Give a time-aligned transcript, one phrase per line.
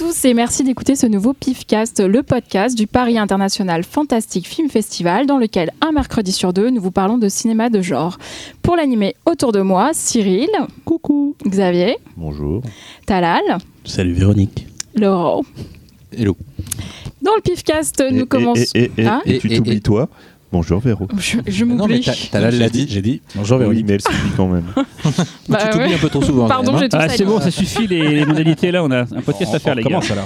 [0.00, 4.46] Bonjour à tous et merci d'écouter ce nouveau PIFcast, le podcast du Paris International Fantastic
[4.46, 8.18] Film Festival, dans lequel un mercredi sur deux, nous vous parlons de cinéma de genre.
[8.62, 10.48] Pour l'animer autour de moi, Cyril.
[10.84, 11.34] Coucou.
[11.44, 11.96] Xavier.
[12.16, 12.62] Bonjour.
[13.06, 13.42] Talal.
[13.84, 14.66] Salut Véronique.
[14.94, 15.42] Laurent.
[16.16, 16.36] Hello.
[17.22, 18.62] Dans le PIFcast, nous commençons.
[18.74, 20.08] Et, et, Hein et tu Et- et- t'oublies toi
[20.50, 21.06] Bonjour Véro.
[21.18, 22.00] je je Non, mais m'oublie.
[22.00, 22.86] Ta- Talal l'a dit.
[22.88, 23.86] J'ai dit bonjour Oui, Véronique.
[23.86, 24.64] mais elle s'oublie quand même.
[25.48, 25.94] Bah tu t'oublies ouais.
[25.94, 26.48] un peu trop souvent.
[26.48, 29.00] Pardon, quand j'ai tout Ah, c'est bon, ça suffit les, les modalités là, on a
[29.02, 29.88] un podcast à faire les gars.
[29.90, 30.24] Comment ça là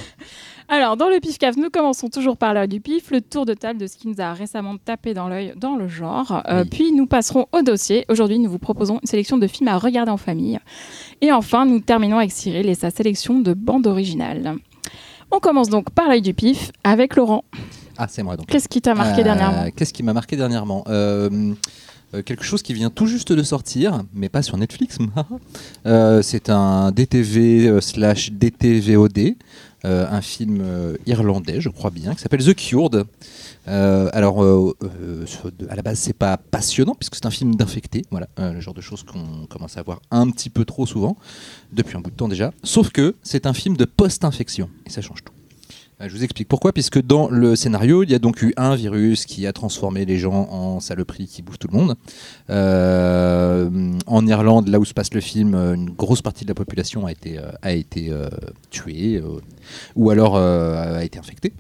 [0.69, 3.81] Alors, dans le PIFcast, nous commençons toujours par l'heure du PIF, le tour de table
[3.81, 6.43] de ce qui nous a récemment tapé dans l'œil dans le genre.
[6.49, 6.69] Euh, Oui.
[6.71, 8.05] Puis nous passerons au dossier.
[8.09, 10.59] Aujourd'hui, nous vous proposons une sélection de films à regarder en famille.
[11.21, 14.55] Et enfin, nous terminons avec Cyril et sa sélection de bandes originales.
[15.33, 17.45] On commence donc par l'œil du PIF avec Laurent.
[17.99, 18.47] Ah, c'est moi donc.
[18.47, 21.55] Qu'est-ce qui t'a marqué Euh, dernièrement Qu'est-ce qui m'a marqué dernièrement Euh,
[22.15, 24.99] euh, Quelque chose qui vient tout juste de sortir, mais pas sur Netflix.
[25.87, 29.35] Euh, c'est un DTV euh, slash DTVOD,
[29.85, 30.63] euh, un film
[31.07, 33.05] irlandais, je crois bien, qui s'appelle The Cured.
[33.67, 38.75] Alors, à la base, c'est pas passionnant puisque c'est un film d'infecté, voilà, le genre
[38.75, 41.17] de choses qu'on commence à voir un petit peu trop souvent
[41.73, 42.53] depuis un bout de temps déjà.
[42.63, 45.33] Sauf que c'est un film de post-infection et ça change tout.
[46.03, 48.75] Euh, Je vous explique pourquoi, puisque dans le scénario, il y a donc eu un
[48.75, 51.97] virus qui a transformé les gens en saloperies qui bouffent tout le monde.
[52.51, 53.71] Euh,
[54.07, 57.13] en Irlande, là où se passe le film, une grosse partie de la population a
[57.13, 58.29] été, euh, a été euh,
[58.71, 59.23] tuée
[59.95, 61.53] ou alors a été infectée.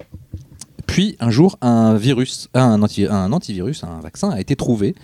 [0.87, 4.95] Puis un jour, un virus, un, anti- un antivirus, un vaccin a été trouvé.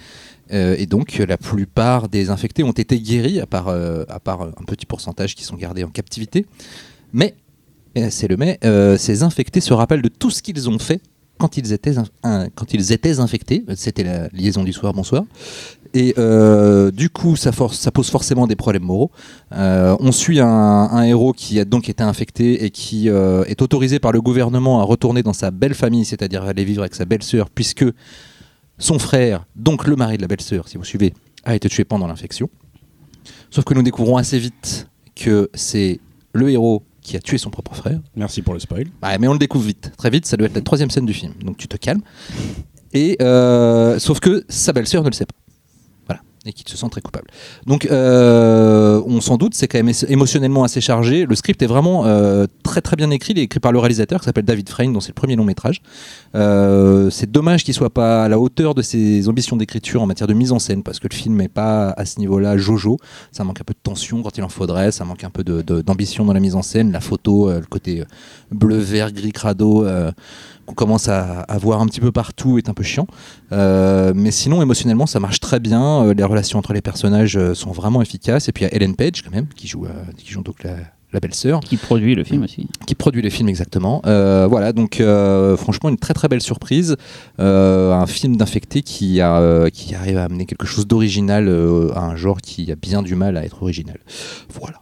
[0.50, 4.86] Et donc, la plupart des infectés ont été guéris, à part, à part un petit
[4.86, 6.46] pourcentage qui sont gardés en captivité.
[7.12, 7.34] Mais
[8.10, 11.00] c'est le mais, euh, ces infectés se rappellent de tout ce qu'ils ont fait
[11.38, 11.96] quand ils étaient,
[13.20, 13.64] infectés.
[13.76, 15.24] C'était la liaison du soir, bonsoir.
[15.94, 19.12] Et euh, du coup, ça, pose forcément des problèmes moraux.
[19.52, 24.10] Euh, on suit un, héros qui a donc été infecté et qui est autorisé par
[24.10, 27.86] le gouvernement à retourner dans sa belle famille, c'est-à-dire aller vivre avec sa belle-sœur, puisque
[28.78, 32.08] son frère, donc le mari de la belle-sœur, si vous suivez, a été tué pendant
[32.08, 32.50] l'infection.
[33.50, 36.00] Sauf que nous découvrons assez vite que c'est
[36.32, 37.98] le héros qui a tué son propre frère.
[38.16, 38.86] Merci pour le spoil.
[39.02, 41.14] Ouais, mais on le découvre vite, très vite, ça doit être la troisième scène du
[41.14, 42.02] film, donc tu te calmes.
[42.92, 45.34] Et euh, sauf que sa belle-sœur ne le sait pas.
[46.48, 47.26] Et qu'il se sent très coupable.
[47.66, 51.26] Donc euh, on s'en doute, c'est quand même émotionnellement assez chargé.
[51.26, 54.18] Le script est vraiment euh, très très bien écrit, il est écrit par le réalisateur
[54.18, 55.82] qui s'appelle David Frayne, dont c'est le premier long métrage.
[56.34, 60.26] Euh, c'est dommage qu'il soit pas à la hauteur de ses ambitions d'écriture en matière
[60.26, 62.96] de mise en scène, parce que le film n'est pas à ce niveau-là jojo.
[63.30, 66.24] Ça manque un peu de tension quand il en faudrait, ça manque un peu d'ambition
[66.24, 68.04] dans la mise en scène, la photo, le côté
[68.50, 69.86] bleu, vert, gris, crado.
[70.68, 73.06] Qu'on commence à, à voir un petit peu partout est un peu chiant.
[73.52, 76.04] Euh, mais sinon, émotionnellement, ça marche très bien.
[76.04, 78.48] Euh, les relations entre les personnages euh, sont vraiment efficaces.
[78.48, 79.86] Et puis il y a Ellen Page, quand même, qui joue,
[80.18, 80.74] qui joue donc la,
[81.14, 82.68] la belle-sœur, Qui produit le film aussi.
[82.86, 84.02] qui produit les films exactement.
[84.04, 86.96] Euh, voilà, donc euh, franchement, une très très belle surprise.
[87.40, 91.48] Euh, un film d'infecté qui, a, qui arrive à amener quelque chose d'original
[91.94, 93.98] à un genre qui a bien du mal à être original.
[94.60, 94.80] Voilà.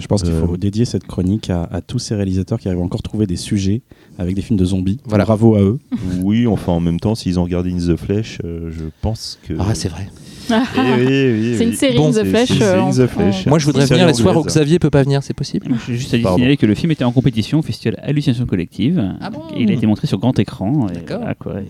[0.00, 2.80] Je pense qu'il Euh, faut dédier cette chronique à, à tous ces réalisateurs qui arrivent
[2.82, 3.80] encore à trouver des sujets
[4.18, 4.98] avec des films de zombies.
[5.06, 5.24] Voilà.
[5.24, 5.78] Bravo à eux.
[6.22, 9.54] Oui, enfin en même temps, s'ils ont regardé In the Flesh, euh, je pense que.
[9.58, 10.08] Ah, c'est vrai.
[10.50, 12.50] Eh oui, oui, C'est une série Bon, In the Flesh.
[12.60, 13.08] euh, In the
[13.46, 14.42] en- Moi, je voudrais venir les soirs où.
[14.44, 15.74] Xavier peut pas venir, c'est possible?
[15.86, 19.02] J'ai juste à signaler que le film était en compétition au festival Hallucination Collective.
[19.20, 19.40] Ah bon?
[19.56, 20.88] Et il a été montré sur grand écran.
[20.90, 21.20] et D'accord.
[21.44, 21.62] voilà,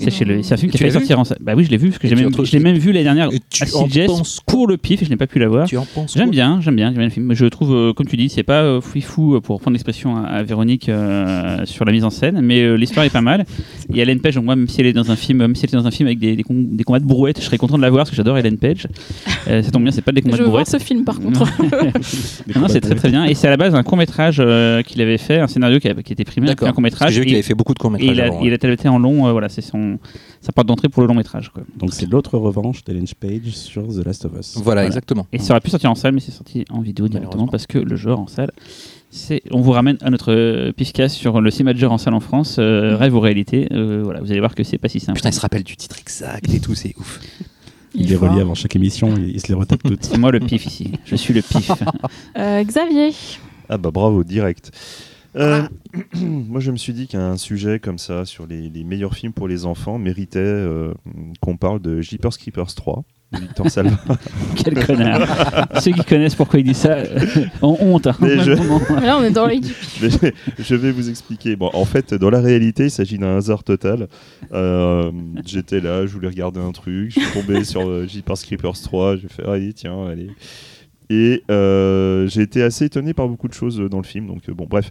[0.00, 1.38] Mais j'ai- Sachez-le, c'est un film qui a failli sortir en salle.
[1.40, 3.28] Bah oui, je l'ai vu parce que j'ai même, je l'ai même vu l'année dernière
[3.28, 5.68] à penses pour le pif et je n'ai pas pu l'avoir.
[5.68, 7.32] Tu en penses J'aime bien, j'aime bien, j'aime bien le film.
[7.34, 10.42] Je trouve, euh, comme tu dis, c'est pas euh, fou pour prendre l'expression à, à
[10.42, 13.44] Véronique euh, sur la mise en scène, mais euh, l'histoire est pas mal.
[13.92, 15.70] Et Ellen Page, donc moi, même si elle est dans un film, même si elle
[15.78, 17.76] est dans un film avec des, des, com- des combats de brouettes, je serais content
[17.76, 18.86] de la voir parce que j'adore Ellen Page.
[19.48, 20.80] Euh, ça tombe bien, c'est pas des combats Je de voir brouettes.
[20.80, 21.44] ce film par contre.
[22.56, 23.24] Non, c'est très très bien.
[23.24, 24.36] Et c'est à la base un court métrage
[24.86, 27.12] qu'il avait fait, un scénario qui, a- qui était primé, un court métrage.
[27.12, 28.16] J'ai vu qu'il avait fait beaucoup de et courts-métrages.
[28.42, 29.83] il a, été en long, euh, voilà, c'est son,
[30.40, 31.50] sa porte d'entrée pour le long métrage.
[31.50, 31.62] Quoi.
[31.76, 34.58] Donc c'est l'autre revanche d'Ellen Page sur The Last of Us.
[34.62, 35.26] Voilà, exactement.
[35.32, 37.78] Et ça aurait pu sortir en salle, mais c'est sorti en vidéo directement parce que
[37.78, 38.50] le genre en salle,
[39.10, 39.42] c'est.
[39.50, 43.14] On vous ramène à notre euh, sur le genre en salle en France, euh, rêve
[43.14, 43.68] ou réalité.
[43.72, 45.16] Euh, voilà, vous allez voir que c'est pas si simple.
[45.16, 47.20] Putain, il se rappelle du titre exact et tout, c'est ouf.
[47.94, 50.04] Il les relie avant chaque émission, il, il se les retape toutes.
[50.04, 50.92] C'est moi le pif ici.
[51.04, 51.70] Je suis le pif.
[52.36, 53.12] Euh, Xavier.
[53.68, 54.72] Ah bah bravo, direct.
[55.36, 55.62] Euh,
[56.20, 59.48] moi, je me suis dit qu'un sujet comme ça sur les, les meilleurs films pour
[59.48, 60.92] les enfants méritait euh,
[61.40, 63.02] qu'on parle de Jeepers Creepers 3
[63.32, 63.96] de Victor Salva.
[64.56, 65.66] Quel connard.
[65.80, 67.18] Ceux qui connaissent pourquoi il dit ça, euh,
[67.62, 68.06] ont honte.
[68.06, 68.16] hein.
[68.20, 68.80] Mais je- Vraiment.
[69.02, 69.60] Là, on est dans les.
[70.02, 70.08] Mais
[70.60, 71.56] je, vais vous expliquer.
[71.56, 74.06] Bon, en fait, dans la réalité, il s'agit d'un hasard total.
[74.52, 75.10] Euh,
[75.44, 79.16] J'étais là, je voulais regarder un truc, je suis tombé sur euh, Jeepers Creepers 3,
[79.16, 80.28] j'ai fait allez tiens, allez.
[81.10, 84.26] Et euh, j'ai été assez étonné par beaucoup de choses dans le film.
[84.26, 84.90] Donc, euh, bon, bref.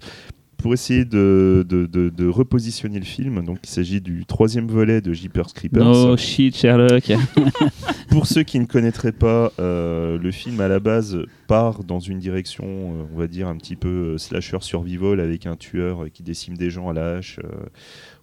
[0.57, 5.01] Pour essayer de, de, de- de repositionner le film, donc il s'agit du troisième volet
[5.01, 5.83] de Jeepers Creepers.
[5.83, 7.12] No shit, Sherlock.
[8.10, 11.18] Pour ceux qui ne connaîtraient pas, euh, le film à la base
[11.48, 15.48] part dans une direction, euh, on va dire, un petit peu euh, slasher survival avec
[15.48, 17.65] un tueur euh, qui décime des gens à la hache euh,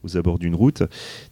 [0.04, 0.82] aux abords d'une route.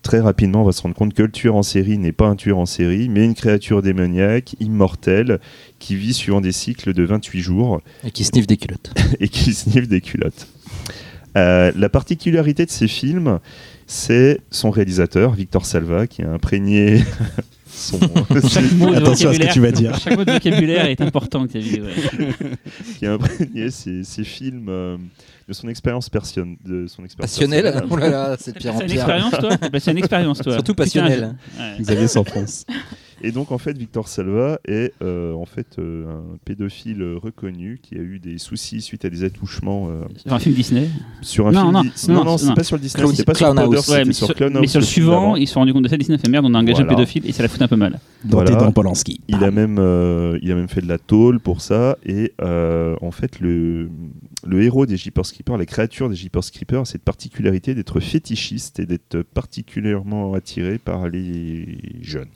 [0.03, 2.37] Très rapidement, on va se rendre compte que le tueur en série n'est pas un
[2.37, 5.41] tueur en série, mais une créature démoniaque, immortelle,
[5.79, 8.93] qui vit suivant des cycles de 28 jours Et qui sniffe des culottes.
[9.21, 10.49] et qui sniffe des culottes.
[11.37, 13.39] Euh, la particularité de ces films,
[13.87, 17.03] c'est son réalisateur, Victor Salva, qui a imprégné
[17.79, 17.99] son,
[18.49, 19.99] Chaque mot de Attention à ce que vocabulaire- tu vas dire.
[20.03, 21.81] Chaque mot de vocabulaire est important, Xavier.
[21.83, 21.91] ouais.
[22.99, 24.97] qui a imprégné ces, ces films euh,
[25.49, 27.89] de son expérience personne, de son expérience Passionnel personnelle.
[27.91, 28.97] Oh là là, c'est C'est pire en une pire.
[28.97, 29.57] expérience, toi?
[29.73, 30.53] Bah, C'est une expérience, toi.
[30.55, 31.37] Surtout Putain, passionnel.
[31.57, 31.77] je- ouais.
[31.81, 32.65] Xavier s'enfonce.
[33.23, 37.97] Et donc en fait, Victor Salva est euh, en fait euh, un pédophile reconnu qui
[37.97, 40.89] a eu des soucis suite à des attouchements euh, Sur un film Disney.
[41.23, 41.73] sur un Non, film.
[41.73, 43.87] non, di- non, non, non, c'est- pas sur le Disney, c'était pas sur Clown House.
[43.87, 44.29] Powder, Ouais, mais sur
[44.61, 46.45] mais sur le suivant, ils se sont rendus compte de ça, Disney a fait merde,
[46.47, 46.93] on a engagé Voilà.
[46.93, 47.99] un pédophile et ça l'a foutu un peu mal.
[48.25, 48.55] Dans Voilà.
[48.55, 49.21] dents, Polanski.
[49.29, 51.99] Il a même, euh, il a même fait de la tôle pour ça.
[52.07, 53.91] Et euh, en fait, le,
[54.47, 58.79] le héros des Jeepers Creepers, la créature des Jeepers Creepers, a cette particularité d'être fétichiste
[58.81, 62.29] et d'être particulièrement attiré par les jeunes.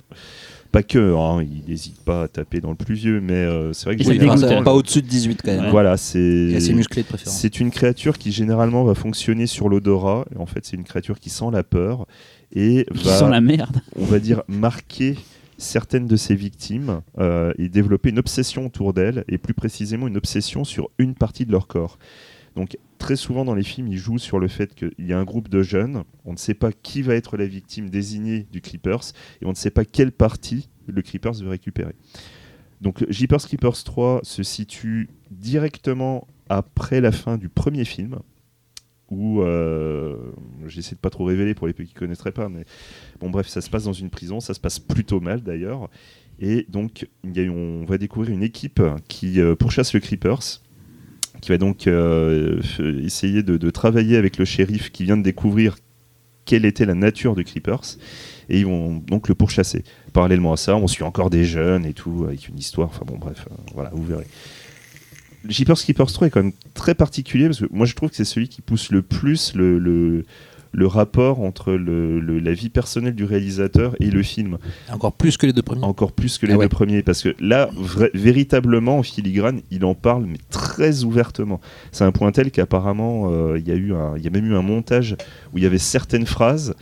[0.73, 3.85] Pas que, hein, il n'hésite pas à taper dans le plus vieux, mais euh, c'est
[3.85, 4.63] vrai que hein.
[4.63, 5.71] pas au-dessus de 18 quand même.
[5.71, 7.39] Voilà, Il c'est assez musclé de préférence.
[7.39, 10.25] c'est une créature qui généralement va fonctionner sur l'odorat.
[10.39, 12.07] En fait, c'est une créature qui sent la peur
[12.55, 13.83] et Qui va sent la merde.
[13.97, 15.17] on va dire, marquer
[15.59, 20.17] certaines de ses victimes euh, et développer une obsession autour d'elles, et plus précisément une
[20.17, 21.99] obsession sur une partie de leur corps.
[22.55, 25.25] Donc très souvent dans les films, ils jouent sur le fait qu'il y a un
[25.25, 29.13] groupe de jeunes, on ne sait pas qui va être la victime désignée du Creepers,
[29.41, 31.95] et on ne sait pas quelle partie le Creepers veut récupérer.
[32.81, 38.19] Donc Jeepers Creepers 3 se situe directement après la fin du premier film,
[39.11, 40.17] où euh,
[40.67, 42.65] j'essaie de pas trop révéler pour les peu qui connaîtraient pas, mais
[43.21, 45.91] bon bref, ça se passe dans une prison, ça se passe plutôt mal d'ailleurs,
[46.39, 50.62] et donc on va découvrir une équipe qui euh, pourchasse le Creepers,
[51.43, 52.63] qui va donc euh,
[53.05, 55.77] essayer de, de travailler avec le shérif qui vient de découvrir
[56.45, 57.99] quelle était la nature du Creepers,
[58.49, 59.85] et ils vont donc le pourchasser.
[60.13, 63.19] Parallèlement à ça, on suit encore des jeunes et tout, avec une histoire, enfin bon
[63.19, 64.27] bref, euh, voilà, vous verrez.
[65.45, 68.17] Le Jeepers Creepers 3 est quand même très particulier parce que moi je trouve que
[68.17, 70.25] c'est celui qui pousse le plus le,
[70.73, 74.59] le rapport entre le, le- la vie personnelle du réalisateur et le film,
[74.91, 75.85] Encore plus que les deux premiers.
[75.85, 76.65] encore plus que les Ah ouais.
[76.65, 77.69] deux premiers, parce que là,
[78.15, 81.61] véritablement, en filigrane, il en parle, mais très ouvertement.
[81.93, 84.47] C'est un point tel qu'apparemment, euh, il y, a eu un- il y a même
[84.47, 85.17] eu un montage
[85.53, 86.75] où il y avait certaines phrases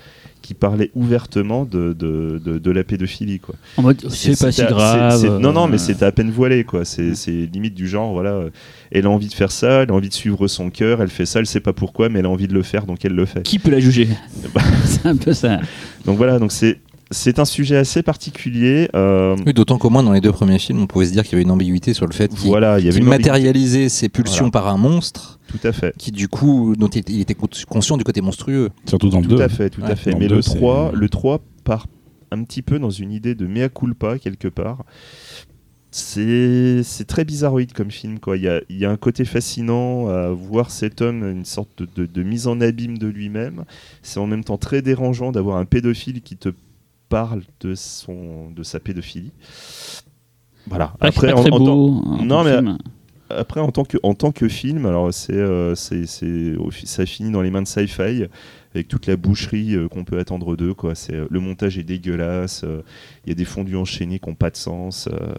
[0.51, 3.39] qui parlaient ouvertement de, de, de, de la pédophilie.
[3.39, 3.55] Quoi.
[3.77, 5.39] En mode, c'est pas si grave.
[5.39, 6.85] non, non, mais euh, c'était à peine voilé, quoi.
[6.85, 8.51] C'est c'est limite du genre, voilà, euh,
[8.91, 11.25] elle a envie de faire ça, elle a envie de suivre son cœur, elle fait
[11.25, 13.27] ça, elle sait pas pourquoi, mais elle a envie de le faire, donc elle le
[13.27, 13.45] fait.
[13.45, 14.09] Qui peut la juger?
[14.53, 14.61] Bah.
[14.87, 15.61] C'est un peu ça.
[16.05, 16.79] Donc voilà, donc c'est
[17.11, 18.89] c'est un sujet assez particulier.
[18.95, 21.33] euh, Oui, d'autant qu'au moins dans les deux premiers films, on pouvait se dire qu'il
[21.33, 24.51] y avait une ambiguïté sur le fait qu'il voilà, y avait matérialisait ses pulsions Voilà.
[24.53, 25.93] par un monstre tout à fait.
[25.99, 28.71] qui du coup dont il il était con- conscient du côté monstrueux.
[28.87, 29.43] Surtout dans le Tout 2.
[29.43, 30.13] à fait, tout Ouais, à fait.
[30.15, 31.87] Mais le le deux, c'est- 3, le 3 part
[32.31, 34.85] un petit peu dans une idée de mea culpa quelque part.
[35.93, 38.21] C'est très bizarroïde comme film.
[38.21, 38.37] Quoi.
[38.37, 41.71] Il, y a, il y a un côté fascinant à voir cet homme, une sorte
[41.83, 43.65] de, de- de mise en abîme de lui-même.
[44.03, 46.51] C'est en même temps très dérangeant d'avoir un pédophile qui te
[47.11, 49.33] parle de, son, de sa pédophilie.
[50.67, 50.95] Voilà.
[51.01, 52.03] Après, en- très en tant- beau.
[52.23, 52.79] Non, comme mais- film.
[53.29, 57.43] après, en tant que, en tant que film, alors c'est, euh, c'est, ça finit dans
[57.43, 58.25] les mains de Sci-Fi
[58.75, 60.75] avec toute la boucherie euh, qu'on peut attendre d'eux.
[60.75, 60.95] Quoi.
[60.95, 62.83] C'est, euh, le montage est dégueulasse, euh,
[63.25, 65.09] il y a des fondus enchaînés qui n'ont pas de sens.
[65.13, 65.33] euh,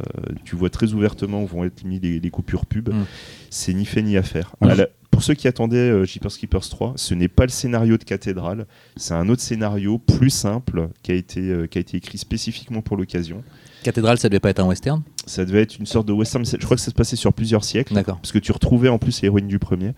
[0.43, 2.89] tu vois très ouvertement où vont être mis les, les coupures pub.
[2.89, 3.05] Mm.
[3.49, 4.55] C'est ni fait ni à faire.
[4.61, 4.71] Ouais.
[4.71, 7.97] À la- pour ceux qui attendaient euh, Jeepers Keepers 3, ce n'est pas le scénario
[7.97, 8.65] de Cathédrale,
[8.95, 12.81] c'est un autre scénario plus simple qui a été, euh, qui a été écrit spécifiquement
[12.81, 13.43] pour l'occasion.
[13.83, 15.01] Cathédrale, ça devait pas être un western?
[15.25, 17.33] Ça devait être une sorte de western, mais je crois que ça se passait sur
[17.33, 18.17] plusieurs siècles D'accord.
[18.17, 19.93] parce que tu retrouvais en plus l'héroïne du premier.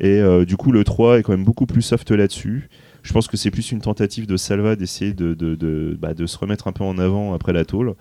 [0.00, 2.68] Et euh, du coup, le 3 est quand même beaucoup plus soft là-dessus.
[3.02, 6.26] Je pense que c'est plus une tentative de Salva d'essayer de, de, de- bah, de
[6.26, 7.94] se remettre un peu en avant après la tôle.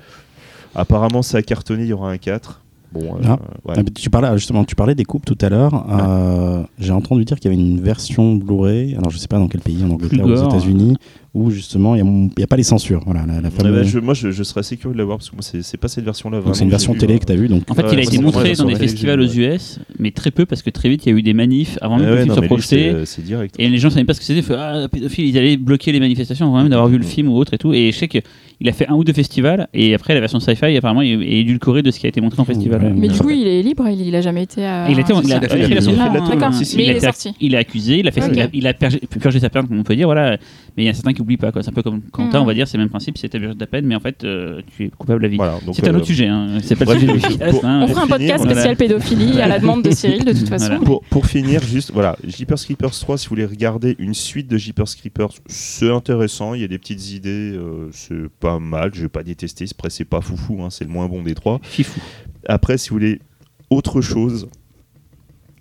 [0.76, 2.63] Apparemment, ça a cartonné, il y aura un 4.
[2.94, 3.40] Bon, euh, Ah.
[3.66, 3.74] ouais.
[3.78, 5.86] Ah, tu parlais justement, tu parlais des coupes tout à l'heure.
[5.90, 8.96] Euh, J'ai entendu dire qu'il y avait une version Blu-ray.
[8.96, 10.46] Alors je sais pas dans quel pays, en Angleterre ou aux.
[10.46, 10.96] États-Unis,
[11.34, 13.02] où justement il n'y a, pas les censures.
[13.06, 15.06] Voilà, la, la Ouais, fameuse- bah, je- moi, je, je serais assez curieux de la
[15.06, 16.38] voir parce que moi, c'est pas cette version-là.
[16.38, 17.48] Donc vraiment c'est une version télé vue, que tu as vue.
[17.48, 20.30] Donc En fait, Ouais, il a été montré dans des festivals aux US, mais très
[20.32, 22.22] peu parce que très vite il y a eu des manifs avant même que le
[22.24, 22.94] film soit projeté.
[23.58, 24.54] Et les gens ne savaient pas ce que c'était.
[24.54, 27.54] Ah, pédophile, ils allaient bloquer les manifestations avant même d'avoir vu le film ou autre
[27.56, 27.74] et tout.
[27.74, 28.22] Et je sais qu'il
[28.68, 29.68] a fait un ou deux festivals.
[29.74, 32.46] Et après, la version sci-fi, apparemment, est édulcorée de ce qui a été montré en
[32.46, 32.82] festival.
[32.84, 34.88] Ouais, Mais du coup, il est libre, il, il a jamais été à.
[34.90, 37.34] Il, a été- il est été- sorti.
[37.42, 38.30] il a accusé, il a, fait, Ok.
[38.34, 40.06] il a, il a pergé- purgé sa peine, comme on peut dire.
[40.08, 40.38] Voilà.
[40.78, 41.52] Mais il y a certains qui oublient pas.
[41.52, 41.64] quoi.
[41.64, 43.18] C'est un peu comme Quentin, on va dire, c'est le même principe.
[43.18, 45.38] C'est ta purgé de ta peine, mais en fait, euh, tu es coupable à vie.
[45.38, 46.28] Voilà, C'est un euh, autre sujet.
[46.28, 46.60] Hein.
[46.62, 47.82] C'est pas le sujet du podcast, hein.
[47.84, 50.68] On fera un podcast finir, spécial pédophilie à la demande de Cyril, de toute façon.
[50.68, 50.82] Voilà.
[50.82, 54.58] Pour, pour finir, juste, voilà, Jeepers Creepers 3, si vous voulez regarder une suite de
[54.58, 59.02] Jeepers Creepers, c'est intéressant, il y a des petites idées, euh, c'est pas mal, je
[59.04, 61.60] vais pas détester, c'est presque c'est pas foufou, hein, c'est le moins bon des trois.
[61.64, 62.00] Fifou.
[62.48, 63.20] Après, si vous voulez
[63.70, 64.48] autre chose,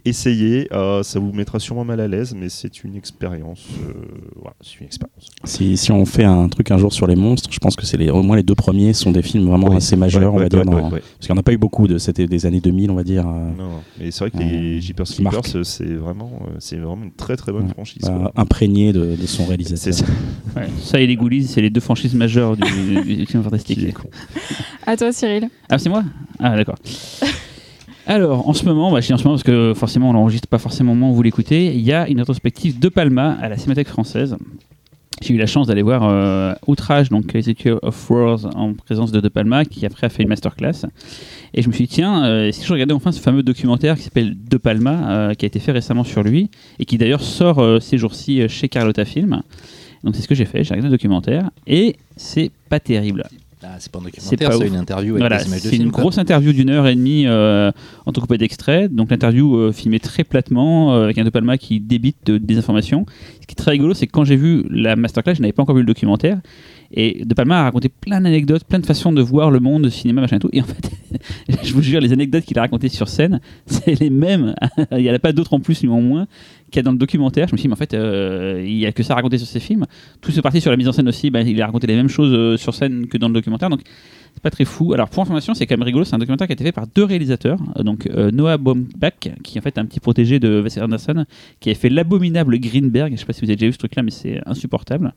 [0.04, 3.64] essayez, euh, ça vous mettra sûrement mal à l'aise, mais c'est une expérience.
[3.88, 3.92] euh,
[4.36, 5.28] voilà, c'est une expérience.
[5.44, 7.96] si, si on fait un truc un jour sur les monstres, je pense que c'est
[7.96, 9.76] les, au moins les deux premiers sont des films vraiment Oui.
[9.76, 10.58] assez majeurs, Ouais, on va ouais, dire.
[10.60, 11.00] ouais, dans- ouais, ouais.
[11.00, 13.04] Parce qu'il n'y en a pas eu beaucoup de c'était des années 2000, on va
[13.04, 13.26] dire.
[13.28, 13.80] euh, Non, non.
[14.00, 15.06] mais c'est vrai que Euh, les Jeepers.
[15.06, 17.72] Creepers, c'est vraiment, c'est vraiment une très très bonne Ouais.
[17.72, 18.02] franchise.
[18.08, 18.32] euh, quoi.
[18.36, 19.94] imprégné de, de son C'est réalisateur.
[19.94, 20.04] ça.
[20.56, 20.68] Ouais.
[20.82, 22.62] Ça et les Ghoulies, c'est les deux franchises majeures du,
[23.02, 23.94] du- du film fantastique.
[24.86, 25.48] À toi, Cyril.
[25.70, 26.02] Ah, c'est moi?
[26.38, 26.76] Ah, d'accord.
[28.06, 30.92] Alors, en ce moment, bah, en ce moment parce que forcément, on l'enregistre pas forcément
[30.92, 34.36] au vous l'écoutez, il y a une rétrospective de Palma à la Cinémathèque française.
[35.20, 39.20] J'ai eu la chance d'aller voir euh, Outrage, donc Executive of Wars, en présence de
[39.20, 40.86] De Palma, qui après a fait une masterclass.
[41.54, 44.02] Et je me suis dit, tiens, euh, si je regardais enfin ce fameux documentaire qui
[44.02, 47.80] s'appelle De Palma, euh, qui a été fait récemment sur lui, et qui d'ailleurs sort
[47.80, 49.42] ces jours-ci chez Carlotta Film.
[50.02, 53.22] Donc c'est ce que j'ai fait, j'ai regardé le documentaire, et c'est pas terrible.
[53.64, 55.90] Ah, c'est pas un documentaire, c'est une interview avec Voilà, des images de c'est une
[55.90, 57.70] grosse interview d'une heure et demie euh,
[58.06, 58.92] entrecoupée d'extraits.
[58.92, 62.58] Donc l'interview euh, filmée très platement euh, avec un De Palma qui débite de- des
[62.58, 63.06] informations.
[63.40, 65.62] Ce qui est très rigolo, c'est que quand j'ai vu la masterclass, je n'avais pas
[65.62, 66.40] encore vu le documentaire.
[66.94, 69.90] Et De Palma a raconté plein d'anecdotes, plein de façons de voir le monde, le
[69.90, 70.50] cinéma, machin et tout.
[70.52, 70.90] Et en fait,
[71.62, 74.54] je vous jure, les anecdotes qu'il a racontées sur scène, c'est les mêmes.
[74.92, 76.26] il n'y en a pas d'autres en plus, ni en moins,
[76.70, 77.48] qu'il y a dans le documentaire.
[77.48, 79.38] Je me suis dit, mais en fait, euh, il n'y a que ça à raconter
[79.38, 79.86] sur ces films.
[80.20, 82.08] Tout ce parti sur la mise en scène aussi, bah, il a raconté les mêmes
[82.08, 83.70] choses euh, sur scène que dans le documentaire.
[83.70, 83.80] Donc,
[84.34, 84.92] c'est pas très fou.
[84.92, 86.04] Alors, pour information, c'est quand même rigolo.
[86.04, 87.58] C'est un documentaire qui a été fait par deux réalisateurs.
[87.78, 91.24] Euh, donc, Noah Baumbach, qui en fait est un petit protégé de Wes Anderson,
[91.60, 93.12] qui avait fait l'abominable Greenberg.
[93.12, 95.14] Je sais pas si vous avez déjà vu ce truc-là, mais c'est insupportable.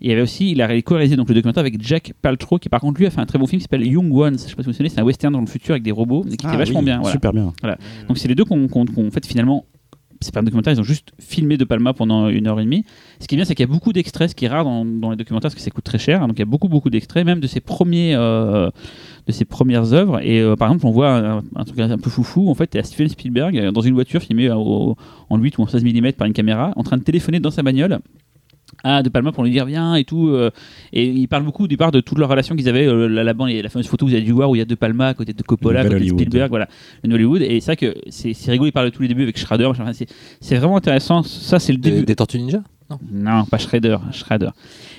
[0.00, 2.58] Et il y avait aussi, il a ré- co-réalisé donc le documentaire avec Jack Paltrow,
[2.58, 4.34] qui par contre lui a fait un très bon film qui s'appelle Young Ones.
[4.34, 5.92] Je sais pas si vous vous souvenez, c'est un western dans le futur avec des
[5.92, 6.98] robots, et qui Ah était vachement oui, bien.
[7.00, 7.12] Voilà.
[7.12, 7.52] Super bien.
[8.08, 9.64] Donc c'est les deux qu'on qu'on- qu'on- fait finalement
[10.22, 12.84] c'est pas un documentaire, ils ont juste filmé De Palma pendant une heure et demie.
[13.20, 14.82] Ce qui est bien, c'est qu'il y a beaucoup d'extraits, ce qui est rare dans,
[14.86, 16.20] dans les documentaires, parce que ça coûte très cher.
[16.26, 18.70] Donc il y a beaucoup, beaucoup d'extraits, même de ses premiers, euh,
[19.26, 20.20] de ses premières œuvres.
[20.24, 22.48] Et euh, par exemple, on voit un, un truc un peu foufou.
[22.48, 24.96] En fait, t'es à Steven Spielberg euh, dans une voiture filmée au-
[25.28, 27.62] en 8 ou en 16 mm par une caméra, en train de téléphoner dans sa
[27.62, 27.98] bagnole
[28.84, 30.28] à De Palma pour lui dire viens et tout.
[30.28, 30.50] euh,
[30.92, 33.46] et il parle beaucoup au départ de toute leur relation qu'ils avaient euh, là- là-bas.
[33.50, 34.64] Il y a la fameuse photo que vous avez dû voir où il y a
[34.64, 36.20] De Palma à côté de Coppola, à Le côté de Hollywood.
[36.20, 36.68] Spielberg, voilà,
[37.04, 37.42] le Hollywood.
[37.42, 38.68] Et c'est vrai que c'est c'est rigolo.
[38.68, 39.68] Il parle de tous les débuts avec Schrader.
[39.68, 39.82] machin.
[39.82, 40.08] Enfin, c'est-
[40.40, 41.22] c'est vraiment intéressant.
[41.22, 42.04] Ça, c'est le Des, début.
[42.06, 42.62] des Tortues Ninja?
[42.88, 42.98] Non.
[43.12, 43.96] Non, pas Schrader.
[44.12, 44.50] Schrader.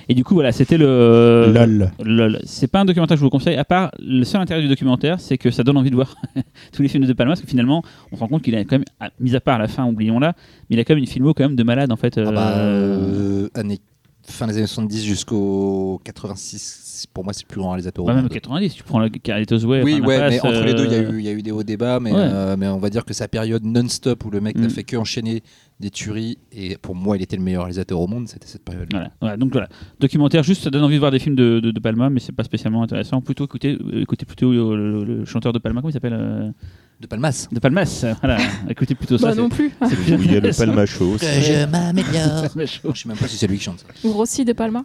[0.09, 1.51] Et du coup, voilà, c'était le.
[1.53, 1.91] LOL.
[2.03, 2.39] Lol.
[2.45, 5.19] C'est pas un documentaire que je vous conseille, à part le seul intérêt du documentaire,
[5.19, 6.15] c'est que ça donne envie de voir
[6.71, 8.63] tous les films de De Palma, parce que finalement, on se rend compte qu'il a
[8.63, 8.85] quand même,
[9.19, 10.33] mis à part la fin, oublions-la,
[10.69, 12.17] mais il a quand même une filmo quand même de malade en fait.
[12.17, 13.79] Ah bah, euh, euh, années-
[14.29, 18.13] fin des années 70 jusqu'au 86, pour moi c'est le plus grand réalisateur au ouais,
[18.13, 18.31] même monde.
[18.31, 19.83] 90, tu prends le Carlitos Way.
[19.83, 21.31] Oui, ouais, la mais entre les deux, il y, a euh, eu- il y a
[21.31, 22.19] eu des hauts débats, mais, Ouais.
[22.19, 24.71] euh, mais on va dire que sa période non-stop où le mec n'a Mm.
[24.71, 25.43] fait que enchaîner
[25.79, 28.87] des tueries, et pour moi, il était le meilleur réalisateur au monde, c'était cette période.
[28.91, 29.11] Voilà.
[29.21, 29.69] Voilà, donc voilà,
[29.99, 32.31] documentaire juste ça donne envie de voir des films de, de, de Palma, mais c'est
[32.31, 33.21] pas spécialement intéressant.
[33.21, 36.53] Plutôt écoutez, euh, écoutez plutôt le, le- le chanteur de Palma, comment il s'appelle
[36.99, 37.47] De Palmas.
[37.51, 38.05] De Palmas.
[38.21, 38.37] Voilà,
[38.69, 39.27] écoutez plutôt ça.
[39.29, 39.71] Bah non plus.
[39.87, 40.65] c'est- plus il y a le intéressant.
[40.65, 41.11] Palma Show.
[41.13, 41.25] aussi.
[41.43, 42.45] je m'améliore.
[42.55, 43.85] Je sais même pas si c'est lui qui chante ça.
[44.07, 44.83] Ou Rossi de Palma.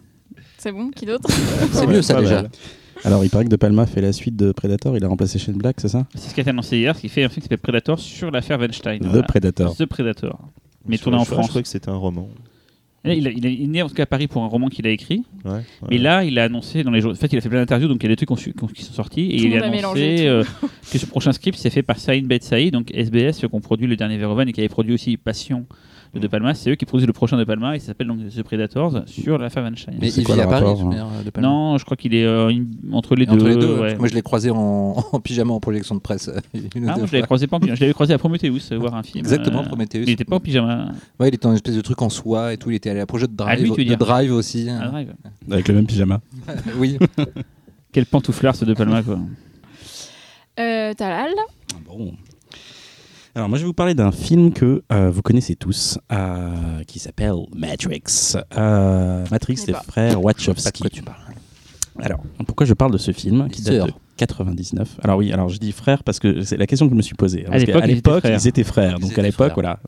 [0.57, 1.27] C'est bon, qui d'autre
[1.73, 2.43] C'est mieux ça déjà.
[3.03, 4.95] Alors, il paraît que De Palma fait la suite de Predator.
[4.95, 7.01] Il a remplacé Shane Black, c'est ça C'est ce qui a été annoncé hier, ce
[7.01, 8.99] qui fait un film qui s'appelle Predator sur l'affaire Weinstein.
[8.99, 9.23] The Voilà.
[9.23, 9.75] Predator.
[9.75, 10.39] The Predator.
[10.87, 11.49] Mais tourné en je- Je France.
[11.49, 12.29] crois que c'était un roman.
[13.05, 14.69] Il, a- il est- il est né en tout cas à Paris pour un roman
[14.69, 15.23] qu'il a écrit.
[15.43, 15.61] Ouais, ouais.
[15.89, 17.11] Mais là, il a annoncé dans les jours.
[17.11, 18.67] En fait, il a fait plein d'interviews, donc il y a des trucs qu'on qu'on-
[18.71, 19.29] qui sont sortis.
[19.31, 20.43] Et Tout il a annoncé euh,
[20.91, 23.59] que ce prochain script c'est fait par Saïd Bet Saïd, donc SBS, ceux qui ont
[23.61, 25.65] produit le dernier Verhoeven et qui avait produit aussi Passion
[26.13, 26.53] de De Palma.
[26.53, 29.37] C'est eux qui produisent le prochain De Palma et ça s'appelle donc The Predators sur
[29.37, 29.95] l'affaire Weinstein.
[29.99, 32.49] Mais il vit le à Paris, hein de Palma Non, je crois qu'il est euh,
[32.49, 33.47] une- entre les Et entre deux.
[33.49, 33.95] les deux, ouais, ouais.
[33.97, 36.27] moi je l'ai croisé en, en pyjama en projection de presse.
[36.29, 36.39] euh,
[36.75, 37.21] une ou Ah, deux moi, je l'avais fois.
[37.27, 37.75] croisé pas en pyjama.
[37.75, 39.19] Je l'avais croisé à Prometheus, euh, voir un film.
[39.19, 40.03] Exactement, Euh, Prometheus.
[40.03, 40.89] Il était pas en pyjama.
[41.19, 42.69] Ouais, il était une espèce de truc en soie et tout.
[42.69, 43.97] Il était allé à projet de Ah, Drive, lui, tu veux de dire.
[43.97, 44.67] Drive aussi.
[44.69, 45.13] Ah, Drive.
[45.51, 46.21] Avec le même pyjama.
[46.77, 46.97] oui.
[47.91, 49.19] Quel pantouflard ce De Palma quoi.
[50.59, 51.31] euh, Talal.
[51.87, 52.13] Bon.
[53.35, 56.99] Alors moi je vais vous parler d'un film que euh, vous connaissez tous, euh, qui
[56.99, 58.35] s'appelle Matrix.
[58.55, 60.81] Euh, Matrix, les frères Wachowski.
[60.81, 61.17] quoi tu parles.
[61.99, 65.57] Alors pourquoi je parle de ce film qui date de 99 Alors oui, alors je
[65.57, 67.45] dis frères parce que c'est la question que je me suis posée.
[67.47, 68.39] Parce l'époque, qu'à ils étaient l'époque, frères.
[68.39, 68.99] ils étaient frères.
[68.99, 69.79] Donc à l'époque, voilà.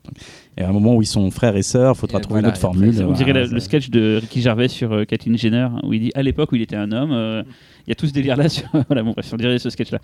[0.58, 2.48] Et à un moment où ils sont frères et sœurs, il faudra Et trouver voilà,
[2.48, 2.94] une autre formule.
[2.94, 5.92] c'est- On Voilà, dirait la- le sketch de Ricky Gervais sur euh, Kathleen Jenner, où
[5.92, 7.42] il dit à l'époque où il était un homme, euh,
[7.86, 8.64] il y a tout ce délire là sur.
[8.88, 9.98] voilà, bon, bref, on dirait ce sketch là.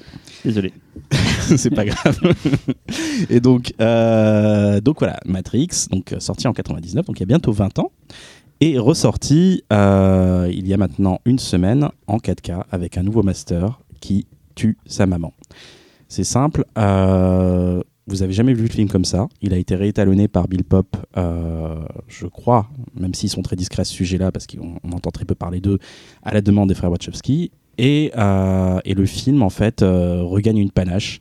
[0.44, 0.72] Désolé.
[1.56, 2.18] c'est pas grave.
[3.30, 7.26] et donc, euh, donc voilà, Matrix, donc euh, sorti en 99, donc il y a
[7.26, 7.90] bientôt 20 ans,
[8.60, 13.80] et ressorti euh, il y a maintenant une semaine en 4K avec un nouveau master
[14.00, 15.32] qui tue sa maman.
[16.08, 16.64] C'est simple.
[16.76, 19.28] euh, vous avez jamais vu le film comme ça.
[19.40, 21.76] Il a été réétalonné par Bill Pop, euh,
[22.08, 25.24] je crois, même s'ils sont très discrets à ce sujet-là, parce qu'on on entend très
[25.24, 25.78] peu parler d'eux,
[26.22, 27.52] à la demande des frères Wachowski.
[27.78, 31.20] Et, euh, le film, en fait, euh, regagne une panache.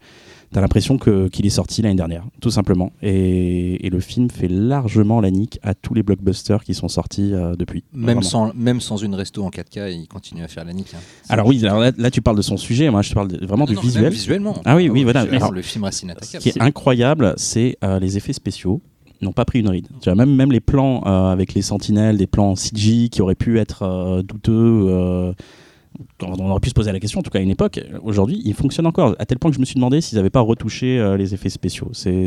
[0.53, 2.91] T'as l'impression que- qu'il est sorti l'année dernière, tout simplement.
[3.01, 7.34] Et, et le film fait largement la nique à tous les blockbusters qui sont sortis
[7.34, 7.84] euh, depuis.
[7.93, 8.22] Même Vraiment.
[8.22, 10.93] sans, même sans une resto en 4K, il continue à faire la nique.
[10.93, 11.00] hein.
[11.29, 13.63] Alors oui, alors là, là, tu parles de son sujet, moi je parle de- vraiment
[13.65, 14.03] Non, du non, visuel.
[14.03, 14.55] même visuellement.
[14.65, 15.22] Ah oui, oui, voilà.
[15.22, 18.81] Alors, le film reste Ce qui est incroyable, c'est euh, les effets spéciaux
[19.22, 19.88] n'ont pas pris une ride.
[20.01, 23.36] Tu vois, même, même les plans euh, avec les sentinelles, des plans CG qui auraient
[23.36, 25.34] pu être douteux,
[26.21, 28.53] on aurait pu se poser la question, en tout cas à une époque, aujourd'hui, ils
[28.53, 29.15] fonctionnent encore.
[29.19, 31.50] À tel point que je me suis demandé s'ils n'avaient pas retouché euh, les effets
[31.50, 31.89] spéciaux.
[31.93, 32.25] C'est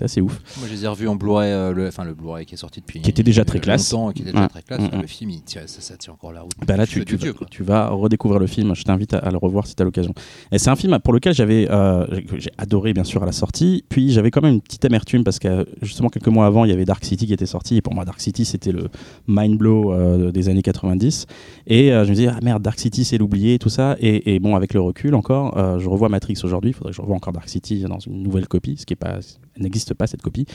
[0.00, 0.40] assez ouf.
[0.58, 2.80] Moi, je les ai revus en Blu-ray, euh, le, enfin le Blu-ray qui est sorti
[2.80, 3.00] depuis.
[3.00, 3.94] Qui était déjà très classe.
[4.14, 4.80] qui était déjà très classe.
[4.80, 5.00] Mm, mm.
[5.00, 6.52] Le film, il tient, ça, ça tient encore la route.
[6.66, 7.46] Bah là, tu, Dieu, vas, quoi.
[7.50, 8.74] tu vas redécouvrir le film.
[8.74, 10.14] Je t'invite à, à le revoir si tu as l'occasion.
[10.52, 12.06] Et c'est un film pour lequel j'avais, euh,
[12.36, 13.84] j'ai adoré bien sûr à la sortie.
[13.88, 16.74] Puis j'avais quand même une petite amertume parce que justement quelques mois avant, il y
[16.74, 17.76] avait Dark City qui était sorti.
[17.76, 18.88] Et pour moi, Dark City, c'était le
[19.28, 19.94] mind blow
[20.30, 21.26] des années 90.
[21.66, 23.96] Et je me disais, ah merde, Dark City, c'est l'oublié, tout ça.
[24.00, 26.70] Et, et bon, avec le recul encore, euh, je revois Matrix aujourd'hui.
[26.70, 28.96] Il faudrait que je revoie encore Dark City dans une nouvelle copie, ce qui est
[28.96, 29.18] pas,
[29.56, 30.46] elle n'existe pas cette copie.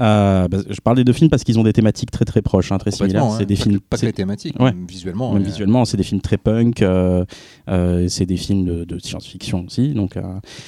[0.00, 2.70] Euh, bah, je parle des deux films parce qu'ils ont des thématiques très très proches,
[2.72, 3.22] hein, très similaires.
[3.22, 3.46] Complètement, C'est hein.
[3.46, 3.78] des Pas films.
[3.80, 4.72] que- Pas que les thématiques, Ouais.
[4.72, 5.32] même visuellement.
[5.32, 7.24] même euh, visuellement, c'est des films très punk, euh,
[7.68, 9.94] euh, c'est des films de, de science-fiction aussi.
[9.94, 10.22] Donc, euh,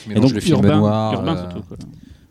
[0.09, 1.13] mélangent donc, le film urbain, noir.
[1.15, 1.63] urbain euh, surtout.
[1.69, 1.77] quoi.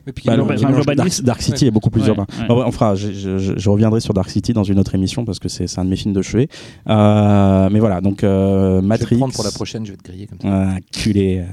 [0.05, 0.95] Bah.
[1.23, 1.67] Dark, City Ouais.
[1.67, 2.25] est beaucoup plus Ouais, urbain.
[2.39, 2.47] ouais.
[2.47, 5.25] Bah, on fera, je, je- je- je reviendrai sur Dark City dans une autre émission
[5.25, 6.47] parce que c'est un de mes films de chevet.
[6.89, 9.15] Euh, mais voilà, donc euh, Je vais Matrix.
[9.15, 10.47] le prendre pour la prochaine, je vais te griller comme ça.
[10.51, 11.43] Ah, culé.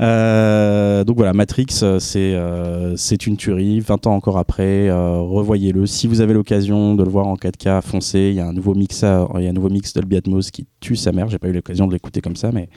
[0.00, 1.66] Euh, donc voilà, Matrix,
[1.98, 3.80] c'est euh, c'est une tuerie.
[3.80, 5.86] 20 ans encore après, euh, revoyez-le.
[5.86, 8.28] Si vous avez l'occasion de le voir en 4K, foncez.
[8.30, 10.66] Il y a un nouveau mix, il y a un nouveau mix Dolby Atmos qui
[10.80, 11.28] tue sa mère.
[11.28, 12.68] J'ai pas eu l'occasion de l'écouter comme ça, mais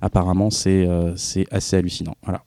[0.00, 2.14] apparemment c'est euh, c'est assez hallucinant.
[2.22, 2.42] Voilà.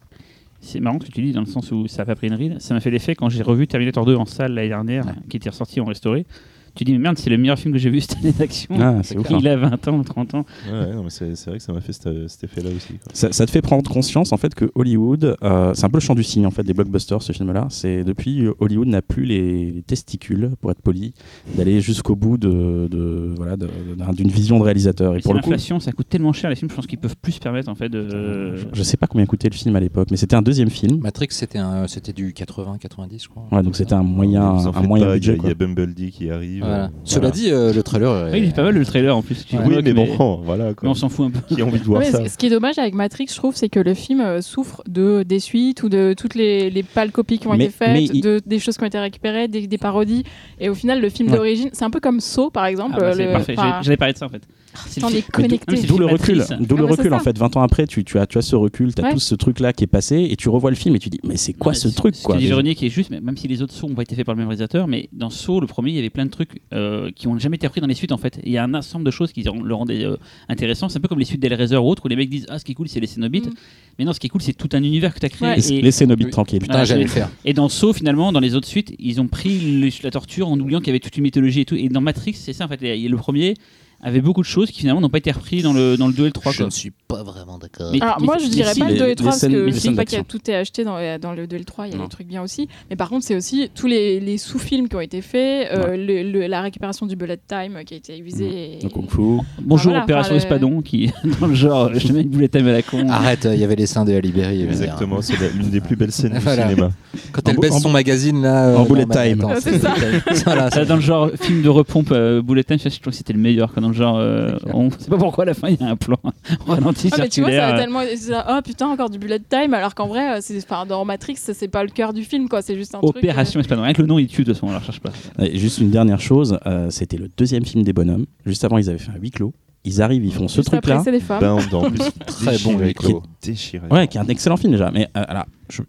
[0.64, 2.36] C'est marrant ce que tu dis dans le sens où ça n'a pas pris une
[2.36, 2.62] ride.
[2.62, 5.14] Ça m'a fait l'effet quand j'ai revu Terminator 2 en salle l'année dernière, Ouais.
[5.30, 6.26] qui était ressorti en restauré.
[6.76, 8.76] Tu dis, mais merde, c'est le meilleur film que j'ai vu cette année d'action.
[8.80, 9.32] Ah, ouf.
[9.32, 9.38] hein.
[9.42, 10.46] Il a 20 ans ou 30 ans.
[10.72, 12.94] Ouais, ouais, non, mais c'est c'est vrai que ça m'a fait cet, cet effet-là aussi.
[12.94, 13.12] quoi.
[13.14, 16.02] Ça, ça te fait prendre conscience en fait que Hollywood, euh, c'est un peu le
[16.02, 17.68] champ du signe en fait des blockbusters ce film-là.
[17.70, 21.14] C'est depuis euh, Hollywood n'a plus les, les testicules, pour être poli,
[21.56, 23.70] d'aller jusqu'au bout de, de- voilà de-
[24.16, 25.16] d'une vision de réalisateur.
[25.16, 27.16] Et pour le coup, l'inflation, ça coûte tellement cher les films, je pense qu'ils peuvent
[27.22, 28.56] plus se permettre en fait de.
[28.56, 31.00] je, je sais pas combien coûtait le film à l'époque, mais c'était un deuxième film.
[31.02, 33.44] Matrix, c'était un- c'était du 80-90, je crois.
[33.52, 35.34] Ouais, donc c'était un moyen, un moyen pas, budget.
[35.34, 35.50] Il y, a- quoi.
[35.50, 36.61] il y a Bumblebee qui arrive.
[36.62, 36.84] Voilà.
[36.86, 37.36] euh, Cela voilà.
[37.36, 38.28] dit, euh, le trailer.
[38.28, 39.46] est- Oui, il est pas mal le trailer en plus.
[39.52, 40.66] Oui, bloques, mais bon, voilà.
[40.70, 40.90] mais Quoi.
[40.90, 41.40] on s'en fout un peu.
[41.56, 43.56] Qui a envie de voir Ouais, ça ce- qui est dommage avec Matrix, je trouve,
[43.56, 47.12] c'est que le film euh, souffre de des suites ou de toutes les, les pâles
[47.12, 49.48] copies qui ont Mais- été faites, mais il- de, des choses qui ont été récupérées,
[49.48, 50.24] des, des parodies.
[50.60, 51.36] Et au final, le film Ouais.
[51.38, 52.94] d'origine, c'est un peu comme Saw, par exemple.
[52.98, 54.42] Ah bah, c'est le- parfait, enfin, j'allais parler de ça en fait.
[54.74, 55.82] Film- est connecté.
[55.88, 57.38] D'où le recul, d'où le Ah, c'est recul en fait.
[57.38, 59.14] 20 ans après, tu, tu as, tu as ce recul, tu as Ouais.
[59.14, 61.38] tout ce truc-là qui est passé, et tu revois le film et tu dis, mais
[61.38, 62.36] c'est quoi Ouais, ce truc quoi?
[62.38, 64.34] déjà Véronique est juste, mais même si les autres sauts n'ont pas été faits par
[64.36, 67.12] le même réalisateur, mais dans Saw, le premier, il y avait plein de trucs euh,
[67.16, 68.40] qui n'ont jamais été repris dans les suites en fait.
[68.44, 70.16] Il y a un ensemble de choses qui le rendaient euh,
[70.50, 70.90] intéressant.
[70.90, 72.66] C'est un peu comme les suites d'Hellraiser ou autres où les mecs disent Ah, ce
[72.66, 73.48] qui est cool, c'est les Cénobites.
[73.48, 73.54] Mm.
[74.00, 75.50] Mais non, ce qui est cool, c'est tout un univers que tu as créé.
[75.50, 75.82] Ouais.
[75.82, 76.30] Laissez Oui.
[76.30, 76.60] tranquilles.
[76.60, 77.30] Putain, Ah, j'allais j'ai- le faire.
[77.46, 80.60] et dans Saw, finalement, dans les autres suites, ils ont pris le- la torture en
[80.60, 81.76] oubliant qu'il y avait toute une mythologie et tout.
[81.76, 82.82] Et dans Matrix, c'est ça en fait.
[82.84, 83.56] Et Le premier
[84.04, 86.24] avait beaucoup de choses qui finalement n'ont pas été repris dans le, dans le 2
[86.24, 86.52] et le 3.
[86.52, 86.66] Je quoi.
[86.66, 87.92] ne suis pas vraiment d'accord.
[88.02, 89.70] Alors, mais- moi, je dirais pas le les- 2 et les 3 parce scènes- que
[89.72, 90.24] je dis pas d'action.
[90.28, 92.06] tout est acheté dans, euh, dans le 2 et le 3, il y a Non.
[92.06, 92.68] des trucs bien aussi.
[92.90, 96.24] Mais par contre, c'est aussi tous les, les sous-films qui ont été faits, euh, le-
[96.30, 98.80] le- la récupération du bullet time qui a été visée.
[98.82, 99.22] Le kung fu.
[99.62, 102.56] Bonjour, voilà, Opération enfin, le- Espadon, qui, dans le genre, euh, je mets une boulette
[102.56, 103.08] à la con.
[103.10, 104.50] Arrête, il y avait les seins de dire.
[104.50, 106.64] Exactement, c'est l'une des plus belles scènes Voilà.
[106.64, 106.92] du cinéma.
[107.32, 108.68] Quand elle En baisse son magazine là.
[108.70, 109.46] euh, en bullet time.
[109.60, 109.94] c'est ça.
[110.86, 113.72] dans le genre film de repompe euh, Bullet Time, je trouve que c'était le meilleur.
[113.74, 116.18] Quand genre, euh, on sait pas pourquoi à la fin il y a un plan
[116.68, 117.76] ralenti Ah, mais tu vois, ça circulaire.
[117.76, 118.02] a tellement.
[118.50, 121.54] Oh putain, encore du bullet time, alors qu'en vrai, euh, c'est, enfin, dans Matrix, ça,
[121.54, 122.62] c'est pas le cœur du film, quoi.
[122.62, 123.18] C'est juste un truc.
[123.18, 123.84] Opération Espadon.
[123.84, 125.12] Rien que le nom il tue de toute façon, on la recherche pas.
[125.40, 128.26] Et juste une dernière chose, euh, c'était le deuxième film des bonhommes.
[128.46, 129.54] Juste avant, ils avaient fait un huis clos.
[129.84, 131.02] Ils arrivent, ils font euh, ce truc-là.
[131.04, 131.40] c'est des femmes.
[131.40, 132.00] Bound en plus.
[132.28, 132.96] Très bon est
[133.42, 133.88] Déchiré.
[133.90, 134.92] Ouais, qui est un excellent film déjà.
[134.92, 135.46] Mais euh, alors,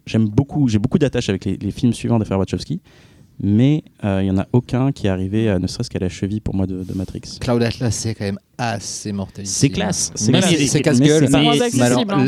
[0.07, 2.81] j'aime beaucoup, j'ai beaucoup d'attaches avec les, les films suivants d'affaires Wachowski,
[3.43, 6.09] mais euh, il y en a aucun qui est arrivé, à, ne serait-ce qu'à la
[6.09, 7.37] cheville pour moi de, de Matrix.
[7.41, 9.45] Cloud Atlas, c'est quand même assez mortel.
[9.47, 10.51] C'est classe, c'est Mais classe.
[10.51, 11.27] c'est- c'est mais casse-gueule.
[11.27, 11.35] c'est
[11.81, 12.25] alors, hein,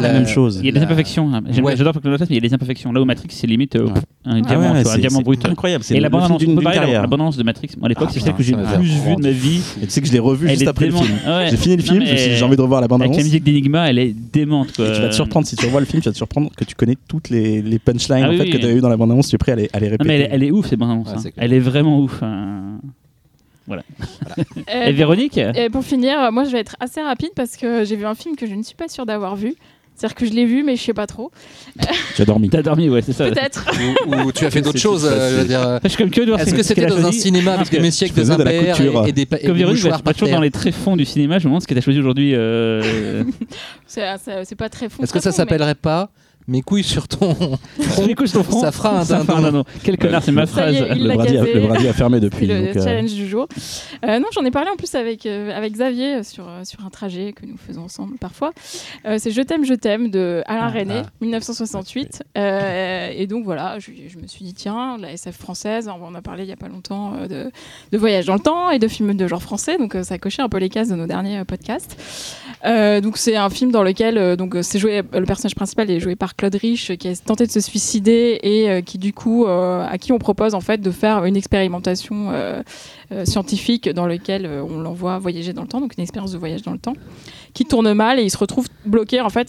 [0.00, 0.58] la- même chose.
[0.60, 1.32] Il y a des imperfections.
[1.32, 1.40] hein.
[1.52, 2.92] J'adore Atlas, mais il y a des imperfections.
[2.92, 3.92] Là où Matrix, c'est limite euh, Ouais.
[4.24, 5.44] un Ah diamant, ouais, tu vois, un c'est- diamant c'est brut.
[5.46, 7.68] Incroyable, c'est la bande annonce, de annonce Matrix.
[7.82, 9.60] À l'époque, Ah, c'est celle que j'ai le plus vue de ma vie.
[9.80, 11.18] Tu sais que je l'ai revu Elle juste après le film.
[11.50, 13.24] J'ai fini le film, j'ai envie de revoir la bande Avec la annonce.
[13.26, 14.72] musique d'Enigma, elle est démente.
[14.72, 16.74] Tu vas te surprendre si tu revois le film, tu vas te surprendre que tu
[16.74, 19.38] connais toutes les, punchlines Ah que tu as eu dans la bande annonce, tu es
[19.38, 20.04] prêt à les, répéter.
[20.08, 21.08] mais elle, est- ouf, cette bande annonce.
[21.26, 21.30] Hein.
[21.36, 22.20] Elle est vraiment ouf.
[23.76, 24.42] Hein.
[24.74, 27.96] Euh, Et Véronique Et pour finir, moi je vais être assez rapide parce que j'ai
[27.96, 29.54] vu un film que je ne suis pas sûre d'avoir vu.
[29.94, 31.32] C'est-à-dire que je l'ai vu, mais je sais pas trop.
[32.14, 32.48] Tu as dormi.
[32.48, 33.28] T'as dormi, ouais, c'est ça.
[33.28, 33.66] Peut-être.
[34.06, 35.04] Ou, ou tu as fait d'autres choses.
[35.04, 37.58] euh, je dire, euh, Je suis voir Est-ce ce que c'était dans un cinéma avec
[37.62, 39.96] Parce des que messieurs avec tu des impairs et, et des, Comme des Véronique, mouchoirs
[39.98, 41.40] va par toujours dans les tréfonds du cinéma.
[41.40, 42.32] Je me demande ce que t'as choisi aujourd'hui.
[42.34, 43.24] euh,
[43.86, 45.02] C'est pas très fond.
[45.02, 46.10] Est-ce que très ça mais- s'appellerait pas
[46.48, 47.34] Mes couilles sur ton
[47.78, 49.64] front front, Ça fera un ça fera dindon.
[49.84, 50.80] Quel connard, c'est ma est, phrase.
[50.80, 52.46] Le l'a Brady, a, le fermé C'est depuis.
[52.46, 53.46] le donc, euh, challenge du jour.
[54.04, 57.32] Euh, non, j'en ai parlé en plus avec, euh, avec Xavier sur, sur un trajet
[57.32, 58.52] que nous faisons ensemble parfois.
[59.06, 61.10] Euh, c'est Je t'aime, je t'aime de Alain Ah, René, ah.
[61.20, 62.22] 1968.
[62.36, 66.14] Euh, et donc voilà, je, je me suis dit, tiens, la SF française, on en
[66.14, 67.50] a parlé il y a pas longtemps euh, de,
[67.92, 69.76] de voyage dans le temps et de films de genre français.
[69.78, 71.96] Donc euh, ça a coché un peu les cases de nos derniers euh, podcasts.
[72.64, 76.00] Euh, donc c'est un film dans lequel euh, donc c'est joué le personnage principal est
[76.00, 79.44] joué par Claude Rich qui a tenté de se suicider et euh, qui du coup
[79.44, 82.62] euh, à qui on propose en fait de faire une expérimentation euh,
[83.24, 86.62] scientifique dans lequel euh, on l'envoie voyager dans le temps donc une expérience de voyage
[86.62, 86.94] dans le temps
[87.54, 89.48] qui tourne mal et il se retrouve bloqué en fait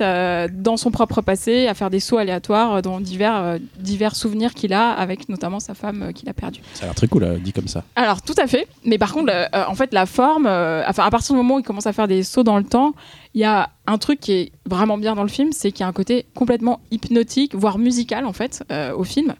[0.51, 4.89] dans son propre passé à faire des sauts aléatoires dans divers divers souvenirs qu'il a
[4.89, 6.61] avec notamment sa femme qu'il a perdue.
[6.73, 7.83] Ça a l'air très cool, dit comme ça.
[7.95, 11.37] Alors tout à fait, mais par contre, en fait, la forme, enfin à partir du
[11.41, 12.93] moment où il commence à faire des sauts dans le temps,
[13.33, 15.83] il y a un truc qui est vraiment bien dans le film, c'est qu'il y
[15.83, 19.35] a un côté complètement hypnotique, voire musical en fait, euh, au film,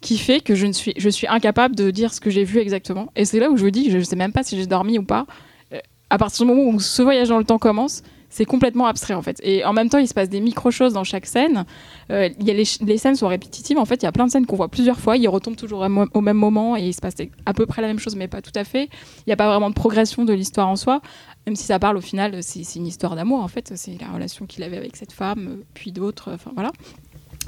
[0.00, 2.58] qui fait que je ne suis, je suis incapable de dire ce que j'ai vu
[2.58, 3.12] exactement.
[3.16, 4.98] Et c'est là où je me dis, je ne sais même pas si j'ai dormi
[4.98, 5.26] ou pas.
[5.72, 5.78] Euh,
[6.10, 8.02] à partir du moment où ce voyage dans le temps commence,
[8.32, 9.38] c'est complètement abstrait en fait.
[9.42, 11.66] Et en même temps, il se passe des micro-choses dans chaque scène.
[12.10, 13.78] Euh, y a les, scènes sont répétitives.
[13.78, 15.18] En fait, il y a plein de scènes qu'on voit plusieurs fois.
[15.18, 17.14] Ils retombent toujours au même moment et il se passe
[17.44, 18.84] à peu près la même chose, mais pas tout à fait.
[19.18, 21.02] Il n'y a pas vraiment de progression de l'histoire en soi,
[21.46, 23.72] même si ça parle au final, c'est une histoire d'amour en fait.
[23.76, 26.32] C'est la relation qu'il avait avec cette femme, puis d'autres.
[26.32, 26.72] Enfin voilà.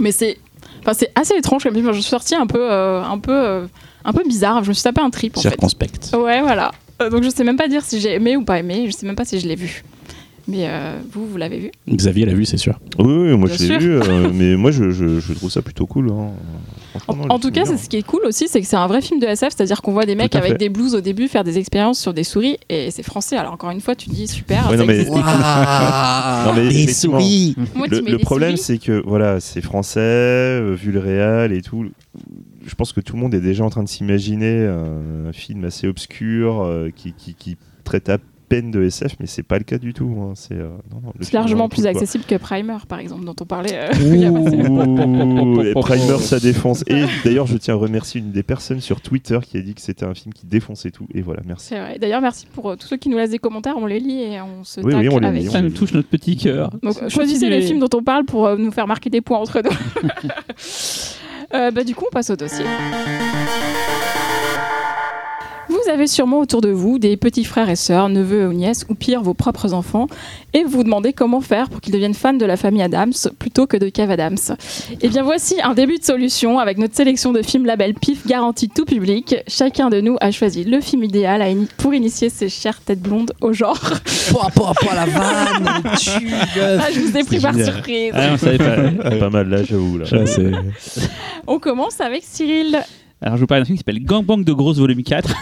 [0.00, 0.38] Mais c'est,
[1.14, 1.86] assez étrange comme film.
[1.92, 3.66] Je suis sortie un peu, euh, un peu, euh,
[4.04, 4.62] un peu bizarre.
[4.64, 5.48] Je me suis tapé un trip en fait.
[5.48, 6.14] Circonspect.
[6.14, 6.72] Ouais, voilà.
[7.00, 8.84] Euh, donc je sais même pas dire si j'ai aimé ou pas aimé.
[8.86, 9.82] Je sais même pas si je l'ai vu.
[10.46, 11.70] Mais euh, vous, vous l'avez vu?
[11.88, 12.78] Xavier l'a vu, c'est sûr.
[12.98, 15.62] Oui, oui, moi Bien je l'ai vu, euh, mais moi je, je, je trouve ça
[15.62, 16.10] plutôt cool.
[16.10, 16.32] hein.
[17.08, 19.00] En, non, en tout cas, ce qui est cool aussi, c'est que c'est un vrai
[19.00, 20.58] film de SF, c'est-à-dire qu'on voit des mecs avec fait.
[20.58, 23.36] des blouses au début faire des expériences sur des souris et c'est français.
[23.36, 24.68] Alors encore une fois, tu dis super.
[24.70, 25.14] Ouais, non, mais- existe.
[26.46, 30.00] Non, mais Des souris Moi, Le, mets le des problème, c'est que voilà, c'est français,
[30.00, 31.86] euh, vu le réal et tout.
[32.66, 35.64] Je pense que tout le monde est déjà en train de s'imaginer un, un film
[35.64, 38.18] assez obscur euh, qui, qui, qui traite à
[38.54, 40.14] peine de SF, mais c'est pas le cas du tout.
[40.20, 40.32] hein.
[40.36, 40.68] C'est euh,
[41.32, 43.74] largement plus cool, accessible que Primer, par exemple, dont on parlait.
[43.74, 43.88] euh,
[45.64, 46.84] et Primer, ça défonce.
[46.86, 49.80] Et d'ailleurs, je tiens à remercier une des personnes sur Twitter qui a dit que
[49.80, 51.08] c'était un film qui défonçait tout.
[51.12, 51.74] Et voilà, merci.
[52.00, 53.74] D'ailleurs, merci pour euh, tous ceux qui nous laissent des commentaires.
[53.76, 55.42] On les lit et on se Oui, oui, on les avec.
[55.42, 56.70] lit, Ça nous touche notre petit cœur.
[56.82, 59.62] Donc, choisissez les films dont on parle pour euh, nous faire marquer des points entre
[59.62, 60.10] nous.
[61.52, 62.64] Euh, bah, du coup, on passe au dossier.
[65.84, 68.94] Vous avez sûrement autour de vous des petits frères et sœurs, neveux ou nièces, ou
[68.94, 70.06] pire, vos propres enfants,
[70.54, 73.66] et vous vous demandez comment faire pour qu'ils deviennent fans de la famille Adams plutôt
[73.66, 74.38] que de Kev Adams.
[75.02, 78.70] Et bien voici un début de solution avec notre sélection de films label PIF garantie
[78.70, 79.36] tout public.
[79.46, 83.32] Chacun de nous a choisi le film idéal à pour initier ses chères têtes blondes
[83.42, 83.78] au genre.
[84.30, 86.30] Pouah, pouah, pouah, la vanne tu.
[86.60, 88.12] Ah, je vous ai pris par surprise.
[88.14, 89.10] Ah, on savait pas.
[89.10, 90.00] Pas mal là, j'avoue.
[91.46, 92.82] On commence avec Cyril.
[93.20, 95.34] Alors, je vous parle d'un film qui s'appelle Gangbang de Grosse Volume 4.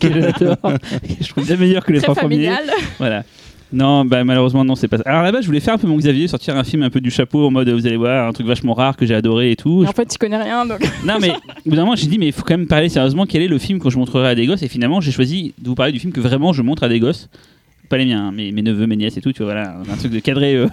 [0.00, 0.56] que j'adore.
[0.62, 2.50] Que je trouve bien meilleur que les Très trois premiers.
[2.98, 3.24] Voilà.
[3.72, 5.02] Non, bah, malheureusement, non, c'est pas ça.
[5.06, 7.10] Alors là-bas, je voulais faire un peu mon Xavier, sortir un film un peu du
[7.10, 9.82] chapeau en mode vous allez voir, un truc vachement rare que j'ai adoré et tout.
[9.82, 10.80] Mais en fait, tu connais rien, donc.
[11.04, 11.30] Non, mais
[11.66, 13.48] au bout d'un moment, j'ai dit, mais il faut quand même parler sérieusement quel est
[13.48, 14.62] le film que je montrerai à des gosses.
[14.62, 17.00] Et finalement, j'ai choisi de vous parler du film que vraiment je montre à des
[17.00, 17.28] gosses.
[17.88, 19.96] Pas les miens, hein, mes, mes neveux, mes nièces et tout, tu vois, voilà, un
[19.96, 20.54] truc de cadré.
[20.56, 20.66] Euh,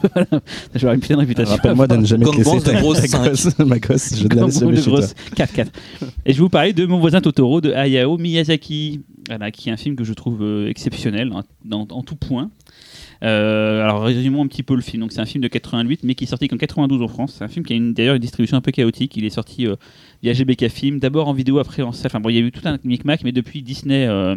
[0.75, 1.55] avoir une putain de réputation.
[1.55, 4.75] Rappelle-moi de ne jamais laisser de ta, grosse ma gosse, je ne la laisse jamais
[4.77, 4.99] chez toi.
[4.99, 5.67] grosse 4-4.
[6.25, 9.71] Et je vais vous parler de Mon voisin Totoro de Hayao Miyazaki, voilà, qui est
[9.71, 12.49] un film que je trouve euh, exceptionnel hein, dans- en tout point.
[13.23, 15.01] Euh, alors résumons un petit peu le film.
[15.01, 17.35] Donc c'est un film de 88, mais qui est sorti qu'en 92 en France.
[17.37, 19.15] C'est un film qui a une- d'ailleurs une distribution un peu chaotique.
[19.15, 19.75] Il est sorti euh,
[20.21, 22.07] via GBK Film, d'abord en vidéo, après en salle.
[22.07, 24.35] Enfin bon, il y a eu tout un micmac, mais depuis Disney euh,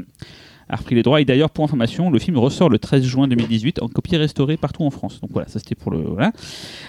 [0.69, 1.21] a repris les droits.
[1.21, 4.83] Et d'ailleurs, pour information, le film ressort le 13 juin 2018 en copie restaurée partout
[4.83, 5.21] en France.
[5.21, 6.05] Donc voilà, ça c'était pour le.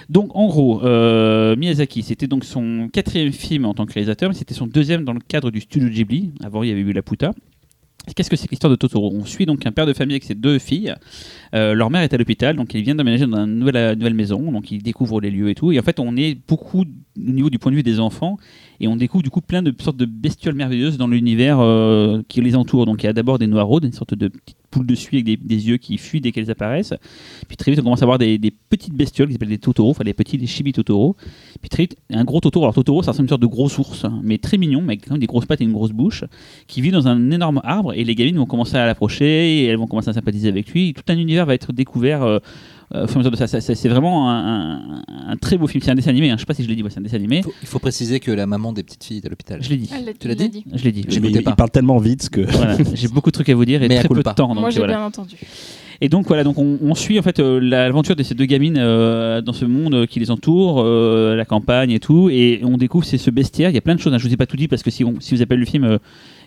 [0.10, 4.36] Donc en gros, euh, Miyazaki, c'était donc son quatrième film en tant que réalisateur, mais
[4.36, 6.32] c'était son deuxième dans le cadre du studio Ghibli.
[6.44, 7.34] Avant, il y avait eu Laputa.
[8.16, 9.12] Qu'est-ce que c'est que l'histoire de Totoro?
[9.14, 10.96] On suit donc un père de famille avec ses deux filles.
[11.54, 14.52] Euh, leur mère est à l'hôpital, donc ils viennent d'emménager dans une nouvelle, nouvelle maison,
[14.52, 15.74] donc ils découvrent les lieux et tout.
[15.74, 16.86] Et en fait, on est beaucoup au
[17.16, 18.38] niveau du point de vue des enfants,
[18.80, 22.42] et on découvre du coup plein de sortes de bestioles merveilleuses dans l'univers euh, qui
[22.42, 22.86] les entoure.
[22.86, 25.46] Donc il y a d'abord des noireaux, une sorte de petites poules de suie avec
[25.46, 26.94] des, yeux qui fuient dès qu'elles apparaissent.
[27.48, 30.04] Puis très vite, on commence à voir des, petites bestioles qui s'appellent des Totoro, enfin
[30.04, 31.16] des petits, des chibi Totoro.
[31.62, 32.66] Puis très vite, un gros Totoro.
[32.66, 34.94] Alors Totoro, ça ressemble à une sorte de gros ours, hein, mais très mignon, mais
[34.94, 36.24] avec quand même des grosses pattes et une grosse bouche,
[36.68, 37.94] qui vit dans un énorme arbre.
[37.94, 40.94] Et les gamines vont commencer à l'approcher, et elles vont commencer à sympathiser avec lui.
[40.94, 42.24] Tout un univers va être découvert.
[42.24, 42.40] euh,
[42.94, 45.58] au fur et à mesure de ça, Ça- ça- c'est vraiment un, un- un très
[45.58, 45.84] beau film.
[45.84, 46.30] C'est un dessin animé.
[46.32, 46.36] hein.
[46.38, 47.38] Je sais pas si je l'ai dit, ouais, c'est un dessin animé.
[47.40, 49.60] Il faut, il faut préciser que la maman des petites filles est à l'hôpital.
[49.62, 49.90] Je l'ai dit.
[49.94, 51.06] Elle Tu l'as dit Je l'ai dit.
[51.10, 51.52] Il, pas.
[51.52, 52.42] il parle tellement vite que.
[52.42, 54.48] Voilà, j'ai beaucoup de trucs à vous dire et Mais très peu de temps.
[54.50, 54.98] Donc, Moi, j'ai voilà.
[54.98, 55.36] bien entendu.
[56.00, 58.78] Et donc voilà, donc on, on suit en fait euh, l'aventure de ces deux gamines
[58.78, 62.78] euh, dans ce monde euh, qui les entoure, euh, la campagne et tout, et on
[62.78, 63.72] découvre c'est ce bestiaire.
[63.72, 64.14] Il y a plein de choses.
[64.14, 65.66] hein, je vous ai pas tout dit parce que si, on- si vous appelez le
[65.66, 65.98] film, euh,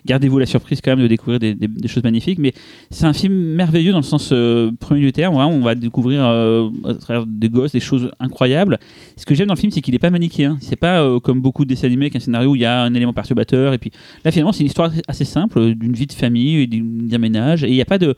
[0.05, 2.39] gardez-vous la surprise quand même de découvrir des, des- des choses magnifiques.
[2.39, 2.53] Mais
[2.89, 5.35] c'est un film merveilleux dans le sens euh, premier du terme.
[5.35, 8.79] On va découvrir euh, à travers des gosses des choses incroyables.
[9.17, 10.57] Ce que j'aime dans le film, c'est qu'il est pas manichéen.
[10.61, 12.81] C'est pas euh, comme beaucoup de dessins animés avec un scénario où il y a
[12.83, 13.91] un élément perturbateur et puis
[14.25, 17.73] là finalement c'est une histoire assez simple d'une vie de famille d'un ménage et il
[17.73, 18.15] n'y a pas de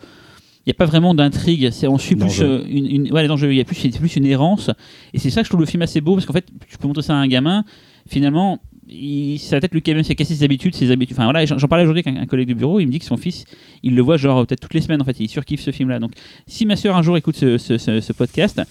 [0.65, 3.53] il n'y a pas vraiment d'intrigue, c'est on suit plus euh, une, une ouais, il
[3.55, 4.71] y a plus c'est plus une errance
[5.13, 6.87] et c'est ça que je trouve le film assez beau parce qu'en fait tu peux
[6.87, 7.65] montrer ça à un gamin
[8.07, 8.59] finalement
[8.93, 11.15] il, ça peut-être le gamin s'est ses habitudes ses habitudes.
[11.17, 13.17] Enfin voilà j'en parlais aujourd'hui avec un, collègue du bureau il me dit que son
[13.17, 13.45] fils
[13.81, 15.99] il le voit genre peut-être toutes les semaines en fait il surkiffe ce film là
[15.99, 16.11] donc
[16.47, 18.61] si ma soeur un jour écoute ce podcast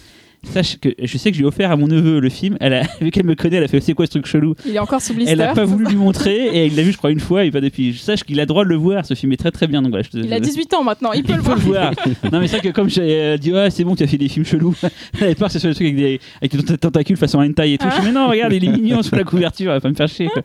[0.45, 2.75] sache que je sais que je lui ai offert à mon neveu le film elle
[2.75, 4.55] a, vu qu'elle me connaît elle a fait c'est quoi ce truc chelou?
[4.67, 5.33] Il est encore sous blister.
[5.33, 7.51] elle n'a pas voulu lui montrer et il l'a vu je crois une fois et
[7.51, 9.83] pas depuis sache qu'il a droit de le voir ce film est très très bien
[9.83, 11.91] donc voilà, je te- Il a 18 ans maintenant, il peut il le faut voir.
[11.93, 12.33] le voir.
[12.33, 14.19] non, mais c'est vrai que comme j'ai euh, dit, ouais, c'est bon, tu as fait
[14.19, 14.75] des films chelous.
[15.19, 17.75] Elle avait peur que ce soit des trucs avec des, avec des tentacules façon hentai
[17.75, 17.87] et tout.
[17.91, 19.95] Je dis, mais non, regarde, il est mignon sur la couverture, elle va pas me
[19.95, 20.29] faire chier.
[20.33, 20.43] quoi.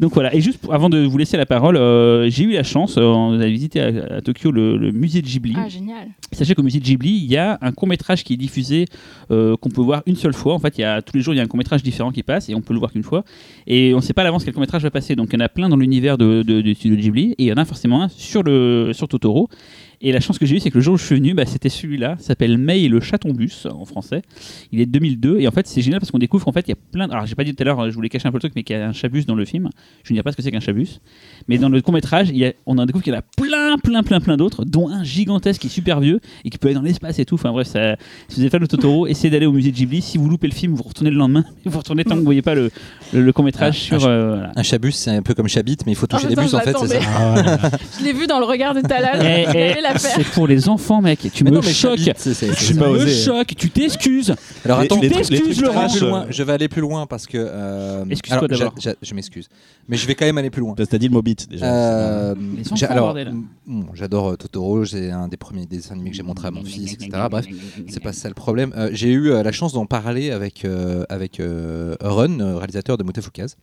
[0.00, 0.34] Donc voilà.
[0.34, 3.02] Et juste pour- avant de vous laisser la parole, euh, j'ai eu la chance, euh,
[3.02, 5.52] on a visité à, à Tokyo le, le musée de Ghibli.
[5.56, 6.08] Ah, génial.
[6.32, 8.86] Sachez qu'au musée de Ghibli, il y a un court métrage qui est diffusé,
[9.30, 10.54] euh, qu'on peut voir une seule fois.
[10.54, 12.12] En fait, il y a, tous les jours, il y a un court métrage différent
[12.12, 13.24] qui passe et on peut le voir qu'une fois.
[13.66, 15.14] Et on ne sait pas à l'avance quel court métrage va passer.
[15.16, 17.46] Donc il y en a plein dans l'univers de, de, du studio Ghibli et il
[17.46, 19.48] y en a forcément un sur, le, sur Totoro.
[20.02, 21.44] Et la chance que j'ai eue, c'est que le jour où je suis venu, bah,
[21.44, 22.16] c'était celui-là.
[22.18, 24.22] Ça s'appelle May et le chaton bus en français.
[24.72, 26.70] Il est de 2002 et en fait c'est génial parce qu'on découvre qu'en fait il
[26.70, 27.06] y a plein.
[27.06, 28.52] de- Alors j'ai pas dit tout à l'heure, je voulais cacher un peu le truc,
[28.56, 29.68] mais qu'il y a un chabus dans le film.
[30.04, 31.00] Je ne dirai pas ce que c'est qu'un chabus.
[31.48, 32.32] Mais dans le court métrage,
[32.64, 35.60] on en découvre qu'il y en a plein, plein, plein, plein d'autres, dont un gigantesque
[35.60, 37.34] qui est super vieux et qui peut aller dans l'espace et tout.
[37.34, 37.96] Enfin bref, ça,
[38.28, 40.00] si vous êtes fan de Totoro, essayez d'aller au musée de Ghibli.
[40.00, 41.44] Si vous loupez le film, vous retournez le lendemain.
[41.66, 42.70] Vous retournez tant que vous voyez pas le,
[43.12, 44.04] le, court métrage Ah, sur.
[44.06, 44.52] un euh, voilà.
[44.56, 46.60] Un chabus, c'est un peu comme Chabit, mais il faut toucher Ah, les bus en
[46.60, 47.54] fait, c'est ça j'attendais.
[47.62, 47.70] Ah.
[48.00, 49.20] Je l'ai vu dans le regard de Talal.
[49.98, 51.28] C'est pour les enfants, mec.
[51.32, 51.98] Tu Mais me choques.
[51.98, 53.10] Tu me osé.
[53.24, 53.54] choques.
[53.56, 54.34] Tu t'excuses.
[54.64, 55.96] Alors attends, t'excuses, trucs vais aller Laurent.
[56.02, 56.26] euh, loin.
[56.30, 57.38] Je vais aller plus loin parce que.
[57.38, 58.94] euh, Excuse-toi alors, d'abord.
[59.02, 59.48] Je m'excuse,
[59.88, 60.74] mais je vais quand même aller plus loin.
[60.74, 61.66] T'as dit le Mobit déjà.
[61.66, 62.34] Euh,
[62.88, 63.28] alors, bordel.
[63.28, 66.50] m- bon, j'adore euh, Totoro, c'est un des premiers dessins animés que j'ai montré à
[66.50, 67.10] mon fils, etc.
[67.30, 67.46] Bref,
[67.88, 68.72] c'est pas ça le problème.
[68.76, 73.04] Euh, j'ai eu euh, la chance d'en parler avec, euh, avec euh, Run, réalisateur de
[73.04, 73.56] Mutafukaz,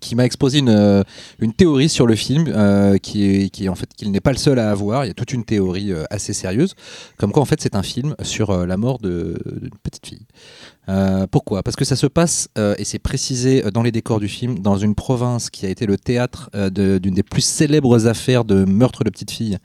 [0.00, 1.02] qui m'a exposé une, euh,
[1.38, 4.70] une théorie sur le film euh, qui en fait qu'il n'est pas le seul à
[4.70, 5.04] avoir.
[5.04, 6.74] Il y a toute une théorie euh, assez sérieuse,
[7.16, 10.26] comme quoi en fait c'est un film sur la mort d'une petite fille.
[11.30, 11.62] Pourquoi?
[11.62, 14.94] Parce que ça se passe, et c'est précisé dans les décors du film, dans une
[14.94, 19.30] province qui a été le théâtre d'une des plus célèbres affaires de meurtre de petite
[19.32, 19.58] fille,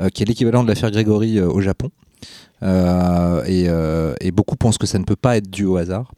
[0.00, 1.90] euh, qui est l'équivalent de l'affaire Grégory au Japon.
[2.62, 6.12] Et beaucoup pensent que ça ne peut pas être dû au hasard.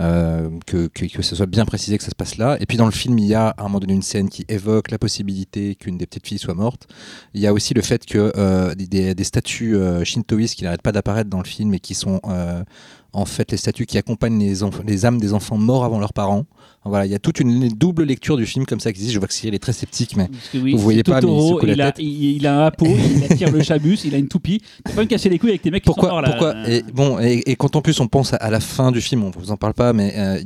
[0.00, 2.56] Euh, que, que, que ce soit bien précisé que ça se passe là.
[2.60, 4.44] Et puis dans le film, il y a à un moment donné une scène qui
[4.48, 6.86] évoque la possibilité qu'une des petites filles soit morte.
[7.34, 10.82] Il y a aussi le fait que euh, des, des statues euh, shintoïstes qui n'arrêtent
[10.82, 12.62] pas d'apparaître dans le film et qui sont euh,
[13.12, 14.54] en fait les statues qui accompagnent les,
[14.86, 16.44] les âmes des enfants morts avant leurs parents.
[16.84, 19.12] Voilà, il y a toute une double lecture du film comme ça qui existe.
[19.14, 21.80] Je vois que Cyril est très sceptique, mais oui, Vous voyez pas, mais il il,
[21.82, 24.60] a, il, il a un pot, il attire le chabus, il a une toupie.
[24.84, 26.30] Peux pas me casser les couilles avec tes mecs qui sont pourquoi, morts là.
[26.30, 29.00] pourquoi et, bon, et, et quand en plus on pense à, à la fin du
[29.00, 30.40] film, on vous en parle pas, mais euh,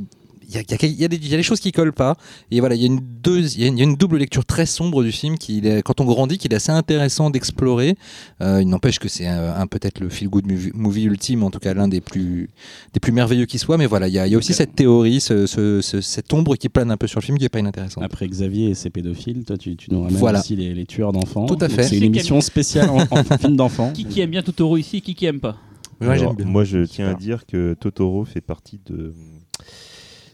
[0.55, 1.71] y, a, il y a- il y a des- il y a des choses qui
[1.71, 2.15] collent pas.
[2.51, 3.95] Et voilà, il y a une, deux, il y a une, il y a une
[3.95, 7.95] double lecture très sombre du film qui, quand on grandit, qui est assez intéressant d'explorer.
[8.41, 11.51] Euh, il n'empêche que c'est un, un- peut-être le feel good movie, movie ultime, en
[11.51, 12.49] tout cas l'un des plus,
[12.93, 13.77] des plus merveilleux qui soit.
[13.77, 16.33] Mais voilà, il y a, il y a aussi cette théorie, ce- ce- ce- cette
[16.33, 18.03] ombre qui plane un peu sur le film qui est pas inintéressante.
[18.03, 20.39] Après Xavier et ses pédophiles, toi tu, tu nous ramènes Voilà.
[20.39, 21.45] aussi les, les tueurs d'enfants.
[21.45, 21.83] Tout à fait.
[21.83, 23.91] C'est une émission spéciale en, en film d'enfants.
[23.93, 25.57] Qui, qui aime bien Totoro ici, qui qui aime pas
[25.99, 26.35] Ouais, Alors.
[26.45, 27.09] Moi, je tiens Super.
[27.09, 29.13] à dire que Totoro fait partie de,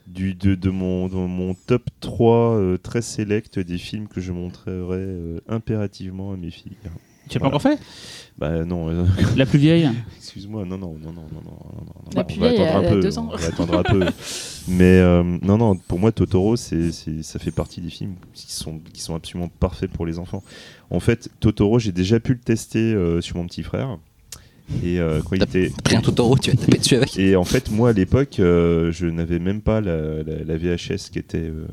[0.08, 4.98] du, de, de, mon, mon, top 3 euh, très select des films que je montrerai
[4.98, 6.78] euh, impérativement à mes filles.
[7.30, 7.78] Tu l'as pas encore fait?
[8.38, 8.90] Bah non.
[8.90, 9.90] Euh, La plus vieille?
[10.18, 12.12] Excuse-moi, non, non, non, non, non, non, non.
[12.16, 13.30] La plus vieille, elle a deux ans.
[13.32, 14.06] On va attendre un peu.
[14.70, 15.02] Mais
[15.42, 19.02] non, non, pour moi, Totoro, c'est, c'est, ça fait partie des films qui sont, qui
[19.02, 20.42] sont absolument parfaits pour les enfants.
[20.90, 23.98] En fait, Totoro, j'ai déjà pu le tester sur mon petit frère.
[24.84, 25.72] Et euh, quand il T'as était.
[25.84, 27.18] pris un Totoro, tu vas taper dessus avec.
[27.18, 31.10] Et en fait, moi à l'époque, euh, je n'avais même pas la, la- la VHS
[31.12, 31.66] qui était, euh,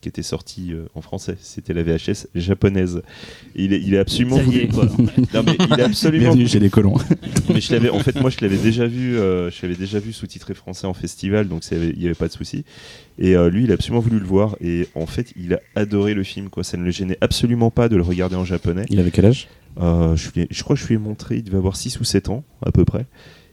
[0.00, 1.36] qui était sortie euh, en français.
[1.40, 3.02] C'était la VHS japonaise.
[3.54, 4.88] Et il, est, il est absolument Ça y est, voulu.
[5.34, 6.22] Non, mais il est absolument.
[6.24, 6.96] Bienvenue chez les colons.
[7.48, 9.16] mais je l'avais, en fait, moi, je l'avais déjà vu.
[9.16, 12.32] euh, je l'avais déjà vu sous-titré français en festival, donc il n'y avait pas de
[12.32, 12.64] souci.
[13.18, 14.56] Et euh, lui, il a absolument voulu le voir.
[14.60, 16.48] Et en fait, il a adoré le film.
[16.48, 16.64] Quoi.
[16.64, 18.86] Ça ne le gênait absolument pas de le regarder en japonais.
[18.90, 19.46] Il avait quel âge?
[19.46, 22.00] Euh, je, lui ai- je crois que je lui ai montré, il devait avoir 6
[22.00, 23.06] ou 7 ans à peu près.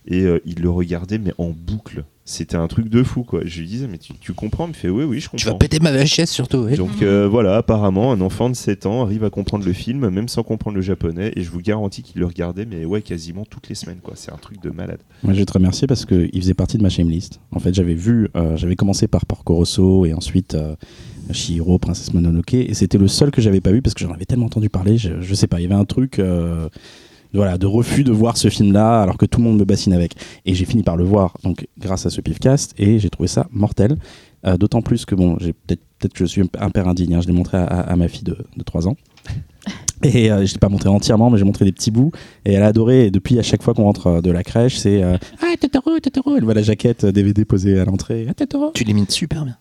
[0.08, 2.04] Et euh, il le regardait, mais en boucle.
[2.30, 3.40] C'était un truc de fou, quoi.
[3.46, 4.66] Je lui disais, mais tu, tu comprends?
[4.66, 5.58] Il me fait, oui, oui, je Tu vas comprends.
[5.60, 6.58] péter ma VHS surtout.
[6.70, 6.76] oui.
[6.76, 10.28] Donc euh, voilà, apparemment, un enfant de 7 ans arrive à comprendre le film, même
[10.28, 11.32] sans comprendre le japonais.
[11.38, 14.14] Et je vous garantis qu'il le regardait, mais ouais, quasiment toutes les semaines, quoi.
[14.18, 15.00] C'est un truc de malade.
[15.24, 17.40] Moi, je vais te remercier parce qu'il faisait partie de ma shame list.
[17.52, 20.76] En fait, j'avais vu, euh, j'avais commencé par Porco Rosso et ensuite euh,
[21.32, 24.26] Chihiro, Princesse Mononoke, et c'était le seul que j'avais pas vu parce que j'en avais
[24.26, 24.98] tellement entendu parler.
[24.98, 26.22] Je, je sais pas, il y avait un truc.
[27.34, 30.14] Voilà, de refus de voir ce film-là alors que tout le monde me bassine avec.
[30.46, 33.48] Et j'ai fini par le voir donc grâce à ce pifcast et j'ai trouvé ça
[33.52, 33.98] mortel.
[34.46, 37.16] Euh, D'autant plus que bon, j'ai peut-être peut-être que je suis un père indigne.
[37.16, 38.96] hein, je l'ai montré à, ma fille de, de 3 ans.
[40.04, 42.12] Et euh, je l'ai pas montré entièrement, mais j'ai montré des petits bouts.
[42.46, 43.08] Et elle a adoré.
[43.08, 46.00] Et depuis, à chaque fois qu'on rentre euh, de la crèche, c'est euh, Ah, Totoro,
[46.00, 46.36] Totoro.
[46.38, 48.28] Elle voit la jaquette DVD posée à l'entrée.
[48.30, 48.72] Ah, Totoro.
[48.76, 49.58] Tu l'imites super bien.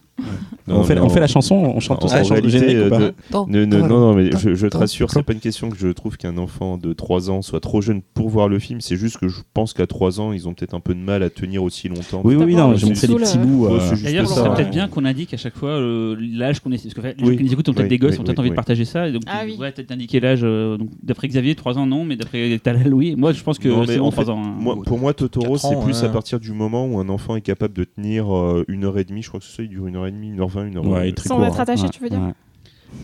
[0.68, 3.66] On, fait, on la chanson, on chante en tous la chanson euh, de- oh, non,
[3.88, 6.78] non, mais je, je te rassure, c'est pas une question que je trouve qu'un enfant
[6.78, 8.80] de 3 ans soit trop jeune pour voir le film.
[8.80, 11.22] C'est juste que je pense qu'à 3 ans, ils ont peut-être un peu de mal
[11.22, 12.20] à tenir aussi longtemps.
[12.24, 13.44] Oui, oui, non, j'ai montré des petits là.
[13.44, 13.66] bouts.
[13.66, 16.82] Euh, D'ailleurs, ça, c'est peut-être bien qu'on indique à chaque fois euh, l'âge qu'on est.
[16.82, 18.54] Parce que les gens qui nous écoutent ont peut-être des gosses, ont peut-être envie de
[18.54, 19.08] partager ça.
[19.08, 19.54] Et donc, Ah tu oui.
[19.56, 20.40] pourrais peut-être indiquer l'âge.
[20.40, 23.14] donc, d'après Xavier, 3 ans, non, mais d'après Talal, oui.
[23.16, 24.42] Moi, je pense que c'est bon, en 3 fait, ans.
[24.42, 24.76] hein.
[24.86, 27.84] Pour moi, Totoro, c'est plus à partir du moment où un enfant est capable de
[27.84, 28.26] tenir
[28.68, 29.22] une heure et demie.
[29.22, 30.76] Je crois que c'est ça, il dure une heure et demie, une heure vingt, une
[30.78, 31.62] heure ouais, très Sans court, être hein.
[31.62, 32.34] attaché, tu veux dire ouais.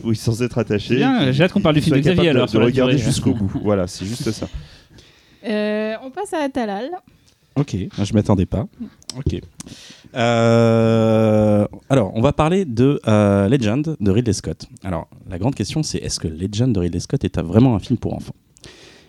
[0.04, 0.96] Oui, sans être attaché.
[0.96, 3.52] Bien, j'ai hâte qu'on parle du film de Xavier, alors, De, de regarder jusqu'au bout.
[3.62, 4.48] Voilà, c'est juste ça.
[5.44, 6.90] Euh, On passe à Talal.
[7.56, 8.68] Ok, je m'attendais pas.
[9.18, 9.40] Ok.
[10.14, 14.66] Euh, alors, on va parler de euh, Legend de Ridley Scott.
[14.84, 17.98] Alors, la grande question, c'est est-ce que Legend de Ridley Scott est vraiment un film
[17.98, 18.34] pour enfants?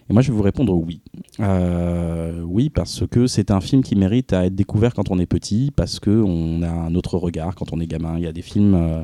[0.10, 1.02] Et moi, je vais vous répondre oui.
[1.40, 5.26] Euh, oui, parce que c'est un film qui mérite à être découvert quand on est
[5.26, 8.18] petit, parce qu'on a un autre regard quand on est gamin.
[8.18, 8.76] Il y a des films.
[8.76, 9.04] euh,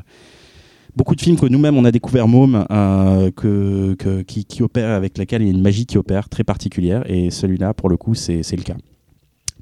[0.96, 5.40] Beaucoup de films que nous-mêmes on a découvert Môme, euh, que, qui, qui avec laquelle
[5.42, 8.42] il y a une magie qui opère très particulière, et celui-là, pour le coup, c'est
[8.50, 8.76] le cas.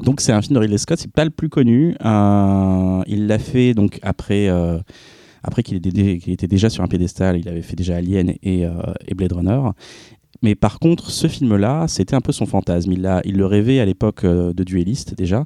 [0.03, 1.95] Donc c'est un film de Ridley Scott, c'est pas le plus connu.
[2.01, 4.49] Il l'a fait donc après,
[5.43, 7.37] après qu'il était, déjà sur un pédestal.
[7.37, 8.65] Il avait fait déjà Alien et
[9.15, 9.61] Blade Runner.
[10.43, 12.93] Mais par contre, ce film-là, c'était un peu son fantasme.
[12.93, 15.45] Il, le rêvait à l'époque euh, de Duelist déjà,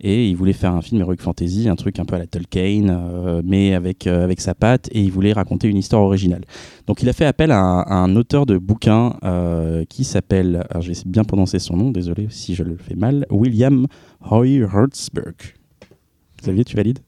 [0.00, 2.88] et il voulait faire un film heroic fantasy, un truc un peu à la Tolkien,
[2.88, 6.44] euh, mais avec, euh, avec sa patte, et il voulait raconter une histoire originale.
[6.86, 10.66] Donc il a fait appel à un, à un auteur de bouquins euh, qui s'appelle,
[10.70, 13.26] alors je vais essayer de bien prononcer son nom, désolé si je le fais mal,
[13.30, 13.86] William
[14.20, 15.36] Hoy Hertzberg.
[16.40, 16.98] Xavier, tu valides?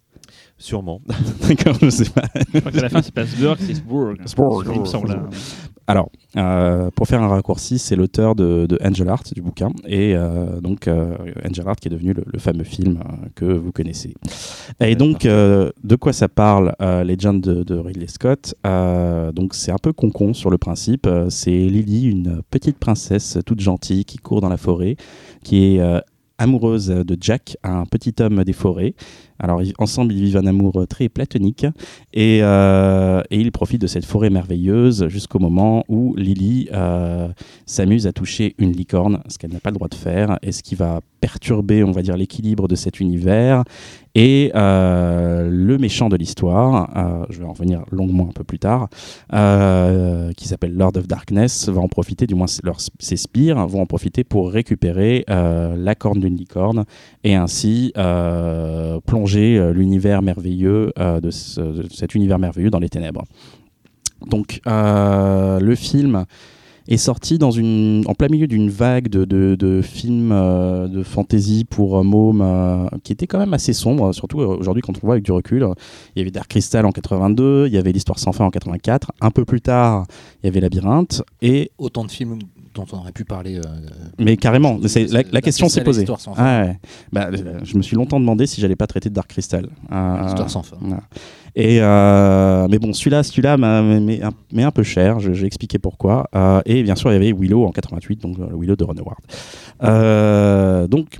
[0.57, 1.03] Sûrement.
[1.49, 2.23] D'accord, je sais pas.
[2.55, 4.16] Je crois qu'à la fin, c'est pas Sburg, c'est Sburg.
[4.25, 4.64] Sburg.
[4.73, 5.29] Il me semble.
[5.87, 10.14] Alors, euh, pour faire un raccourci, c'est l'auteur de, de Angel Art, du bouquin, et
[10.16, 11.14] euh, donc euh,
[11.47, 13.01] Angel Art qui est devenu le, le fameux film
[13.35, 14.14] que vous connaissez.
[14.81, 18.55] Et donc, de quoi ça parle, Legend de, de Ridley Scott?
[18.64, 21.09] Donc, c'est un peu concon sur le principe.
[21.29, 24.97] C'est Lily, une petite princesse toute gentille qui court dans la forêt,
[25.42, 26.03] qui est
[26.38, 28.94] amoureuse de Jack, un petit homme des forêts.
[29.38, 31.66] Alors, ils- ensemble, ils vivent un amour très platonique.
[32.12, 37.29] Et, euh, et il profite de cette forêt merveilleuse jusqu'au moment où Lily euh,
[37.66, 40.62] s'amuse à toucher une licorne, ce qu'elle n'a pas le droit de faire, et ce
[40.62, 43.64] qui va perturber, on va dire, l'équilibre de cet univers.
[44.16, 48.61] Et euh, le méchant de l'histoire, euh, je vais en revenir longuement un peu plus
[48.61, 48.88] tard,
[49.33, 53.87] euh, qui s'appelle Lord of Darkness, va en profiter, du moins ses spires vont en
[53.87, 56.85] profiter pour récupérer la corne d'une licorne
[57.24, 57.92] et ainsi
[59.07, 63.24] plonger l'univers merveilleux de, ce- de cet univers merveilleux dans les ténèbres.
[64.31, 66.24] Donc le film
[66.87, 71.02] est sorti dans une, en plein milieu d'une vague de, de- de films euh, de
[71.02, 74.92] fantasy pour euh, mômes euh, qui était quand même assez sombre, surtout euh, aujourd'hui quand
[75.02, 75.67] on voit avec du recul.
[76.15, 79.13] Il y avait Dark Crystal en 82, il y avait l'histoire sans fin en 84,
[79.21, 80.06] un peu plus tard
[80.42, 82.38] il y avait Labyrinthe, et Autant de films
[82.75, 83.61] dont on aurait pu parler.
[84.19, 84.79] mais carrément,
[85.31, 86.00] la, question s'est posée.
[86.00, 86.42] l'histoire sans fin.
[86.44, 86.79] Ah ouais.
[87.13, 87.31] Bah,
[87.63, 89.69] je me suis longtemps demandé si j'allais pas traiter de Dark Crystal.
[89.92, 90.77] Euh, L'histoire sans fin.
[90.81, 91.02] voilà.
[91.57, 95.21] Euh, mais bon, celui-là, celui-là un- peu cher.
[95.21, 96.29] J'ai expliqué pourquoi.
[96.35, 98.85] Euh, et bien sûr, il y avait Willow en 88, donc euh, le Willow de
[98.85, 99.19] Ron Howard.
[99.83, 101.19] Euh, donc,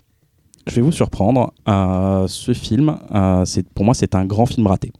[0.67, 1.53] je vais vous surprendre.
[1.69, 4.93] Euh, ce film, euh, pour moi, c'est un grand film raté.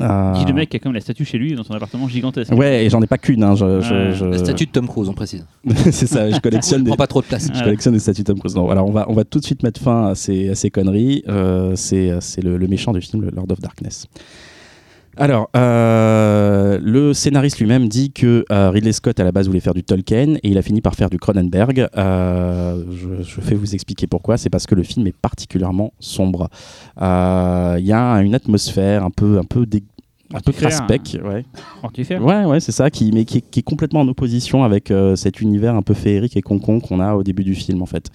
[0.00, 2.08] Euh, Dis le mec qui a quand même la statue chez lui dans son appartement
[2.08, 2.52] gigantesque.
[2.52, 3.42] Ouais, et j'en ai pas qu'une.
[3.44, 4.12] hein, je- je- Ouais.
[4.14, 5.46] je- La statue de Tom Cruise, on précise.
[5.92, 6.30] c'est ça.
[6.30, 7.48] Je collectionne des, Prends pas trop de place.
[7.52, 8.54] je collectionne des statues Tom Cruise.
[8.56, 10.70] Non, voilà, on va, on va tout de suite mettre fin à ces, à ces
[10.70, 11.22] conneries.
[11.28, 14.06] Euh, c'est c'est le, le méchant du film, le Lord of Darkness.
[15.16, 19.74] Alors, euh, le scénariste lui-même dit que euh, Ridley Scott à la base voulait faire
[19.74, 21.88] du Tolkien et il a fini par faire du Cronenberg.
[21.96, 24.38] Euh, je, je vais vous expliquer pourquoi.
[24.38, 26.48] C'est parce que le film est particulièrement sombre.
[26.96, 27.02] Il
[27.84, 29.66] y a une atmosphère un peu, un peu,
[30.32, 30.86] un peu Mortifère.
[30.86, 31.18] craspec.
[31.24, 31.44] Ouais.
[31.82, 32.24] Mortifère.
[32.24, 35.16] Ouais, ouais, c'est ça, qui, mais qui, est- qui est complètement en opposition avec euh,
[35.16, 38.06] cet univers un peu féerique et concon qu'on a au début du film, en fait.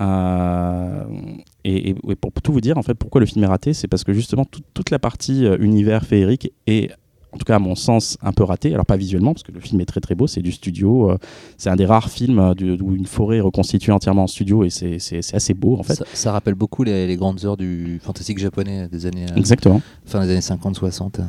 [0.00, 1.04] Euh,
[1.64, 3.88] et, et- et pour tout vous dire, en fait, pourquoi le film est raté, c'est
[3.88, 6.90] parce que justement tout- toute la partie euh, univers féerique est,
[7.32, 8.74] en tout cas à mon sens, un peu ratée.
[8.74, 11.18] Alors pas visuellement, parce que le film est très très beau, c'est du studio, euh,
[11.56, 14.64] c'est un des rares films euh, du- où une forêt est reconstituée entièrement en studio
[14.64, 14.98] et c'est
[15.34, 15.94] assez beau, en fait.
[15.94, 19.80] Ça, ça rappelle beaucoup les, les grandes heures du fantastique japonais des années, euh, Exactement.
[20.04, 21.20] fin des années 50-60.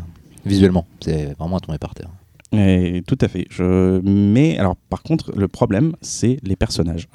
[0.45, 2.09] Visuellement, c'est vraiment à tomber par terre.
[2.55, 3.47] Et tout à fait.
[4.03, 7.07] Mais alors, par contre, le problème, c'est les personnages.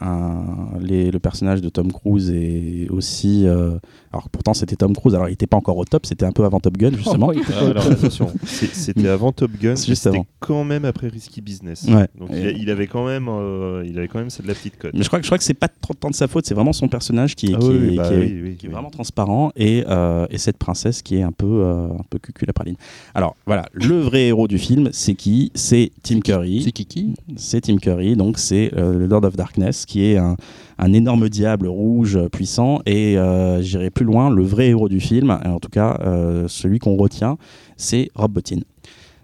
[0.81, 3.47] Les- Le personnage de Tom Cruise est aussi.
[3.47, 3.79] euh,
[4.13, 5.15] Alors, pourtant, c'était Tom Cruise.
[5.15, 6.07] Alors, il n'était pas encore au top.
[6.07, 7.29] C'était un peu avant Top Gun, justement.
[7.29, 11.41] Oh, il- Ah, alors attention, c'est- c'était avant Top Gun, c'était quand même après Risky
[11.41, 11.85] Business.
[11.89, 12.09] Ouais.
[12.19, 14.79] Donc il, a- il avait quand même, euh, il avait quand même de la petite
[14.79, 14.93] cote.
[14.95, 16.47] Mais je crois, que- je crois que c'est pas trop tant de sa faute.
[16.47, 20.57] C'est vraiment son personnage qui est, qui qui qui vraiment transparent et, euh, et cette
[20.59, 22.77] princesse qui est un peu, euh, un peu cucul la praline.
[23.15, 23.67] Alors, voilà.
[23.73, 25.53] Le vrai héros du film, c'est qui?
[25.55, 26.63] C'est Tim Curry.
[26.65, 30.37] C'est Kiki c'est Tim Curry, donc c'est euh, le Lord of Darkness, qui est un,
[30.79, 32.81] un énorme diable rouge puissant.
[32.87, 36.47] Et euh, j'irai plus loin, le vrai héros du film, et en tout cas euh,
[36.49, 37.37] celui qu'on retient,
[37.77, 38.61] c'est Rob Bottin.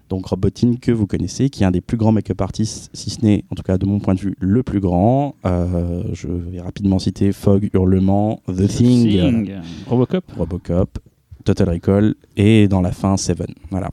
[0.09, 3.09] Donc Rob Bottin que vous connaissez, qui est un des plus grands make-up artists, si
[3.09, 5.35] ce n'est, en tout cas de mon point de vue, le plus grand.
[5.45, 9.53] Euh, je vais rapidement citer Fog, Hurlement, The Thing, Thing.
[9.87, 10.23] Robocop.
[10.37, 10.99] Robocop,
[11.43, 13.47] Total Recall et dans la fin Seven.
[13.71, 13.89] Voilà.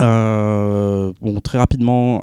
[0.00, 2.20] Euh, bon, très rapidement,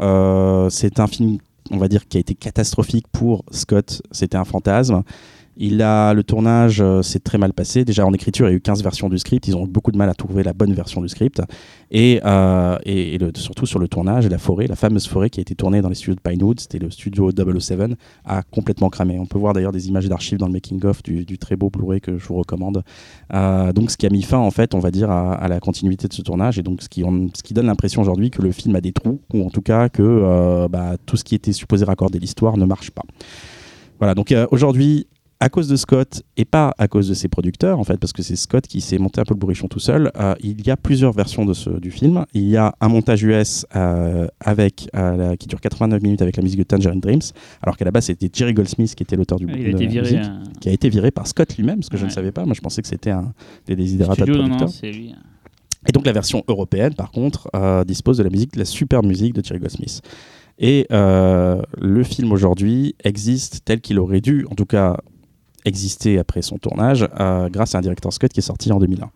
[0.69, 1.37] c'est un film,
[1.71, 4.01] on va dire, qui a été catastrophique pour Scott.
[4.11, 5.03] C'était un fantasme.
[5.61, 7.83] Il a le tournage, euh, s'est très mal passé.
[7.83, 9.45] Déjà en écriture, il y a eu 15 versions du script.
[9.49, 11.41] Ils ont beaucoup de mal à trouver la bonne version du script.
[11.91, 12.77] Et, euh,
[13.35, 15.95] surtout sur le tournage, la forêt, la fameuse forêt qui a été tournée dans les
[15.95, 17.91] studios de Pinewood, c'était le studio 007,
[18.23, 19.19] a complètement cramé.
[19.19, 21.99] On peut voir d'ailleurs des images d'archives dans le making-of du, du très beau Blu-ray
[21.99, 22.81] que je vous recommande.
[23.33, 26.07] Euh, donc ce qui a mis fin, en fait, on va dire, à, la continuité
[26.07, 26.57] de ce tournage.
[26.57, 27.03] Et donc ce qui,
[27.53, 30.69] donne l'impression aujourd'hui que le film a des trous, ou en tout cas que euh,
[30.69, 33.03] bah, tout ce qui était supposé raccorder l'histoire ne marche pas.
[33.99, 35.07] Voilà, donc aujourd'hui,
[35.41, 38.21] à cause de Scott et pas à cause de ses producteurs, en fait, parce que
[38.21, 40.75] c'est Scott qui s'est monté un peu le bourrichon tout seul, euh, il y a
[40.75, 42.25] plusieurs versions de ce, du film.
[42.33, 46.35] Il y a un montage US euh, avec, euh, la- qui dure 89 minutes avec
[46.35, 47.21] la musique de Tangerine Dreams,
[47.61, 50.01] alors qu'à la base c'était Jerry Goldsmith qui était l'auteur du Il a été viré.
[50.17, 52.43] musique, qui a été viré par Scott lui-même, ce que je ne savais pas.
[52.45, 53.31] Moi je pensais que c'était un
[53.65, 54.77] des desiderata de Studio, non, non, producteur.
[54.81, 55.15] c'est lui.
[55.87, 57.49] Et donc la version européenne, par contre,
[57.85, 60.01] dispose de la musique, de la super musique de Jerry Goldsmith.
[60.59, 64.97] Et le film aujourd'hui existe tel qu'il aurait dû, en tout cas
[65.65, 69.09] exister après son tournage, euh, grâce à un directeur Scott qui est sorti en 2001.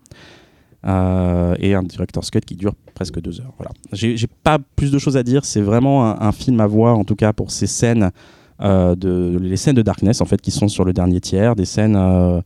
[0.86, 3.52] Euh, et un directeur Scott qui dure presque deux heures.
[3.56, 3.70] Voilà.
[3.92, 5.44] J'ai pas plus de choses à dire.
[5.44, 8.10] C'est vraiment un, un film à voir, en tout cas pour ces scènes,
[8.60, 11.64] euh, de, les scènes de Darkness en fait, qui sont sur le dernier tiers, des
[11.64, 12.40] scènes euh,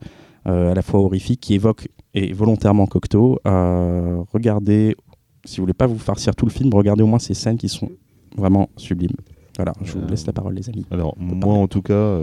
[0.45, 3.39] à la fois horrifiques qui évoquent et volontairement Cocteau.
[3.43, 4.95] Regardez,
[5.43, 7.67] si vous voulez pas vous farcir tout le film, regardez au moins ces scènes qui
[7.67, 7.89] sont
[8.37, 9.17] vraiment sublimes.
[9.57, 10.85] Voilà, je vous laisse la parole, les amis.
[10.91, 12.17] Alors moi en tout cas,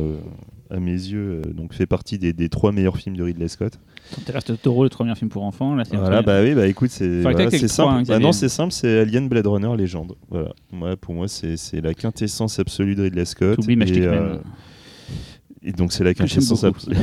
[0.70, 3.78] à mes yeux, euh, donc fait partie des, des trois meilleurs films de Ridley Scott.
[4.24, 5.74] Terrestre Taureau, le premier film pour enfants.
[5.74, 8.08] Là, Voilà, bah oui, bah écoute, c'est voilà, trois, hein, simple.
[8.08, 10.14] Bah non, c'est simple, c'est Alien Blade Runner Légende.
[10.30, 10.52] Voilà.
[10.72, 13.56] Moi, pour moi, c'est la quintessence absolue de Ridley Scott.
[13.56, 14.40] T'oublies Man.
[15.66, 16.96] Euh, et donc c'est la quintessence absolue.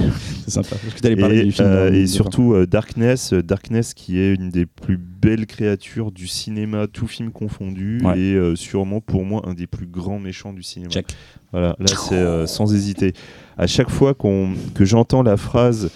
[0.46, 0.76] C'est sympa.
[0.82, 1.68] Parce que parler Et, du film.
[1.68, 6.28] euh, et surtout euh, Darkness, euh, Darkness qui est une des plus belles créatures du
[6.28, 8.20] cinéma, tout film confondu, Ouais.
[8.20, 10.90] et euh, sûrement pour moi un des plus grands méchants du cinéma.
[10.92, 11.08] Check.
[11.52, 13.14] Voilà, là c'est euh, sans hésiter.
[13.58, 15.92] À chaque fois qu'on que j'entends la phrase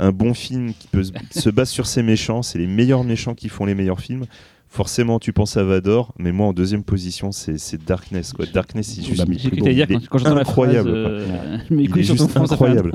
[0.00, 3.34] un bon film qui peut se, se base sur ses méchants, c'est les meilleurs méchants
[3.34, 4.26] qui font les meilleurs films.
[4.70, 8.34] Forcément, tu penses à Vador, mais moi en deuxième position, c'est c'est Darkness.
[8.34, 8.44] Quoi.
[8.46, 12.92] Darkness, il juste, Bah, dire quand, quand la incroyable, phrase, euh, Il est juste incroyable.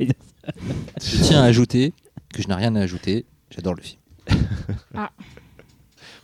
[0.00, 1.92] Je tiens à ajouter
[2.34, 3.26] que je n'ai rien à ajouter.
[3.50, 4.00] J'adore le film.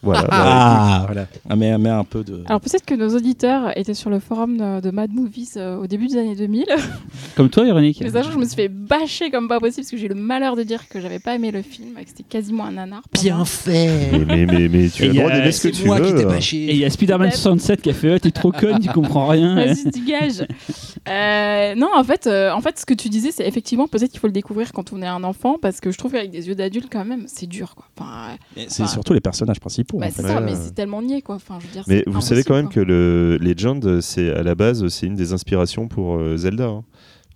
[0.05, 0.27] Voilà.
[0.31, 1.27] Ah, voilà.
[1.49, 2.43] Ah, mais, mais un peu de.
[2.47, 5.87] Alors peut-être que nos auditeurs étaient sur le forum de, de Mad Movies euh, au
[5.87, 6.67] début des années 2000.
[7.37, 8.01] Comme toi, Véronique.
[8.03, 10.09] Mais sachant que je me suis fait bâcher comme pas possible parce que j'ai eu
[10.09, 12.73] le malheur de dire que j'avais pas aimé le film et que c'était quasiment un
[12.73, 13.03] nanar.
[13.25, 13.45] moi.
[13.45, 15.87] fait mais, mais, mais, mais tu Et as le droit d'aimer ce que C'est tu
[15.87, 16.07] moi veux.
[16.07, 16.29] qui t'ai euh.
[16.29, 16.57] bâché.
[16.65, 17.41] Et il y a Spider-Man Peut-être.
[17.41, 19.55] 67 qui a fait oh, T'es trop conne, tu comprends rien.
[19.67, 20.47] Vas-y, dégage.
[21.09, 24.21] Euh, non, en fait, euh, en fait, ce que tu disais, c'est effectivement peut-être qu'il
[24.21, 26.55] faut le découvrir quand on est un enfant, parce que je trouve qu'avec des yeux
[26.55, 27.87] d'adulte, quand même, c'est dur, quoi.
[27.99, 28.37] Enfin,
[28.69, 29.94] C'est Enfin, surtout les personnages principaux.
[29.99, 31.37] Bah, en c'est ça, Ouais, mais c'est tellement niais, quoi.
[31.37, 34.55] Enfin, je veux dire, Mais vous savez quand même que le Legend, c'est à la
[34.55, 36.67] base, c'est une des inspirations pour euh, Zelda.
[36.67, 36.85] hein.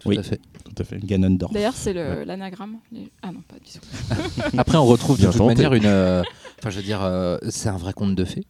[0.00, 0.18] Tout Oui.
[0.18, 0.40] à fait.
[0.64, 1.04] Tout à fait.
[1.04, 1.52] Ganondorf.
[1.52, 2.76] D'ailleurs, c'est l'anagramme.
[2.92, 4.54] Les- Ah non, pas du tout.
[4.58, 5.86] Après, on retrouve de Bien toute manière une.
[5.86, 6.22] euh,
[6.60, 8.46] Enfin, je veux dire, euh, c'est un vrai conte de fées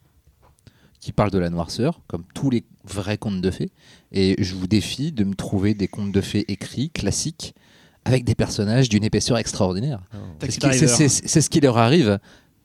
[1.01, 3.71] qui parle de la noirceur, comme tous les vrais contes de fées.
[4.13, 7.55] Et je vous défie de me trouver des contes de fées écrits, classiques,
[8.05, 10.01] avec des personnages d'une épaisseur extraordinaire.
[10.41, 12.19] C'est ce, c'est- c'est ce qui leur arrive.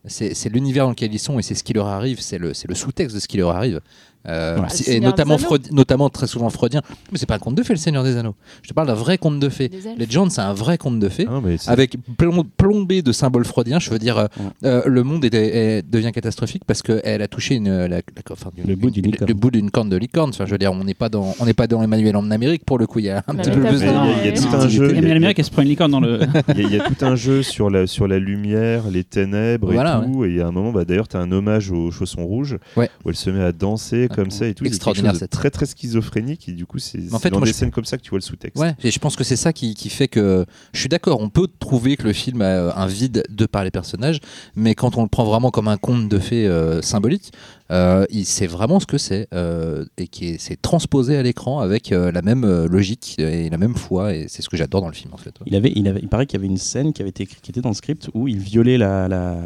[0.05, 2.19] C'est l'univers dans lequel ils sont et c'est ce qui leur arrive.
[2.19, 3.79] C'est le, c'est le sous-texte de ce qui leur arrive.
[4.27, 4.67] Euh, Ouais.
[4.69, 5.37] si- Le et notamment.
[5.37, 6.81] Freud- notamment très souvent freudien.
[7.11, 8.35] Mais c'est pas un conte de fées, le Seigneur des Anneaux.
[8.61, 9.69] Je te parle d'un vrai conte de fées.
[9.97, 13.79] Legend, c'est un vrai conte de fées Ah, avec plom- plombé de symboles freudiens.
[13.79, 14.45] Je veux dire, euh, Ouais.
[14.69, 18.01] euh, le monde est- est- devient catastrophique parce qu'elle a touché une, la- la-
[18.31, 19.27] enfin, d'une- Le bout d'une une- licorne.
[19.29, 20.29] le bout d'une corne de licorne.
[20.29, 22.63] Enfin, je veux dire, on n'est pas dans, on n'est pas dans Emmanuel en Amérique
[22.65, 22.99] pour le coup.
[22.99, 24.91] Il y a un petit peu plus il y a- tout un jeu.
[24.91, 26.19] Emmanuel Amérique, elle se prend une licorne dans le.
[26.57, 30.25] Il y, a- tout un jeu sur la, sur la lumière, les ténèbres et tout.
[30.25, 32.57] Et il y a un moment, bah, d'ailleurs, tu as un hommage aux chaussons rouges
[32.77, 34.65] où elle se met à danser comme ça et tout.
[34.65, 36.47] Extraordinaire, cette- très très schizophrénique.
[36.49, 38.01] Et du coup, c'est en c'est fait, dans moi, des je- scènes comme ça que
[38.03, 38.61] tu vois le sous-texte.
[38.61, 41.19] Ouais, et je pense que c'est ça qui, qui fait que je suis d'accord.
[41.21, 44.19] On peut trouver que le film a euh, un vide de par les personnages,
[44.55, 47.31] mais quand on le prend vraiment comme un conte de fées euh, symbolique,
[47.71, 51.59] euh, il sait vraiment ce que c'est euh, et qui est, c'est transposé à l'écran
[51.59, 54.13] avec euh, la même logique et la même foi.
[54.15, 55.29] Et c'est ce que j'adore dans le film en fait.
[55.39, 55.45] ouais.
[55.47, 57.41] Il, avait, il, avait, il paraît qu'il y avait une scène qui avait été écrite,
[57.41, 59.07] qui était dans le script où il violait la.
[59.07, 59.37] la...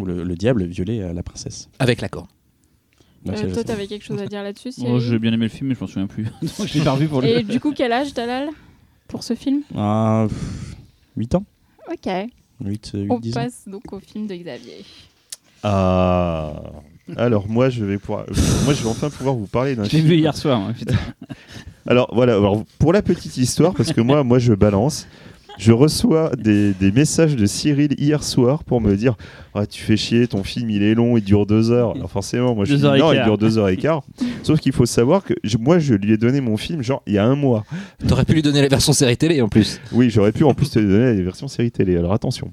[0.00, 1.68] Où le, le diable violait la princesse.
[1.78, 2.22] Avec l'accord.
[2.24, 2.30] Donc,
[3.28, 5.68] Euh, c'est- toi, t'avais quelque chose à dire là-dessus Moi, j'ai bien aimé le film,
[5.68, 6.24] mais je m'en souviens plus.
[6.42, 7.28] Donc, je l'ai pas revu pour le.
[7.28, 8.48] Et du coup, quel âge, Dalal,
[9.08, 10.76] pour ce film Ah, pff,
[11.16, 11.44] 8 ans
[11.90, 12.10] Ok.
[12.64, 13.40] 8, 8 On 10 ans.
[13.42, 14.84] passe donc au film de Xavier.
[15.62, 16.52] Ah.
[17.16, 18.24] Alors moi, je vais pouvoir,
[18.64, 20.08] moi, je vais enfin pouvoir vous parler d'un Je l'ai film.
[20.08, 20.58] vu hier soir.
[20.60, 20.96] moi, putain.
[21.86, 25.06] Alors voilà, alors, pour la petite histoire, parce que moi, moi je balance,
[25.58, 29.14] je reçois des, des messages de Cyril hier soir pour me dire
[29.54, 31.92] ah, Tu fais chier, ton film il est long, il dure deux heures.
[31.94, 34.02] Alors forcément, moi je Deux dis heures et Non, il dure deux heures et quart.
[34.42, 37.14] Sauf qu'il faut savoir que je- moi je lui ai donné mon film genre il
[37.14, 37.64] y a un mois.
[38.06, 39.80] T'aurais pu lui donner la version série télé en plus.
[39.92, 41.96] Oui, j'aurais pu en plus te donner les versions série télé.
[41.96, 42.52] Alors attention.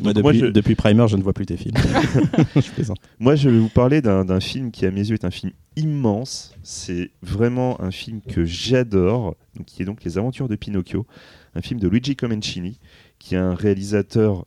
[0.00, 1.74] Depuis, moi, je- depuis Primer, je ne vois plus tes films.
[2.56, 2.98] je plaisante.
[3.18, 6.54] Moi, je vais vous parler d'un film qui, à mes yeux, est un film immense.
[6.62, 9.36] C'est vraiment un film que j'adore,
[9.66, 11.06] qui est donc Les Aventures de Pinocchio,
[11.54, 12.78] un film de Luigi Comencini,
[13.18, 14.46] qui est un réalisateur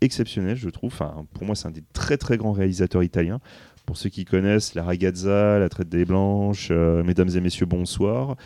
[0.00, 0.92] exceptionnel, je trouve.
[0.92, 3.40] Enfin, pour moi, c'est un des très très grands réalisateurs italiens.
[3.86, 8.36] Pour ceux qui connaissent La Ragazza, La Traite des Blanches, euh, Mesdames et Messieurs, bonsoir,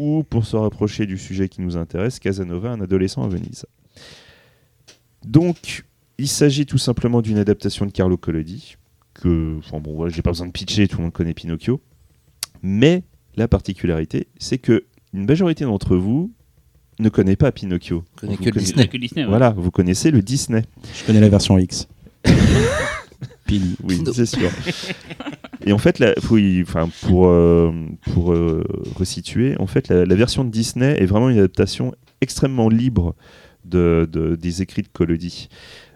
[0.00, 3.64] ou pour se rapprocher du sujet qui nous intéresse, Casanova, un adolescent à Venise.
[5.24, 5.84] Donc,
[6.18, 8.76] il s'agit tout simplement d'une adaptation de Carlo Collodi,
[9.14, 11.80] que, enfin bon, voilà, j'ai pas besoin de pitcher, tout le monde connaît Pinocchio.
[12.62, 13.02] Mais
[13.36, 16.32] la particularité, c'est que une majorité d'entre vous
[16.98, 18.04] ne connaît pas Pinocchio.
[18.16, 18.88] Connaît que le connaissez- Disney.
[18.88, 19.22] Que Disney.
[19.24, 19.28] ouais.
[19.28, 20.62] Voilà, vous connaissez le Disney.
[20.98, 21.88] Je connais la version X.
[23.46, 23.76] Pili.
[23.82, 24.50] Oui, c'est sûr.
[25.66, 26.64] Et en fait, faut y-
[27.02, 27.72] pour, euh,
[28.12, 28.64] pour euh,
[28.96, 33.14] resituer, en fait, la, la version de Disney est vraiment une adaptation extrêmement libre
[33.64, 35.48] de, de- des écrits de Collodi.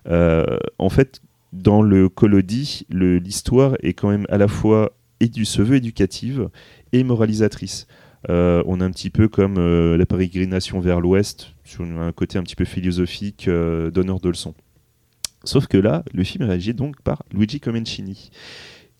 [0.08, 1.20] Euh, en fait,
[1.52, 6.48] dans le Collodi, l'histoire est quand même à la fois éducative
[6.92, 7.86] et moralisatrice.
[8.28, 12.38] Euh, on a un petit peu comme euh, la pérégrination vers l'Ouest, sur un côté
[12.38, 14.54] un petit peu philosophique, euh, donneur de leçons.
[15.44, 18.30] Sauf que là, le film est réagi donc par Luigi Comencini,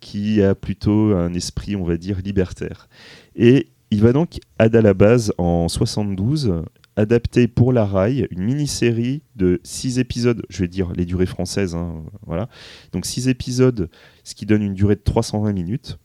[0.00, 2.88] qui a plutôt un esprit, on va dire, libertaire.
[3.34, 6.62] Et il va donc, à la base, en 72,
[6.96, 11.74] adapter pour la RAI une mini-série de 6 épisodes, je vais dire les durées françaises,
[11.74, 12.48] hein, voilà.
[12.92, 13.88] Donc 6 épisodes,
[14.24, 15.98] ce qui donne une durée de 320 minutes.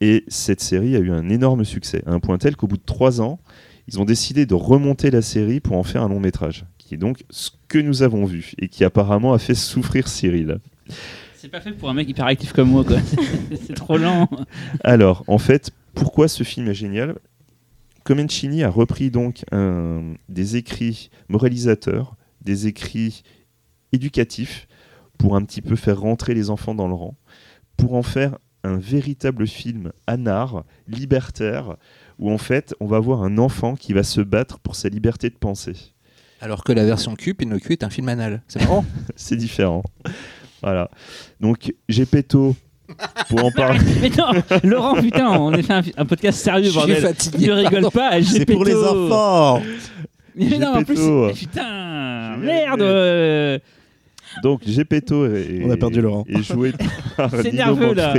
[0.00, 2.82] Et cette série a eu un énorme succès, à un point tel qu'au bout de
[2.84, 3.38] 3 ans,
[3.88, 6.98] ils ont décidé de remonter la série pour en faire un long métrage, qui est
[6.98, 10.58] donc ce que nous avons vu, et qui apparemment a fait souffrir Cyril.
[11.36, 12.98] C'est pas fait pour un mec hyper actif comme moi, quoi.
[13.66, 14.28] c'est trop lent.
[14.84, 17.16] Alors, en fait, pourquoi ce film est génial?
[18.04, 23.22] Comencini a repris donc un- des écrits moralisateurs, des écrits
[23.92, 24.66] éducatifs,
[25.18, 27.16] pour un petit peu faire rentrer les enfants dans le rang,
[27.76, 31.76] pour en faire un véritable film anard, libertaire,
[32.18, 35.30] où en fait on va voir un enfant qui va se battre pour sa liberté
[35.30, 35.74] de penser.
[36.40, 38.42] Alors que la version Q, Pinocchio est un film anal.
[38.48, 38.84] C'est marrant.
[39.16, 39.84] C'est différent.
[40.60, 40.90] Voilà.
[41.40, 42.56] Donc, Gepetto,
[43.28, 43.80] pour en parler.
[44.00, 44.32] Mais non,
[44.64, 46.96] Laurent, putain, on a fait un, un podcast sérieux, Je suis bordel.
[47.02, 49.62] fatigué, Ne rigole pas, C'est pour les enfants
[50.34, 50.98] Mais non, en plus,
[51.34, 52.80] putain, merde.
[52.82, 53.58] euh,
[54.42, 56.24] Donc, Gepetto est, On a perdu Laurent.
[56.28, 56.72] est joué
[57.16, 58.14] par C'est Nino nerveux, là.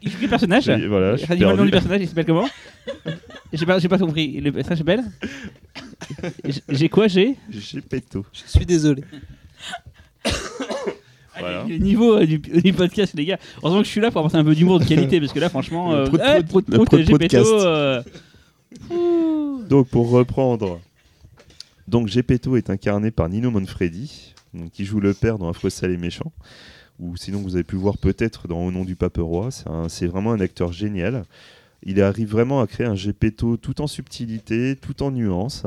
[0.00, 2.48] Il joue quel personnage Voilà, je suis Dis-moi le nom du personnage, il s'appelle comment
[3.52, 4.40] J'ai pas, pas compris.
[4.40, 5.04] Le personnage s'appelle
[6.44, 8.24] J'ai- J'ai quoi J'ai Gepetto.
[8.32, 9.02] Je suis désolé.
[11.40, 11.64] Voilà.
[11.68, 13.38] Le niveau euh, du, du podcast, les gars.
[13.62, 15.48] Heureusement que je suis là pour apporter un peu d'humour de qualité parce que là,
[15.48, 15.92] franchement.
[15.92, 17.50] Euh, prout- eh, prout- prout- le prout, prout- Gepetto, podcast.
[17.52, 18.02] euh.
[19.68, 20.80] Donc pour reprendre,
[21.86, 25.90] donc Gepetto est incarné par Nino Manfredi, donc, qui joue le père dans Un Fossel
[25.90, 26.32] et méchant,
[26.98, 29.48] ou sinon vous avez pu voir peut-être dans Au nom du pape roi.
[29.88, 31.24] C'est vraiment un acteur génial.
[31.84, 35.62] Il arrive vraiment à créer un Gepetto tout en subtilité, tout en nuance.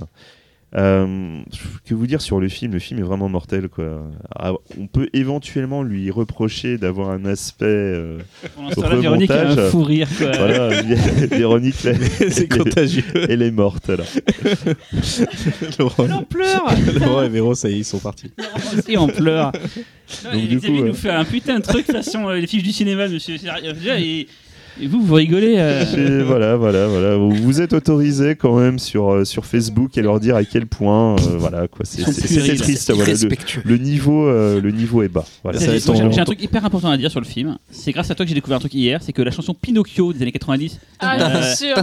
[0.73, 1.41] Euh,
[1.85, 2.71] que vous dire sur le film?
[2.71, 3.67] Le film est vraiment mortel.
[3.67, 4.03] Quoi.
[4.33, 7.65] Ah, on peut éventuellement lui reprocher d'avoir un aspect.
[7.65, 8.19] euh,
[8.55, 10.07] Pour l'instant, là, Véronique a un fou rire.
[10.17, 10.31] Quoi.
[10.31, 10.81] voilà,
[11.31, 13.03] Véronique, C'est contagieux.
[13.29, 14.03] elle est morte là.
[15.79, 16.65] Laurent, On pleure
[16.99, 18.31] Laurent et Véro, ça y est, ils sont partis.
[18.85, 19.51] Si, on pleure.
[20.25, 22.47] Non, Donc, et du coup, nous euh, fait un putain de truc façon euh, les
[22.47, 23.35] fiches du cinéma, monsieur.
[23.35, 24.27] Et,
[24.79, 25.55] et vous, vous rigolez.
[25.57, 25.83] euh,
[26.21, 27.15] Et voilà, voilà, voilà.
[27.17, 30.67] Vous- Vous êtes autorisé quand même sur, euh, sur Facebook et leur dire à quel
[30.67, 31.85] point, euh, voilà, quoi.
[31.85, 32.91] C'est triste.
[32.91, 33.61] Voilà, le, Respectueux.
[33.65, 35.25] le niveau, euh, le niveau est bas.
[35.43, 35.59] Voilà.
[35.59, 37.57] J'ai ton- un truc hyper important à dire sur le film.
[37.71, 40.13] C'est grâce à toi que j'ai découvert un truc hier, c'est que la chanson Pinocchio
[40.13, 41.75] des années 90 Ah, Euh, bien sûr.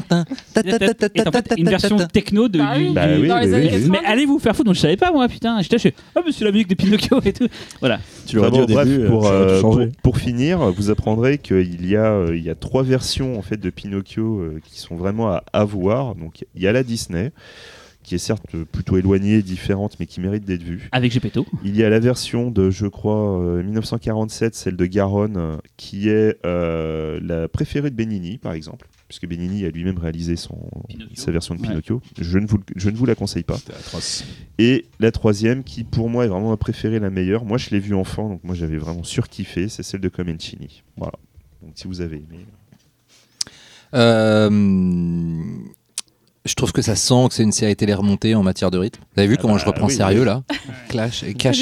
[0.55, 2.59] est en fait une version techno de.
[2.59, 2.91] Bah oui.
[2.95, 3.70] Bah oui, Dans les oui, années oui.
[3.82, 3.89] 80.
[4.01, 5.61] Mais allez vous faire foutre, donc je savais pas moi, putain.
[5.62, 7.49] J'étais là, je fais, ah, mais c'est la musique de Pinocchio et tout.
[7.80, 7.99] Voilà.
[8.26, 9.05] Tu l'aurais dit au début,
[10.03, 13.70] pour, finir, vous apprendrez qu'il y, a, il y a trois versions en fait, de
[13.70, 16.14] Pinocchio euh, qui sont vraiment à, à voir.
[16.14, 17.33] Donc, il y a la Disney,
[18.05, 20.89] qui est certes euh, plutôt éloignée, différente, mais qui mérite d'être vue.
[20.93, 21.45] Avec Gepetto.
[21.64, 26.09] Il y a la version de, je crois, euh, 1947, celle de Garonne, euh, qui
[26.09, 30.57] est euh, la préférée de Benigni, par exemple, puisque Benigni a lui-même réalisé son,
[30.89, 31.16] Pinocchio.
[31.16, 31.68] sa version de Ouais.
[31.68, 32.01] Pinocchio.
[32.20, 33.57] Je, ne vous, je ne vous la conseille pas.
[33.57, 34.24] Atroce.
[34.59, 37.45] Et la troisième, qui pour moi est vraiment ma préférée, la meilleure.
[37.45, 40.85] Moi, je l'ai vue enfant, donc moi j'avais vraiment surkiffé, c'est celle de Comencini.
[40.97, 41.14] Voilà.
[41.61, 42.47] Donc si vous avez aimé.
[43.95, 44.49] Euh,
[46.45, 49.01] je trouve que ça sent que c'est une série télé remontée en matière de rythme.
[49.14, 50.26] Vous avez vu Ah comment bah je reprends oui, sérieux oui.
[50.26, 50.43] là
[50.89, 51.59] Clash et cash.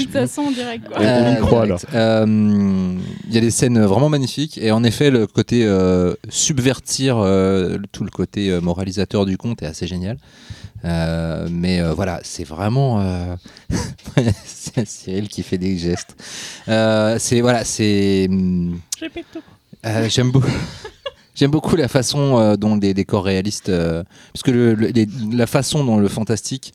[0.53, 0.87] direct.
[0.89, 0.99] quoi.
[1.01, 1.87] On y croit, direct.
[1.93, 2.95] Euh,
[3.29, 7.79] Il y a des scènes vraiment magnifiques et en effet le côté euh, subvertir euh,
[7.91, 10.19] tout le côté euh, moralisateur du conte est assez génial.
[10.85, 13.35] Euh, mais euh, voilà, c'est vraiment euh,
[14.45, 16.15] c'est Cyril qui fait des gestes.
[16.69, 20.51] Euh, c'est voilà, c'est euh, j'aime beaucoup.
[21.37, 24.03] J'aime beaucoup la façon euh, dont les décors réalistes, euh,
[24.47, 26.73] le- le- les- la façon dont le fantastique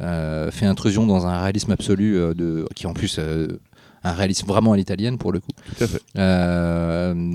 [0.00, 3.20] euh, fait intrusion dans un réalisme absolu, de, qui en plus
[4.04, 5.50] un réalisme vraiment à l'italienne pour le coup.
[5.76, 6.00] Tout à fait.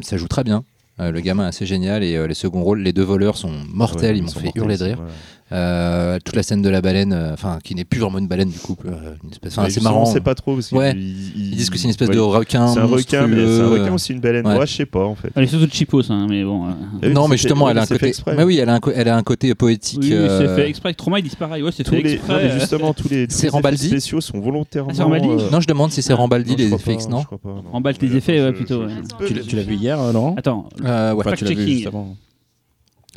[0.04, 0.64] Ça joue très bien.
[1.00, 4.18] Le gamin est assez génial et les seconds rôles, les deux voleurs sont mortels, Ouais,
[4.20, 4.96] ils m'ont fait mortels, hurler de rire.
[4.98, 5.12] voilà.
[5.54, 8.50] Euh, toute la scène de la baleine, euh, enfin qui n'est plus vraiment une baleine
[8.50, 10.02] du coup, euh, une espèce- c'est marrant.
[10.02, 10.56] On sait pas trop.
[10.56, 10.94] Parce Ouais.
[10.96, 12.68] Ils disent que c'est une espèce ouais, de requin.
[12.70, 14.48] C'est un requin, mais c'est un requin aussi une baleine.
[14.48, 14.58] ouais.
[14.58, 15.30] Ouais, je sais pas en fait.
[15.36, 16.66] Elle est surtout de cheapos, hein, mais bon.
[17.04, 18.08] oui, non, mais justement, fait- elle a un côté.
[18.08, 18.36] exprès.
[18.36, 20.00] Mais oui, elle a un, co- elle a un côté poétique.
[20.02, 20.94] Oui, euh, c'est fait exprès.
[20.96, 21.62] Trauma, il disparaît.
[21.62, 22.34] Ouais, c'est fait les, exprès.
[22.34, 24.90] non, mais justement, tous les, spéciaux sont volontairement.
[24.92, 27.24] Ah, c'est Rambaldi Non, je demande si c'est Rambaldi les effets non.
[27.72, 28.86] Rambaldi les effets, plutôt,
[29.48, 30.36] Tu l'as- vu hier, Laurent?
[30.38, 31.34] Attends, ouais.
[31.36, 32.16] Tu l'as vu juste avant.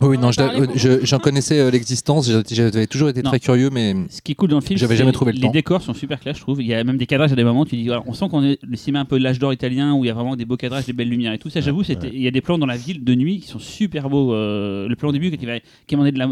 [0.03, 0.72] Oui, On non, je- euh, beaucoup.
[0.78, 3.30] je- j'en connaissais euh, l'existence, j'avais- toujours été Non.
[3.30, 5.36] très curieux, mais Ce qui est cool dans le film, J'avais c'est jamais trouvé le
[5.36, 5.51] les temps.
[5.53, 6.61] décors sont super clairs, je trouve.
[6.61, 8.44] Il y a même des cadrages à des moments, tu dis, voilà, on sent qu'on
[8.44, 10.44] est le cinéma un peu de l'âge d'or italien où il y a vraiment des
[10.44, 11.49] beaux cadrages, des belles lumières et tout.
[11.49, 13.59] Ça, j'avoue, c'était- il y a des plans dans la ville de nuit qui sont
[13.59, 14.34] super beaux.
[14.34, 16.26] Euh, le plan au début qui va qui demandait de la,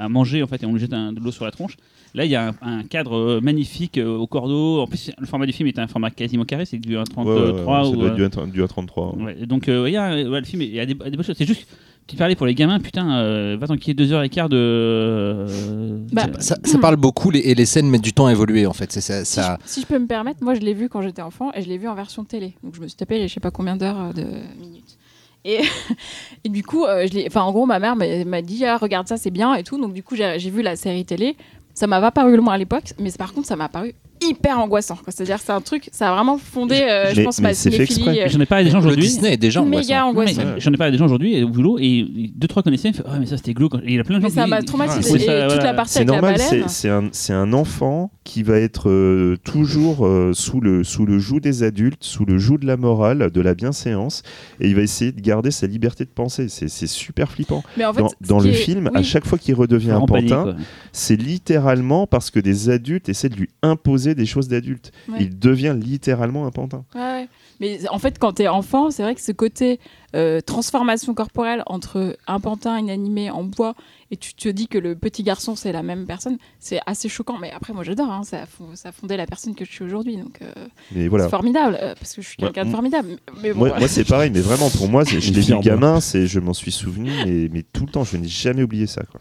[0.00, 1.76] à manger en fait et on lui jette un- de l'eau sur la tronche.
[2.14, 4.80] Là, il y a un, un cadre magnifique euh, au cordeau.
[4.80, 7.04] En plus, le format du film est un format quasiment carré, c'est du Ouais, ouais,
[7.04, 7.96] 1.33 ouais, ça ou.
[7.96, 9.16] doit être euh, du A- du A33.
[9.16, 9.24] ouais.
[9.24, 11.24] Ouais, donc euh, il y a, ouais, le film il y a des, des bonnes
[11.24, 11.34] choses.
[11.36, 11.66] C'est juste,
[12.08, 14.56] tu parlais pour les gamins, putain, euh, va t'enquiller deux heures et quart de.
[14.56, 18.66] euh, Bah, ça, ça parle beaucoup les- et les scènes mettent du temps à évoluer
[18.66, 18.90] en fait.
[18.90, 19.24] C'est ça.
[19.24, 21.50] Si, ça- je, si je peux me permettre, moi je l'ai vu quand j'étais enfant
[21.54, 22.54] et je l'ai vu en version télé.
[22.64, 24.24] Donc je me suis tapé les je sais pas combien d'heures euh, de
[24.60, 24.96] minutes.
[25.44, 25.60] Et,
[26.44, 28.76] et du coup, euh, je l'ai- enfin en gros, ma mère m'a m'a dit ah,
[28.78, 29.78] regarde ça, c'est bien et tout.
[29.80, 31.36] Donc du coup, j'ai j'ai vu la série télé.
[31.74, 34.98] Ça m'a pas paru loin à l'époque, mais par contre, ça m'a paru hyper angoissant.
[35.08, 37.70] C'est-à-dire, c'est un truc, ça a vraiment fondé, euh, je Mais- pense, mais ma c'est
[37.70, 38.00] fait cinéphilie.
[38.10, 38.24] exprès.
[38.26, 39.02] euh, J'en ai parlé à des gens aujourd'hui.
[39.02, 40.40] Disney est déjà méga angoissant.
[40.40, 40.58] Angoissant.
[40.58, 42.88] J'en ai parlé à des gens aujourd'hui et au boulot et deux trois connaissaient.
[42.88, 43.74] ils me font, Ouais, mais ça c'était glauque.
[43.76, 45.10] Et il y a plein de gens Mais ça m'a traumatisé.
[45.12, 45.64] Ouais, Et ça, toute voilà.
[45.64, 46.68] la partie C'est avec la normal, baleine.
[46.68, 51.18] c'est un, c'est un enfant qui va être euh, toujours euh, sous, le, sous le
[51.18, 54.22] joug des adultes, sous le joug de la morale, de la bienséance,
[54.60, 56.48] et il va essayer de garder sa liberté de penser.
[56.48, 57.62] C'est super flippant.
[57.76, 60.56] Mais en fait, Dans, le est- film, à chaque fois qu'il redevient un pantin,
[60.92, 64.92] c'est littéralement parce que des adultes essaient de lui imposer des choses d'adultes.
[65.08, 65.18] Ouais.
[65.20, 66.84] Il devient littéralement un pantin.
[66.94, 67.28] Ouais, ouais.
[67.60, 69.80] Mais en fait, quand t'es enfant, c'est vrai que ce côté
[70.14, 73.74] euh, transformation corporelle entre un pantin inanimé en bois
[74.10, 77.36] et tu te dis que le petit garçon c'est la même personne, c'est assez choquant.
[77.38, 78.44] Mais après, moi j'adore, hein, ça,
[78.74, 81.24] ça a fondé la personne que je suis aujourd'hui, donc euh, voilà.
[81.24, 83.08] c'est formidable euh, parce que je suis quelqu'un de formidable.
[83.08, 83.80] Mais, mais bon, Moi, voilà.
[83.80, 86.72] moi, c'est pareil, mais vraiment pour moi, je l'ai vu gamin, c'est, je m'en suis
[86.72, 89.02] souvenu, mais, mais tout le temps, je n'ai jamais oublié ça.
[89.02, 89.20] Quoi.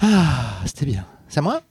[0.00, 1.06] Ah, c'était bien.
[1.28, 1.62] C'est à moi?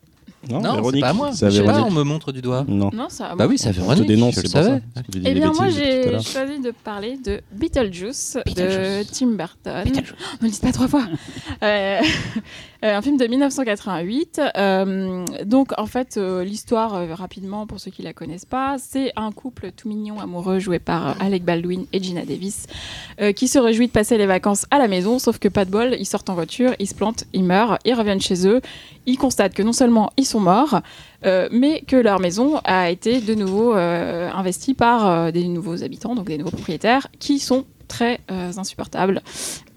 [0.49, 1.31] Non, c'est Véronique, pas à moi.
[1.33, 2.65] c'est Je sais pas, on me montre du doigt.
[2.67, 2.89] Non.
[2.93, 3.35] non, ça.
[3.35, 4.81] Bah oui, ça fait On te dénonce, je c'est le savais.
[5.23, 9.03] Eh bien, moi, j'ai choisi de parler de Beetlejuice, de.
[9.11, 9.83] Tim Burton.
[9.85, 11.03] Ne le dites pas trois fois.
[11.63, 11.99] Euh,
[12.83, 14.41] euh, un film de 1988.
[14.57, 19.11] Euh, donc, en fait, euh, l'histoire, euh, rapidement, pour ceux qui la connaissent pas, c'est
[19.15, 22.65] un couple tout mignon, amoureux, joué par Alec Baldwin et Gina Davis,
[23.21, 25.69] euh, qui se réjouit de passer les vacances à la maison, sauf que pas de
[25.71, 28.61] bol, ils sortent en voiture, ils se plantent, ils meurent, ils reviennent chez eux,
[29.05, 30.81] ils constatent que non seulement ils sont morts,
[31.25, 35.83] euh, mais que leur maison a été de nouveau euh, investie par euh, des nouveaux
[35.83, 39.21] habitants, donc des nouveaux propriétaires, qui sont très insupportables.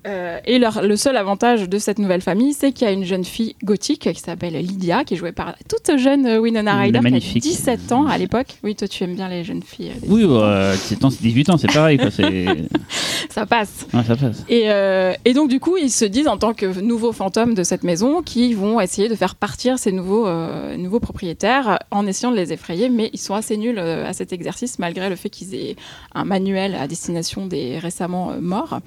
[0.06, 3.04] Euh, et leur- le seul avantage de cette nouvelle famille, c'est qu'il y a une
[3.04, 6.98] jeune fille gothique qui s'appelle Lydia, qui est jouée par toute jeune Winona Ryder, qui
[6.98, 7.42] a magnifique.
[7.42, 8.48] 17 ans à l'époque.
[8.62, 9.92] Oui, toi, tu aimes bien les jeunes filles.
[9.96, 10.40] euh, Oui, 17 ans.
[10.40, 11.98] bah, 17 ans, c'est 18 ans, c'est pareil.
[11.98, 12.10] Quoi.
[13.30, 13.86] Ça passe.
[13.92, 14.44] Ouais, ça passe.
[14.48, 17.62] Et, euh, et donc du coup, ils se disent en tant que nouveaux fantômes de
[17.64, 20.28] cette maison qu'ils vont essayer de faire partir ces nouveaux,
[20.76, 24.78] nouveaux propriétaires en essayant de les effrayer, mais ils sont assez nuls à cet exercice
[24.78, 25.76] malgré le fait qu'ils aient
[26.14, 28.78] un manuel à destination des récemment morts.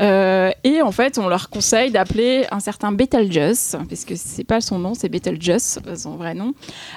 [0.00, 4.78] Euh, et en fait, on leur conseille d'appeler un certain Betelgeuse, puisque c'est pas son
[4.78, 6.54] nom, c'est Betelgeuse, son vrai nom.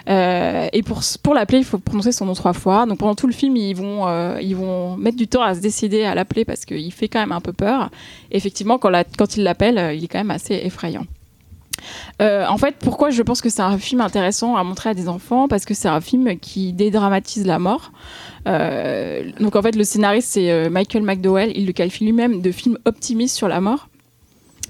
[0.09, 2.85] Euh, et pour, pour l'appeler, il faut prononcer son nom trois fois.
[2.85, 5.59] Donc pendant tout le film, ils vont, euh, ils vont mettre du temps à se
[5.59, 7.89] décider à l'appeler parce qu'il fait quand même un peu peur.
[8.31, 11.05] Et effectivement, quand, la- quand il l'appelle, euh, il est quand même assez effrayant.
[12.21, 15.07] Euh, en fait, pourquoi je pense que c'est un film intéressant à montrer à des
[15.07, 15.47] enfants?
[15.47, 17.91] Parce que c'est un film qui dédramatise la mort.
[18.47, 21.51] Euh, donc en fait, le scénariste, c'est euh, Michael McDowell.
[21.55, 23.89] Il le qualifie lui-même de film optimiste sur la mort.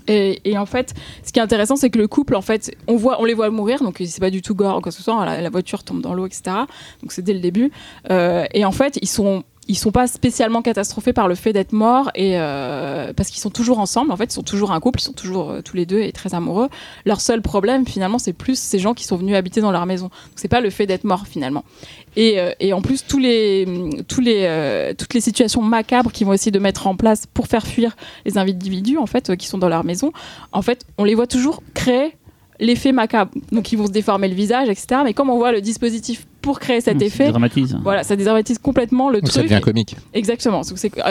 [0.08, 0.94] Et, en fait,
[1.24, 4.04] ce qui est intéressant, c'est que le couple, en fait, on, les voit mourir, donc
[4.06, 6.14] c'est pas du tout gore ou quoi que ce soit, la, la voiture tombe dans
[6.14, 6.58] l'eau, etc.
[7.02, 7.72] Donc c'est dès le début.
[8.12, 12.12] Et en fait, ils sont, ils sont pas spécialement catastrophés par le fait d'être morts,
[12.14, 15.04] et, euh, parce qu'ils sont toujours ensemble, en fait, ils sont toujours un couple, ils
[15.04, 16.70] sont toujours euh, tous les deux et très amoureux.
[17.06, 20.10] Leur seul problème, finalement, c'est plus ces gens qui sont venus habiter dans leur maison.
[20.36, 21.64] C'est pas le fait d'être mort, finalement.
[22.16, 23.66] Et, euh, et en plus, toutes les
[25.20, 27.96] situations macabres qu'ils vont essayer de mettre en place pour faire fuir
[28.26, 30.12] les individus en fait, qui sont dans leur maison,
[30.52, 32.16] en fait, on les voit toujours créer
[32.60, 33.32] l'effet macabre.
[33.52, 35.02] Donc ils vont se déformer le visage, etc.
[35.04, 37.76] Mais comme on voit le dispositif pour créer cet Ça effet, dramatise.
[37.82, 39.50] voilà, ça dédramatise complètement le Donc ça truc.
[39.50, 39.96] devient comique.
[40.14, 40.62] Exactement.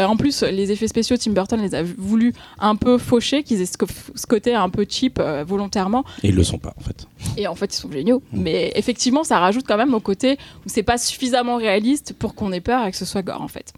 [0.07, 3.67] En plus, les effets spéciaux, Tim Burton les a voulu un peu faucher, qu'ils aient
[3.67, 6.05] ce, côté un peu cheap euh, volontairement.
[6.23, 7.09] Et ils le sont pas, en fait.
[7.37, 8.23] Et en fait, ils sont géniaux.
[8.33, 12.53] Mais effectivement, ça rajoute quand même au côté où c'est pas suffisamment réaliste pour qu'on
[12.53, 13.73] ait peur et que ce soit gore, en fait.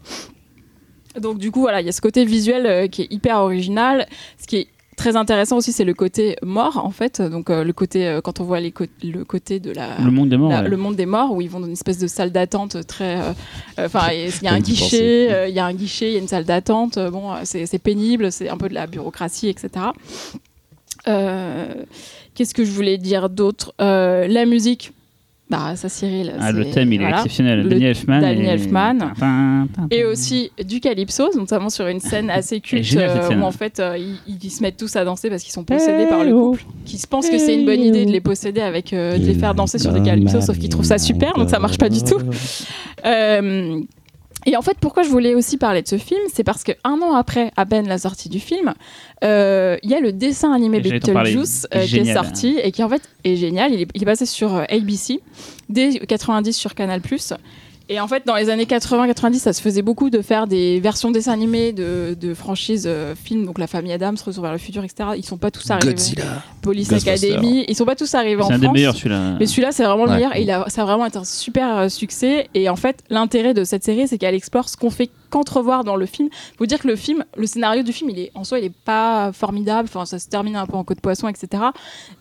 [1.19, 4.05] Donc, du coup, voilà, il y a ce côté visuel euh, qui est hyper original.
[4.39, 4.67] Ce qui est
[4.97, 7.21] très intéressant aussi, c'est le côté mort, en fait.
[7.21, 8.73] Donc, euh, le côté, euh, quand on voit les
[9.03, 9.97] le côté de la.
[10.03, 10.49] Le monde des morts.
[10.51, 10.67] la- ouais.
[10.69, 13.31] le monde des morts où ils vont dans une espèce de salle d'attente très euh,
[13.79, 16.19] euh, enfin il y a un guichet il y a un guichet il y a
[16.19, 19.85] une salle d'attente bon c'est pénible c'est un peu de la bureaucratie etc
[21.05, 23.73] qu'est-ce que je voulais dire d'autre?
[23.79, 24.91] La musique
[25.49, 27.17] bah ça Cyril Ah, le thème, il est voilà.
[27.17, 27.61] exceptionnel.
[27.63, 28.19] Le- Danny Elfman.
[28.19, 28.97] Danny et- Elfman.
[29.91, 33.41] Et aussi du calypso, notamment sur une scène assez culte euh, scène.
[33.41, 36.07] où en fait euh, ils, ils se mettent tous à danser parce qu'ils sont possédés
[36.09, 38.91] par le couple, qui se pensent que c'est une bonne idée de les posséder avec
[38.91, 41.59] euh, de les faire danser sur des calypsos, sauf qu'ils trouvent ça super, donc ça
[41.59, 42.19] marche pas du tout.
[44.47, 47.01] Et en fait, pourquoi je voulais aussi parler de ce film, c'est parce que un
[47.01, 48.73] an après, à peine la sortie du film,
[49.25, 50.79] euh, il y a le dessin animé.
[50.79, 53.73] Beetlejuice euh, qui est sorti et qui en fait est génial.
[53.73, 55.19] Il est, il est passé sur ABC
[55.67, 57.01] dès 90 sur Canal+.
[57.89, 61.09] Et en fait, dans les années 80-90, ça se faisait beaucoup de faire des versions
[61.09, 64.83] dessins animés de, de franchises euh, films, donc La Famille Adams, Retour vers le futur,
[64.83, 65.11] etc.
[65.15, 65.93] Ils sont pas tous arrivés.
[65.93, 66.43] Godzilla.
[66.61, 66.91] Police.
[66.91, 68.73] Academy, ils sont pas tous arrivés en C'est un France.
[68.73, 69.35] des meilleurs celui-là.
[69.39, 70.15] Mais celui-là, c'est vraiment le Ouais.
[70.17, 72.49] meilleur et il a, ça a vraiment été un super euh, succès.
[72.53, 75.95] Et en fait, l'intérêt de cette série, c'est qu'elle explore ce qu'on fait qu'entrevoir dans
[75.95, 76.29] le film.
[76.57, 78.73] Faut dire que le film, le scénario du film, il est en soi, il est
[78.85, 79.87] pas formidable.
[79.91, 81.63] Enfin, ça se termine un peu en queue de poisson, etc.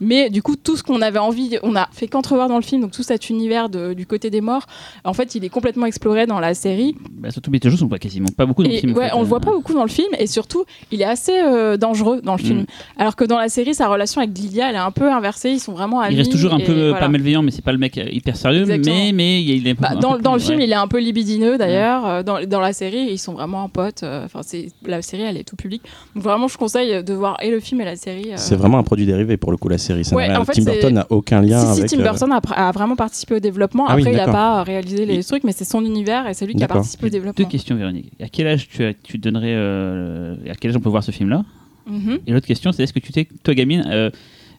[0.00, 2.82] Mais du coup, tout ce qu'on avait envie, on a fait qu'entrevoir dans le film.
[2.82, 4.66] Donc tout cet univers de- du côté des morts,
[5.04, 6.94] en fait, il est complètement exploré dans la série.
[7.12, 8.92] Bah, surtout Beetlejuice, on voit quasiment pas beaucoup dans le Et film.
[8.92, 9.14] en ouais, fait.
[9.14, 11.76] on le voit Euh, pas beaucoup dans le film et surtout, il est assez euh,
[11.76, 12.60] dangereux dans le film.
[12.60, 12.66] Mm.
[12.98, 15.50] Alors que dans la série, sa relation avec Lydia, elle est un peu inversée.
[15.50, 16.14] Ils sont vraiment amis.
[16.14, 17.00] Il reste toujours un peu euh, voilà.
[17.06, 18.62] pas malveillant, mais c'est pas le mec hyper sérieux.
[18.62, 18.94] Exactement.
[18.96, 20.64] Mais, mais il est Bah, dans, le film, ouais.
[20.64, 22.24] il est un peu libidineux d'ailleurs.
[22.24, 24.02] Dans, dans la série, série et ils sont vraiment en potes.
[24.02, 25.82] euh, Enfin, c'est la série, elle est tout public.
[26.14, 28.32] Donc vraiment, je conseille de voir et le film et la série.
[28.32, 28.36] euh.
[28.36, 30.04] C'est vraiment un produit dérivé pour le coup, la série.
[30.04, 31.90] Ça n'a Ouais, rien- en fait, Tim Burton n'a aucun lien si, si, avec.
[31.90, 33.86] Tim euh, Burton a, a vraiment participé au développement.
[33.88, 36.34] Ah oui, Après, il n'a pas réalisé les Il- trucs, mais c'est son univers et
[36.34, 37.48] c'est lui qui a participé au Deux développement.
[37.48, 38.12] questions, Véronique.
[38.22, 39.54] À quel âge tu, as- tu donnerais.
[39.54, 41.42] euh, à quel âge on peut voir ce film-là?
[41.86, 42.18] Mhm.
[42.26, 44.10] Et l'autre question, c'est est-ce que tu t'es, toi, gamine, euh,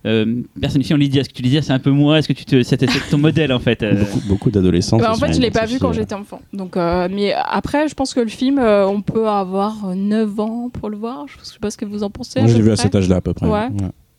[0.05, 2.45] euh, personnifié en Lydia Est-ce que tu Lydia, c'est un peu moi Est-ce que tu
[2.45, 4.97] te, c'était, c'est ton modèle en fait euh, Beaucoup, beaucoup d'adolescents.
[4.97, 6.41] Bah, en fait, je l'ai pas vu quand j'étais enfant.
[6.53, 10.39] Donc, euh, mais après, je pense que le film, euh, on peut avoir euh, 9
[10.39, 11.25] ans pour le voir.
[11.27, 12.39] Je sais pas ce que vous en pensez.
[12.39, 13.47] Moi, je l'ai vu à cet âge-là à peu près.
[13.47, 13.69] Ouais.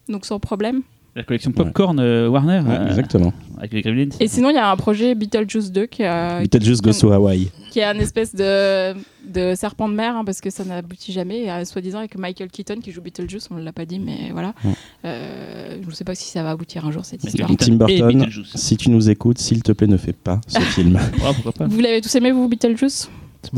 [0.08, 0.82] Donc sans problème.
[1.16, 3.32] La collection Popcorn euh, Warner Ouais, euh, exactement.
[3.58, 4.10] avec les Gremlins.
[4.20, 7.50] Et sinon, il y a un projet Beetlejuice 2 qui, a- Beetlejuice Goes to Hawaii.
[7.70, 8.92] qui est un espèce de,
[9.28, 11.40] de serpent de mer hein, parce que ça n'aboutit jamais.
[11.44, 14.30] Et, euh, Soi-disant avec Michael Keaton qui joue Beetlejuice, on ne l'a pas dit, mais
[14.32, 14.54] voilà.
[14.64, 14.70] Ouais.
[15.06, 17.58] Euh, je ne sais pas si ça va aboutir un jour cette Michael histoire.
[17.58, 18.44] Keaton Tim Burton.
[18.54, 20.98] Si tu nous écoutes, s'il te plaît, ne fais pas ce film.
[21.26, 23.10] Oh, pourquoi pas Vous l'avez tous aimé, vous, Beetlejuice?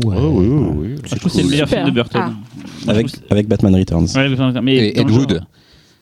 [0.03, 0.15] Ouais.
[0.19, 0.95] Oh, oui, oui, oui.
[1.03, 1.83] Je trouve que c'est le meilleur Super.
[1.83, 2.21] film de Burton.
[2.87, 2.91] Ah.
[3.29, 4.07] Avec, Batman Returns.
[4.15, 5.31] Ouais, mais Et Ed Wood.
[5.31, 5.41] genre-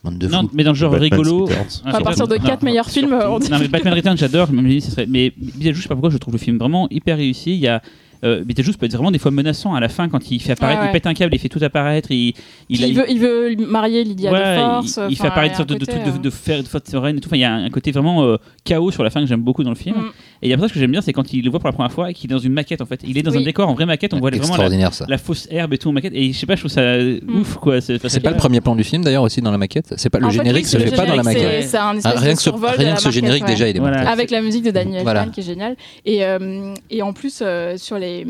[0.03, 0.11] Non,
[0.43, 0.49] fous.
[0.53, 1.49] mais dans le genre Batman rigolo.
[1.85, 4.47] Ah, À partir de non, 4 meilleurs films, on dit- Non, mais Batman Returns, j'adore.
[4.47, 5.05] Ce serait...
[5.07, 7.51] Mais Beetlejuice, je sais pas pourquoi, je trouve le film vraiment hyper réussi.
[7.53, 7.81] Il y a.
[8.25, 10.81] Euh, Beetlejuice peut être vraiment des fois menaçant à la fin quand il fait apparaître,
[10.81, 10.89] ouais.
[10.89, 12.33] il pète un câble, il fait tout apparaître, il,
[12.67, 14.99] Il, a- veut, il veut marier Lydia Ouais, de force.
[15.07, 17.15] il, il fait apparaître une sorte de, de côté, truc de, de fer, de foraine
[17.17, 17.29] et tout.
[17.29, 18.35] Enfin, il y a un, un côté vraiment euh,
[18.65, 19.95] chaos sur la fin que j'aime beaucoup dans le film.
[19.95, 20.11] Mm.
[20.41, 21.67] Et il y a ça ce que j'aime bien, c'est quand il le voit pour
[21.67, 23.01] la première fois et qu'il est dans une maquette en fait.
[23.05, 25.05] Il est dans un décor en vraie maquette, on voit vraiment la, Extraordinaire ça.
[25.09, 26.13] la fausse herbe et tout en maquette.
[26.15, 26.97] Et je sais pas, je trouve ça
[27.33, 27.81] ouf quoi.
[27.81, 29.93] C'est pas le premier plan du film d'ailleurs aussi dans la maquette.
[29.97, 31.75] C'est pas le En fait, générique oui, se le fait pas dans la générique, maquette.
[31.75, 33.49] un Ah, rien que ce, rien la que ce maquette, générique ouais.
[33.49, 34.09] déjà il est Voilà.
[34.09, 35.21] Avec la musique de Daniel Voilà.
[35.21, 35.75] Elfman qui est géniale.
[36.05, 38.25] Et, euh, et en plus, euh, sur, les,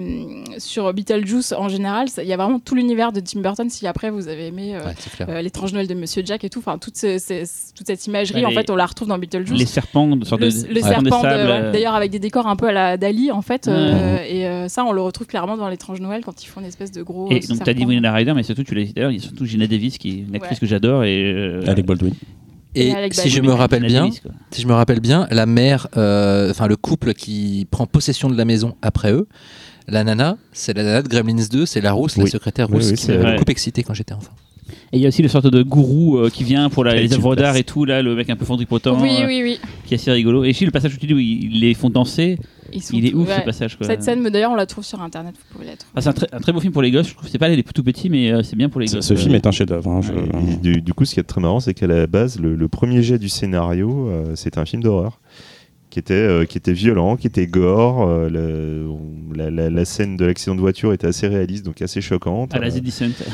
[0.57, 3.69] sur Beetlejuice en général, il y a vraiment tout l'univers de Tim Burton.
[3.69, 4.75] Si après vous avez aimé
[5.29, 8.69] euh, L'étrange Noël de Monsieur Jack et tout, enfin, toute, cette imagerie, en les- fait,
[8.69, 9.57] on la retrouve dans Beetlejuice.
[9.59, 11.21] Les serpents, de sorte le, de, le de serpent,
[11.71, 14.83] d'ailleurs avec des décors un peu à la Dali en fait, euh, et euh, ça
[14.85, 17.29] on le retrouve clairement dans l'étrange Noël quand ils font une espèce de gros.
[17.31, 17.85] Et euh, donc, tu as dit.
[17.85, 20.09] Winona Ryder, mais surtout, tu l'as dit l'heure, il y a surtout Gina Davis, qui
[20.09, 20.59] est une actrice Ouais.
[20.61, 21.03] que j'adore.
[21.03, 22.13] Et, euh, Alec Baldwin.
[22.75, 23.51] Et si je Baldwin.
[23.51, 24.21] me rappelle bien, Davis,
[24.51, 28.35] si je me rappelle bien, la mère, euh, enfin le couple qui prend possession de
[28.37, 29.27] la maison après eux,
[29.87, 32.29] la nana, c'est la nana de Gremlins 2, c'est la rousse, la Oui.
[32.29, 33.35] secrétaire Oui, rousse oui, qui c'est m'avait vrai.
[33.37, 34.31] beaucoup excité quand j'étais enfant.
[34.91, 37.13] Et il y a aussi le sorte de gourou euh, qui vient pour la- les
[37.13, 39.59] œuvres d'art et tout, là, le mec un peu fondripotent, Oui, euh, oui, oui.
[39.85, 40.43] qui est assez rigolo.
[40.43, 42.37] Et si le passage où tu dis où ils les font danser,
[42.71, 43.35] Ils sont il est ouf ouais.
[43.39, 43.77] ce passage.
[43.77, 43.87] Quoi.
[43.87, 45.91] Cette scène, mais d'ailleurs, on la trouve sur internet, vous pouvez la trouver.
[45.95, 47.27] Ah, c'est un, très- un très beau film pour les gosses, je trouve.
[47.29, 49.05] C'est pas les tout petits, mais euh, c'est bien pour les Ce, gosses.
[49.07, 49.17] ce euh.
[49.17, 49.89] film est un chef-d'œuvre.
[49.91, 52.39] hein, je- Et du, du coup, ce qui est très marrant, c'est qu'à la base,
[52.39, 55.19] le, le premier jet du scénario, euh, c'était un film d'horreur
[55.89, 58.07] qui était, euh, qui était violent, qui était gore.
[58.07, 58.87] euh, le-
[59.35, 62.53] la, la- la scène de l'accident de voiture était assez réaliste, donc assez choquante.
[62.53, 62.71] À la Euh.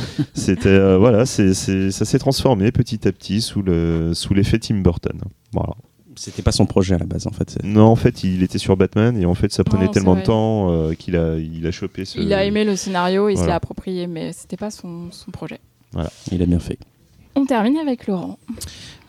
[0.34, 4.60] C'était euh, voilà, c'est c'est- ça s'est transformé petit à petit sous le sous l'effet
[4.60, 5.20] Tim Burton.
[5.54, 5.74] Voilà.
[6.18, 7.58] C'était pas son projet à la base en fait.
[7.66, 10.22] Non, en fait, il était sur Batman et en fait, ça prenait Non, tellement de
[10.22, 12.18] temps euh, qu'il a il a chopé ce.
[12.20, 13.50] Il a aimé le scénario, il se Voilà.
[13.52, 15.60] l'a approprié, mais c'était pas son, son projet.
[16.32, 16.78] Il a bien fait.
[17.36, 18.40] On termine avec Laurent.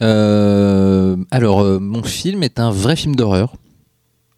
[0.02, 3.54] Euh, alors, euh, mon film est un vrai film d'horreur.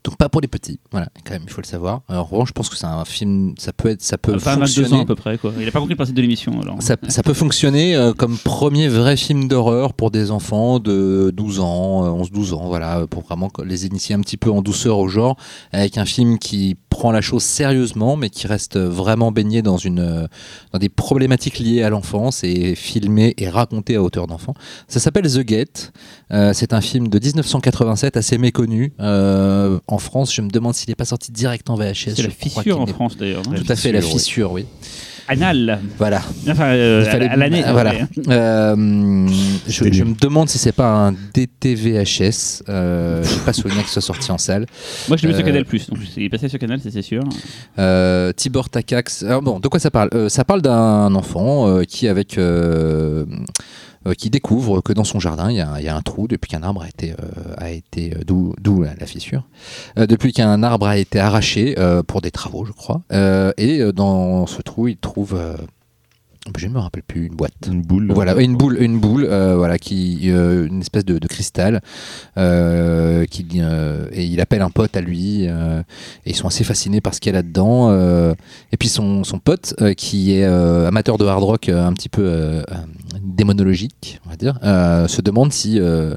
[0.04, 2.00] Donc pas pour les petits, voilà, quand même, il faut le savoir.
[2.08, 4.52] Alors, en revanche, je pense que c'est un film, ça peut être, ça peut Enfin,
[4.56, 4.92] 22 fonctionner.
[5.00, 5.36] ans à peu près.
[5.38, 5.52] Quoi.
[5.60, 6.60] Il a pas compris le principe de l'émission.
[6.62, 6.80] alors.
[6.82, 11.60] Ça, ça peut fonctionner euh, comme premier vrai film d'horreur pour des enfants de 12
[11.60, 15.08] ans, euh, 11-12 ans, voilà, pour vraiment les initier un petit peu en douceur au
[15.08, 15.36] genre,
[15.72, 19.98] avec un film qui prend la chose sérieusement, mais qui reste vraiment baigné dans, une,
[20.00, 20.26] euh,
[20.72, 24.54] dans des problématiques liées à l'enfance et filmé et raconté à hauteur d'enfant.
[24.86, 25.92] Ça s'appelle The Gate,
[26.30, 28.92] Euh, c'est un film de 1987 assez méconnu.
[29.00, 32.14] Euh, en France, je me demande s'il n'est pas sorti direct en VHS.
[32.16, 33.42] C'est la fissure en France d'ailleurs.
[33.50, 34.66] La Tout à fait, la fissure, oui.
[35.30, 35.80] Anal.
[35.98, 36.22] Voilà.
[36.48, 37.62] Enfin, euh, fallait- à l'année.
[37.62, 37.92] Ah, voilà.
[37.92, 38.06] ouais.
[38.28, 39.28] Euh,
[39.68, 42.62] je, me demande si c'est pas un DTVHS.
[42.68, 44.64] Euh, je n'ai pas souvenir qu'il soit sorti en salle.
[45.06, 45.88] Moi, je l'ai vu sur Euh, Canal Plus.
[45.90, 47.22] Donc, il est passé sur Canal, c'est c'est sûr.
[47.78, 49.22] Euh, Tibor Takacs.
[49.22, 50.08] Alors bon, de quoi ça parle?
[50.14, 52.38] Euh, Ça parle d'un enfant euh, qui, avec,
[54.14, 56.88] qui découvre que dans son jardin, il y, a, un trou depuis qu'un arbre a
[56.88, 59.44] été, euh, a été euh, d'où la, fissure,
[59.98, 63.02] Euh, depuis qu'un arbre a été arraché euh, pour des travaux, je crois.
[63.12, 65.56] Euh, et euh, dans ce trou, il trouve, euh,
[66.56, 67.52] je ne me rappelle plus, une boîte.
[67.66, 68.10] Une boule.
[68.12, 71.80] Voilà, une boule, une boule, euh, voilà, qui, euh, une espèce de, de cristal,
[72.36, 75.80] euh, qui, euh, et il appelle un pote à lui, euh,
[76.24, 77.90] et ils sont assez fascinés par ce qu'il y a là-dedans.
[77.90, 78.34] euh,
[78.72, 81.92] et puis son, son pote, euh, qui est euh, amateur de hard rock, euh, un
[81.92, 82.74] petit peu euh, euh,
[83.22, 86.14] démonologique, on va dire, euh, se demande si euh,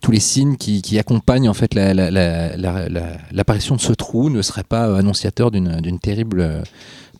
[0.00, 3.80] tous les signes qui, qui accompagnent en fait la- la- la- la- la- l'apparition de
[3.80, 6.62] ce trou ne seraient pas euh, annonciateurs d'une d'une terrible euh,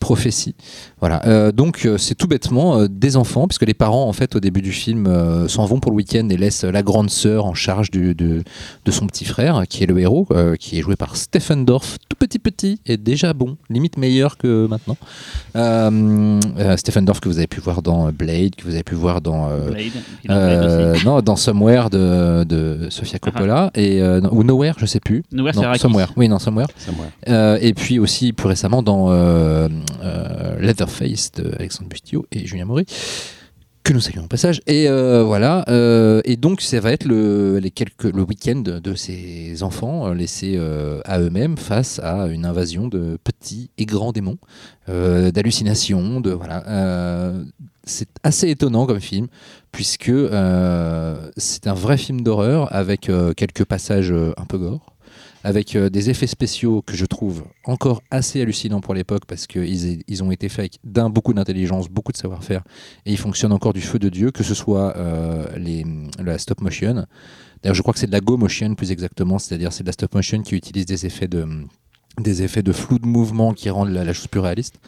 [0.00, 0.54] prophétie.
[0.98, 1.24] Voilà.
[1.26, 4.40] Euh, donc euh, c'est tout bêtement euh, des enfants, puisque les parents en fait au
[4.40, 7.54] début du film euh, s'en vont pour le week-end et laissent la grande sœur en
[7.54, 8.42] charge du- de,
[8.84, 11.98] de son petit frère, qui est le héros, euh, qui est joué par Stephen Dorff,
[12.08, 14.96] tout petit petit et déjà bon, limite meilleur que maintenant.
[15.56, 18.94] Euh, euh, Stephen Dorff que vous avez pu voir dans Blade, que vous avez pu
[18.94, 19.84] voir dans euh, Blade,
[20.30, 25.00] euh, non, dans Somewhere de, de Sofia Coppola et euh, non, ou Nowhere, je sais
[25.00, 25.22] plus.
[25.32, 25.80] Nowhere, c'est.
[25.80, 26.06] Somewhere.
[26.16, 26.68] Oui, non, Somewhere.
[27.28, 29.10] Euh, et puis aussi plus récemment dans
[30.58, 32.86] Leatherface de Alexandre Bustillo et Julien Maury
[33.82, 34.60] que nous saluons au passage.
[34.66, 38.94] Et euh, voilà euh, et donc ça va être le, les quelques, le week-end de,
[38.94, 44.12] ces enfants euh, laissés euh, à eux-mêmes face à une invasion de petits et grands
[44.12, 44.38] démons
[44.88, 47.44] euh, d'hallucinations de voilà euh,
[47.84, 49.28] c'est assez étonnant comme film
[49.72, 54.94] puisque euh, c'est un vrai film d'horreur avec euh, quelques passages euh, un peu gore
[55.42, 60.02] avec euh, des effets spéciaux que je trouve encore assez hallucinants pour l'époque parce qu'ils
[60.06, 62.62] ils ont été faits avec beaucoup d'intelligence, beaucoup de savoir-faire
[63.06, 65.46] et ils fonctionnent encore du feu de Dieu, que ce soit euh,
[66.18, 67.06] la stop motion.
[67.62, 69.92] D'ailleurs, je crois que c'est de la go motion plus exactement, c'est-à-dire c'est de la
[69.92, 74.40] stop motion qui utilise des effets de flou de mouvement qui rendent la, chose plus
[74.40, 74.80] réaliste.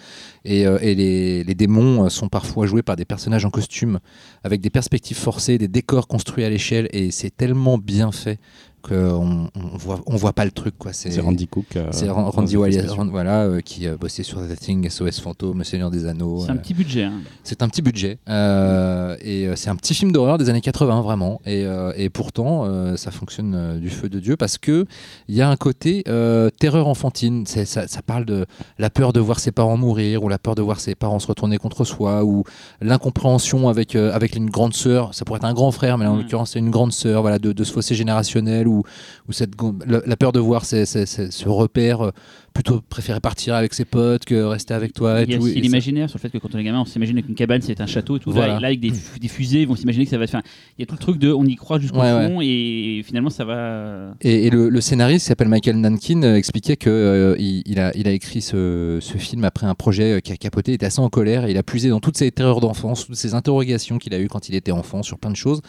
[0.44, 4.00] Et, euh, les, démons sont parfois joués par des personnages en costume
[4.42, 8.38] avec des perspectives forcées, des décors construits à l'échelle et c'est tellement bien fait
[8.82, 10.74] qu'on on voit, on voit pas le truc.
[10.78, 10.92] quoi.
[10.92, 11.76] C'est Randy Cook.
[11.76, 15.90] euh, c'est Randy Wallace, voilà, euh, qui a bossé sur The Thing, SOS Fantôme, Seigneur
[15.90, 16.40] des Anneaux.
[16.44, 17.04] C'est un euh, petit budget.
[17.04, 17.20] hein.
[17.44, 18.18] c'est un petit budget.
[18.28, 21.40] euh, et euh, c'est un petit film d'horreur des années 80, vraiment.
[21.46, 24.84] Et, euh, et pourtant, euh, ça fonctionne euh, du feu de Dieu parce que
[25.28, 27.46] il y a un côté euh, terreur enfantine.
[27.46, 28.46] Ça, ça parle de
[28.78, 31.26] la peur de voir ses parents mourir, ou la peur de voir ses parents se
[31.26, 32.44] retourner contre soi, ou
[32.80, 35.14] l'incompréhension avec, euh, avec une grande sœur.
[35.14, 36.18] Ça pourrait être un grand frère, mais là, en Mm.
[36.20, 37.22] l'occurrence, c'est une grande sœur.
[37.22, 39.52] Voilà, de, de ce fossé générationnel, ou, cette,
[39.86, 42.12] la, peur de voir ce repère.
[42.54, 45.20] Plutôt préférer partir avec ses potes que rester avec toi.
[45.22, 45.46] Et Il y a tout.
[45.48, 47.80] Et l'imaginaire sur le fait que quand on est gamin, on s'imagine qu'une cabane c'est
[47.80, 48.30] un château et tout.
[48.30, 48.54] Voilà.
[48.54, 50.42] Là, là, avec des, fu- des fusées, ils vont s'imaginer que ça va faire.
[50.78, 53.30] Il y a tout le truc de on y croit jusqu'au Ouais, fond et finalement
[53.30, 54.14] ça va.
[54.20, 57.78] Et, et le, le scénariste qui s'appelle Michael Nankin euh, expliquait que euh, il, il
[57.80, 60.74] a, il a écrit ce, ce film après un projet euh, qui a capoté, il
[60.74, 63.34] était assez en colère, et il a puisé dans toutes ses terreurs d'enfance, toutes ces
[63.34, 65.60] interrogations qu'il a eues quand il était enfant sur plein de choses,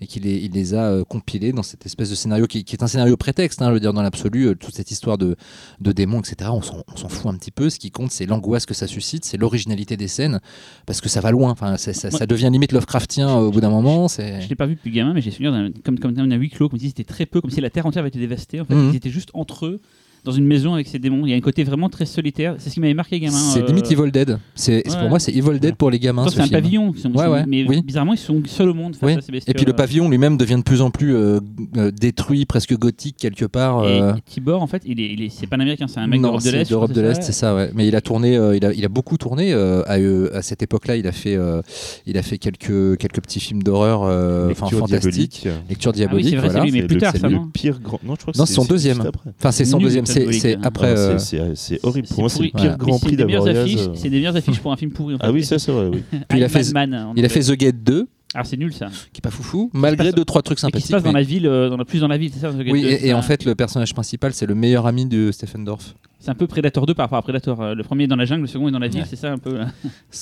[0.00, 2.82] et qu'il les, il les a compilées dans cette espèce de scénario qui, qui est
[2.82, 5.36] un scénario prétexte, hein, je veux dire dans l'absolu, toute cette histoire de,
[5.80, 6.31] de démons, etc.
[6.40, 7.70] On s'en on s'en fout un petit peu.
[7.70, 10.40] Ce qui compte, c'est l'angoisse que ça suscite, c'est l'originalité des scènes,
[10.86, 11.50] parce que ça va loin.
[11.50, 14.08] Enfin, ça, ça devient limite Lovecraftien euh, au bout d'un moment.
[14.08, 16.50] C'est Je l'ai pas vu depuis gamin, mais j'ai souvenir d'un comme comme d'un huis
[16.50, 18.60] clos, comme si c'était très peu, comme si la terre entière avait été dévastée.
[18.60, 18.90] En fait, Mhm.
[18.92, 19.80] ils étaient juste entre eux
[20.24, 21.26] dans une maison avec ces démons.
[21.26, 22.54] Il y a un côté vraiment très solitaire.
[22.58, 23.36] C'est ce qui m'avait marqué gamin.
[23.36, 24.38] c'est euh, limite Evil Dead.
[24.54, 24.98] C'est ouais.
[25.00, 26.28] pour moi, c'est Evil Dead pour les gamins.
[26.28, 26.52] ce C'est un film.
[26.60, 27.82] pavillon, ils sont- Ouais, mais oui.
[27.82, 29.12] bizarrement ils sont seuls au monde face Oui.
[29.16, 29.50] à ces bestioles.
[29.50, 31.40] Et puis le pavillon lui-même devient de plus en plus euh,
[31.76, 33.86] euh, détruit, presque gothique quelque part.
[33.88, 34.14] Et, euh.
[34.14, 36.20] et Tibor, en fait, il est, il est- c'est pas un américain, c'est un mec
[36.20, 36.68] d'Europe de c'est l'Est.
[36.70, 37.70] d'Europe de l'Est, c'est ça, ouais.
[37.74, 40.42] Mais il a tourné, euh, il, a, il a beaucoup tourné euh, à, euh, à
[40.42, 40.96] cette époque-là.
[40.96, 41.62] Il a fait, euh,
[42.06, 45.68] il a fait quelques quelques petits films d'horreur, euh, enfin Lecture fantastiques, diabolique.
[45.68, 46.28] lecture Ah oui, diabolique.
[46.30, 46.60] c'est vrai, voilà.
[46.64, 48.00] c'est lui, mais plus tard, le pire grand.
[48.04, 49.00] Non, je crois que Non, c'est son deuxième.
[49.38, 50.06] Enfin, c'est son deuxième.
[50.12, 50.60] C'est diabolique, c'est hein.
[50.62, 50.86] après.
[50.88, 52.06] Alors, euh, c'est- C'est c'est horrible.
[52.06, 52.76] C'est Pour moi, c'est le pire Voilà.
[52.76, 53.80] Grand Prix des meilleures d'Avoriaz.
[53.88, 55.14] affiches- C'est des meilleures affiches pour un film pourri.
[55.14, 55.24] En fait.
[55.26, 56.02] Ah oui, ça c'est vrai, oui.
[56.28, 57.56] Puis il a fait- Man, en il a fait anglais.
[57.56, 58.86] The Gate 2, Alors c'est nul ça.
[59.12, 60.86] qui est pas foufou, malgré passe- deux trois trucs Et qui sympathiques.
[60.86, 62.50] se passe dans mais- la ville, euh, dans la, plus dans la ville, c'est ça
[62.52, 65.30] The Gate Oui, 2, et, en fait, le personnage principal, c'est le meilleur ami de
[65.32, 65.94] Stephen Dorff.
[66.20, 67.60] C'est un peu Predator 2 par rapport à Predator.
[67.60, 69.06] Euh, Le premier est dans la jungle, le second est dans la ville, Ouais.
[69.10, 69.58] c'est ça un peu.
[69.58, 69.66] là.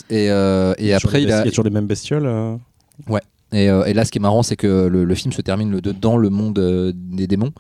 [0.09, 2.25] Et, euh, après, il a, il y a toujours les mêmes bestioles.
[2.27, 2.57] euh.
[3.53, 5.71] Et, euh, et là, ce qui est marrant, c'est que le, le film se termine
[5.73, 7.51] le, dans le monde euh, des démons.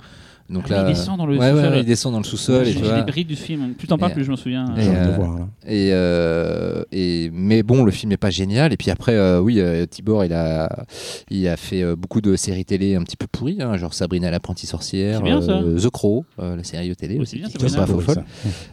[0.51, 1.71] Donc Ah, là, il descend dans le ouais, sous-sol.
[1.73, 2.63] ouais, il descend dans le sous-sol.
[2.63, 3.01] et J'ai tu j'ai vois.
[3.03, 3.75] des brides du film.
[3.75, 4.65] Plus t'en parles, plus je m'en souviens.
[4.77, 5.49] et, euh, voir, là.
[5.67, 8.73] Et, euh, et mais bon, le film n'est pas génial.
[8.73, 10.85] Et puis après, euh, oui, euh, Tibor, il a,
[11.31, 14.31] il a fait euh, beaucoup de séries télé un petit peu pourries, hein, genre Sabrina
[14.31, 17.87] l'apprentie sorcière, bien, euh, The Crow, euh, la série télé Ouais, aussi, bien, qui pas
[17.87, 18.25] folle.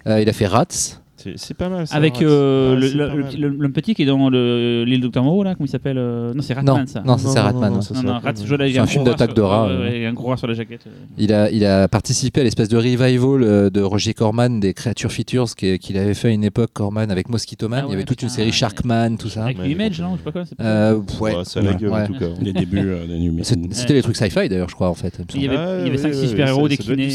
[0.08, 0.66] Euh, il a fait Rats.
[1.36, 1.88] C'est pas mal.
[1.88, 3.30] ça, Avec euh, Ouais, le- c'est le- pas le mal.
[3.32, 5.98] petit- le- l'homme petit qui est dans le- l'île Docteur Moreau, là, comment il s'appelle
[5.98, 7.04] euh, Non, c'est Non, Ratman ça.
[7.06, 7.74] non, ça, c'est Ratman.
[7.74, 9.82] Non, c'est non, Rat, un gros film rat d'attaque sur- de ouais, euh.
[9.90, 10.82] ouais, Il y a un gros rat sur la jaquette.
[10.88, 10.92] euh.
[11.18, 15.56] Il a, il a participé à l'espèce de revival de Roger Corman des Creature Features
[15.56, 17.82] qui- qu'il avait fait à une époque, Corman, avec Mosquito Man.
[17.84, 18.52] Ah il y avait toute une série.
[18.52, 19.46] Sharkman, tout ça.
[19.46, 20.44] Avec Image, non Je sais pas quoi.
[20.62, 21.36] Euh, ouais.
[21.38, 22.02] Ouais, ça a la gueule Ouais.
[22.02, 22.26] en tout cas.
[22.42, 22.92] Les débuts.
[23.72, 25.18] C'était les trucs sci-fi d'ailleurs, je crois, en fait.
[25.36, 27.10] il y avait, il y avait Ouais, 5 ouais, 6 ouais, super-héros déclinés.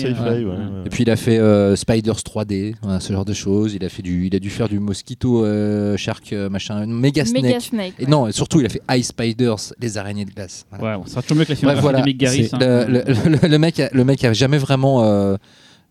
[0.84, 1.40] Et puis il a fait
[1.76, 3.74] Spiders 3D, voilà, ce genre de choses.
[3.74, 7.24] Il a fait du, il a dû faire du Mosquito euh, Shark euh, machin, Mega
[7.24, 7.42] Snake.
[7.42, 7.94] Mega Snake.
[7.98, 8.10] Et ouais.
[8.10, 10.64] non, surtout il a fait Ice Spiders, les araignées de glace.
[10.70, 10.96] Voilà.
[10.96, 12.00] Ouais, bon, ça sera toujours mieux que la film Bref, voilà.
[12.00, 12.48] de Mick Garris.
[12.52, 12.58] Hein.
[12.60, 13.04] le, le-
[13.42, 15.02] le- le mec, a, le mec a jamais vraiment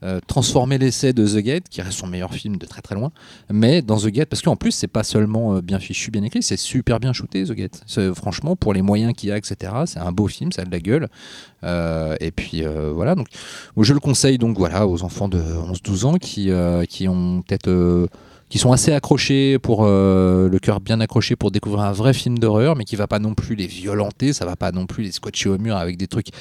[0.04, 3.12] euh, transformé l'essai de The Gate, qui reste son meilleur film de très très loin.
[3.52, 6.42] Mais dans The Gate, parce qu'en plus c'est pas seulement euh, bien fichu, bien écrit,
[6.42, 7.84] c'est super bien shooté The Gate.
[8.16, 9.74] Franchement, pour les moyens qu'il y a, etc.
[9.86, 11.08] C'est un beau film, ça a de la gueule.
[11.64, 13.28] Euh, et puis voilà, donc
[13.78, 16.50] je le conseille donc voilà aux enfants de 11-12 ans qui,
[16.90, 18.08] qui ont peut-être
[18.50, 22.76] qui sont assez accrochés pour le cœur bien accroché pour découvrir un vrai film d'horreur,
[22.76, 25.50] mais qui va pas non plus les violenter, ça va pas non plus les scotcher
[25.50, 26.32] au mur avec des trucs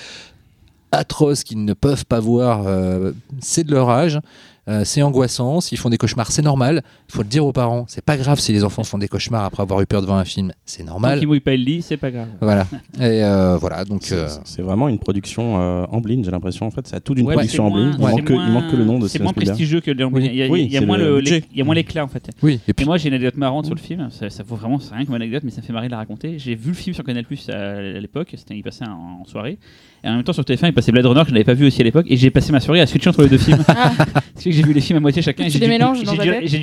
[0.92, 2.66] atroces qu'ils ne peuvent pas voir.
[2.66, 4.20] euh, c'est de leur âge.
[4.68, 6.82] Euh, c'est angoissant, s'ils font des cauchemars, c'est normal.
[7.08, 7.84] Il faut le dire aux parents.
[7.88, 10.24] C'est pas grave si les enfants font des cauchemars après avoir eu peur devant un
[10.24, 10.52] film.
[10.64, 11.18] C'est normal.
[11.18, 12.28] qu'il mouille pas le lit, c'est pas grave.
[12.40, 12.66] Voilà.
[13.00, 13.84] Et euh, voilà.
[13.84, 16.66] Donc, C'est euh, c'est vraiment une production euh, Amblin, j'ai l'impression.
[16.66, 17.96] En fait, c'est à tout d'une Ouais, production moins- Amblin.
[17.98, 19.46] Il, manque que, il moins- manque que le nom de C'est moins Spielberg.
[19.56, 20.26] prestigieux que le Oui.
[20.26, 22.04] Il y a, Oui, il y a moins le le- il y a moins l'éclat
[22.04, 22.30] en fait.
[22.42, 22.60] oui.
[22.66, 24.78] Et Et puis, moi j'ai une anecdote marrante sur le film, ça, ça vaut vraiment,
[24.78, 26.38] c'est rien comme anecdote, mais ça me fait marrer de la raconter.
[26.38, 29.24] J'ai vu le film sur Canal Plus à, à l'époque, c'était il passait en, en
[29.24, 29.58] soirée,
[30.04, 31.66] et en même temps sur TF1 il passait Blade Runner que je n'avais pas vu
[31.66, 33.64] aussi à l'époque, et j'ai passé ma soirée à switcher entre les deux films.
[34.50, 35.44] Que j'ai vu les films à moitié chacun.
[35.44, 36.16] Tu j'ai les dû- mélanges dans J'ai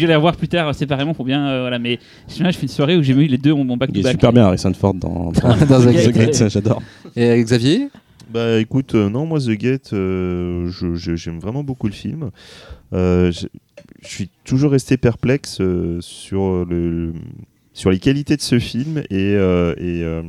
[0.07, 1.79] les revoir plus tard euh, séparément pour bien, euh, voilà.
[1.79, 1.99] Mais
[2.51, 4.11] je fais une soirée où j'ai vu les deux mon back Il est back.
[4.13, 5.89] super bien, Harrison Ford, dans, dans, Dans The
[6.35, 6.81] ça, j'adore.
[7.15, 7.87] et Xavier?
[8.29, 12.29] Bah écoute, euh, non, moi The Gate, euh, je- je- j'aime vraiment beaucoup le film.
[12.93, 13.47] Euh, je
[14.07, 17.13] suis toujours resté perplexe euh, sur, le,
[17.77, 20.23] sur les qualités de ce film et, euh, et, euh,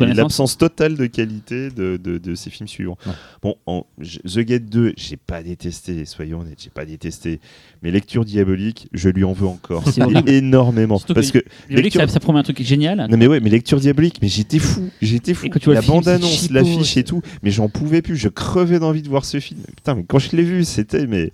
[0.00, 2.96] et l'absence totale de qualité de, de, de ces films suivants.
[3.06, 3.12] Ouais.
[3.42, 7.38] Bon, en- The Gate 2, j'ai pas détesté, soyons honnêtes, j'ai pas détesté.
[7.82, 9.84] Mais Lecture Diabolique, je lui en veux encore.
[10.26, 10.96] Énormément.
[10.96, 13.06] Surtout Parce que- que lecture- ça, ça promet un truc génial.
[13.10, 15.44] non mais ouais, mais lecture diabolique, mais j'étais fou, j'étais fou.
[15.46, 17.50] Et quand tu vois la le film, bande c'est annonce, cheapo, l'affiche et tout, mais
[17.50, 19.60] j'en pouvais plus, je crevais d'envie de voir ce film.
[19.76, 21.30] Putain, mais quand je l'ai vu, c'était mais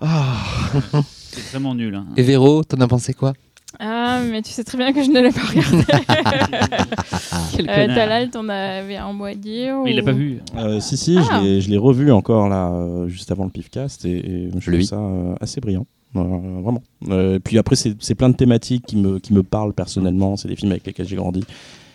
[0.00, 0.34] ah,
[1.30, 1.94] C'est vraiment nul.
[1.94, 2.06] hein.
[2.16, 3.34] et Véro, t'en as pensé quoi?
[3.80, 5.84] Ah, mais tu sais très bien que je ne l'ai pas regardé.
[7.56, 7.94] Quel euh.
[7.94, 10.38] Talal, t'en avais un mot à dire Mais il l'a pas vu.
[10.56, 11.40] Euh, si, si, Ah.
[11.40, 14.70] je l'ai- je l'ai revu encore là, euh, juste avant le Pifcast, et, et je
[14.70, 15.86] trouve ça euh, assez brillant.
[16.16, 16.20] Euh,
[16.62, 16.82] vraiment.
[17.08, 20.36] Euh, puis après, c'est c'est plein de thématiques qui me, qui me parlent personnellement.
[20.36, 21.42] C'est des films avec lesquels j'ai grandi.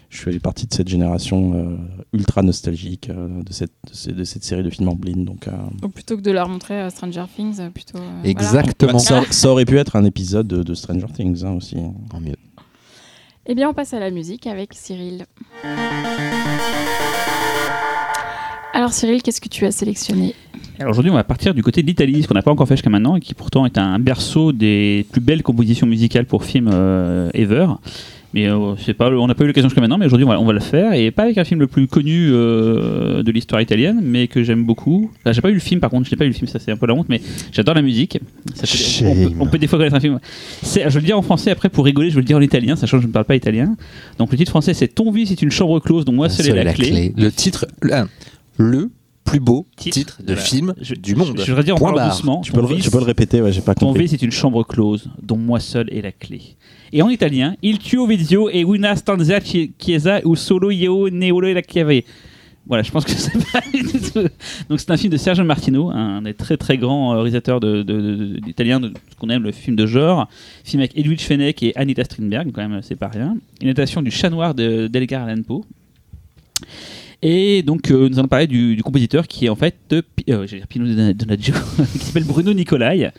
[0.10, 1.78] Je fais partie de cette génération euh,
[2.14, 5.24] ultra nostalgique euh, de, cette, de, ces- de cette série de films en blind.
[5.24, 5.52] Donc, euh,
[5.84, 8.00] Ou plutôt que de leur montrer Stranger Things, plutôt.
[8.00, 8.28] euh, voilà.
[8.30, 8.98] Exactement.
[8.98, 11.78] ça, ça aurait pu être un épisode de, de Stranger Things hein, aussi.
[12.10, 12.36] Tant mieux.
[13.46, 15.26] Eh bien, on passe à la musique avec Cyril.
[18.74, 20.34] Alors, Cyril, qu'est-ce que tu as sélectionné?
[20.80, 22.76] Alors aujourd'hui, on va partir du côté de l'Italie, ce qu'on n'a pas encore fait
[22.76, 26.70] jusqu'à maintenant, et qui pourtant est un berceau des plus belles compositions musicales pour films
[26.72, 27.68] euh, ever.
[28.34, 30.40] Mais euh, c'est pas, on n'a pas eu l'occasion jusqu'à maintenant, mais aujourd'hui on va,
[30.40, 33.60] on va le faire, et pas avec un film le plus connu euh, de l'histoire
[33.60, 35.10] italienne, mais que j'aime beaucoup.
[35.20, 36.60] Enfin, j'ai pas eu le film, par contre, je n'ai pas eu le film, ça
[36.60, 37.22] c'est un peu la honte, mais
[37.52, 38.20] j'adore la musique.
[38.54, 39.42] Ça fait- on, peut, Shame.
[39.42, 40.20] on peut des fois connaître un film.
[40.64, 42.76] Je vais le dire en français, après pour rigoler, je vais le dire en italien,
[42.76, 43.76] sachant que je ne parle pas italien.
[44.20, 46.64] Donc le titre français c'est Ton vie c'est une chambre close, dont moi seul est
[46.64, 47.14] la, clé.
[47.18, 47.94] Le titre, le,
[48.58, 48.92] le
[49.24, 50.42] plus beau Titre titre, de Voilà.
[50.42, 51.36] film Je- du monde.
[51.38, 52.42] Je, je voudrais dire en doucement.
[52.42, 54.04] Tu peux, ton le, vie, tu peux le répéter, ouais, j'ai pas ton compris.
[54.04, 56.42] V, c'est une chambre close, dont moi seul est la clé.
[56.92, 61.30] Et en italien, il tuo vizio e una stanza chi- chiesa u solo io ne
[61.32, 62.04] volevo la chiave.
[62.66, 63.62] Voilà, je pense que c'est pas
[64.70, 67.82] Donc c'est un film de Sergio Martino, un des très très grands euh, réalisateurs de,
[67.82, 70.28] de, de- qu'on aime, le film de genre.
[70.64, 73.38] Film avec Edwige Fenech et Anita Strindberg, quand même, c'est pas rien.
[73.62, 75.64] Une adaptation du Chat Noir de d'Edgar Allan Poe.
[77.22, 80.02] Et donc, euh, nous allons parler du, compositeur qui est en fait euh,
[80.70, 81.54] Pino Donaggio,
[81.92, 83.12] qui s'appelle Bruno Nicolai,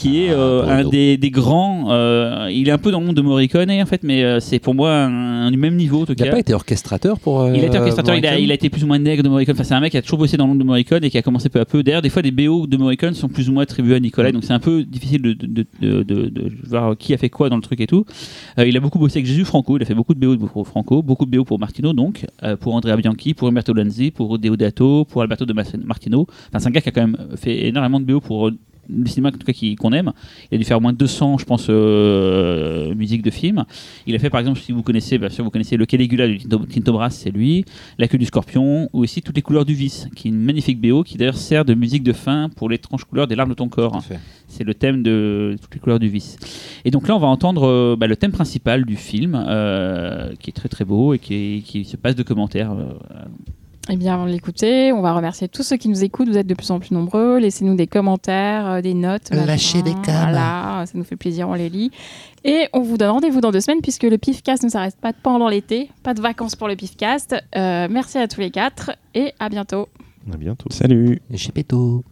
[0.00, 0.86] qui est euh, Bruno.
[0.86, 1.86] un des, des grands.
[1.90, 4.58] euh, il est un peu dans le monde de Morricone, en fait, mais euh, c'est
[4.58, 6.32] pour moi un, un du même niveau, en tout Il n'a cas.
[6.32, 7.40] pas été orchestrateur pour.
[7.40, 9.22] euh, Il a été orchestrateur, il a, Morricone il a été plus ou moins nègre
[9.22, 9.54] de Morricone.
[9.54, 11.18] Enfin, c'est un mec qui a toujours bossé dans le monde de Morricone et qui
[11.18, 11.82] a commencé peu à peu.
[11.82, 14.44] D'ailleurs, des fois, des BO de Morricone sont plus ou moins attribués à Nicolas, donc
[14.44, 17.56] c'est un peu difficile de, de, de, de- de voir qui a fait quoi dans
[17.56, 18.04] le truc et tout.
[18.58, 20.66] Euh, il a beaucoup bossé avec Jésus Franco, il a fait beaucoup de BO pour
[20.68, 24.38] Franco, beaucoup de BO pour Martino, donc, euh, pour Andrea Bianchi, pour Umberto Lanzi, pour
[24.38, 26.26] Deodato, pour Alberto de Mas- Martino.
[26.48, 28.50] Enfin, c'est un gars qui a quand même fait énormément de BO pour
[28.90, 30.12] le cinéma en tout cas qui- qu'on aime.
[30.50, 33.64] Il a dû faire au moins 200, je pense, euh, musiques de films.
[34.06, 36.36] Il a fait par exemple, si vous connaissez, bien sûr, vous connaissez le Caligula de
[36.36, 37.64] Tinto, Tinto Brass, c'est lui,
[37.98, 40.80] La queue du scorpion, ou aussi Toutes les couleurs du vice, qui est une magnifique
[40.80, 43.68] BO qui d'ailleurs sert de musique de fin pour l'étrange couleur des larmes de ton
[43.68, 43.92] corps.
[44.46, 46.36] C'est le thème de Toutes les couleurs du vice.
[46.84, 50.50] Et donc là, on va entendre euh, bah, le thème principal du film, euh, qui
[50.50, 52.72] est très très beau et qui, qui se passe de commentaires.
[53.90, 56.28] Eh bien, avant de l'écouter, on va remercier tous ceux qui nous écoutent.
[56.28, 57.38] Vous êtes de plus en plus nombreux.
[57.38, 59.30] Laissez-nous des commentaires, euh, des notes.
[59.30, 60.32] Lâchez des câbles.
[60.32, 61.90] Voilà, ça nous fait plaisir, on les lit.
[62.44, 65.48] Et on vous donne rendez-vous dans deux semaines puisque le PIFcast ne s'arrête pas pendant
[65.48, 65.90] l'été.
[66.02, 67.34] Pas de vacances pour le PIFcast.
[67.56, 69.88] Euh, merci à tous les quatre et à bientôt.
[70.32, 70.68] à bientôt.
[70.70, 72.04] Salut Chez Péto.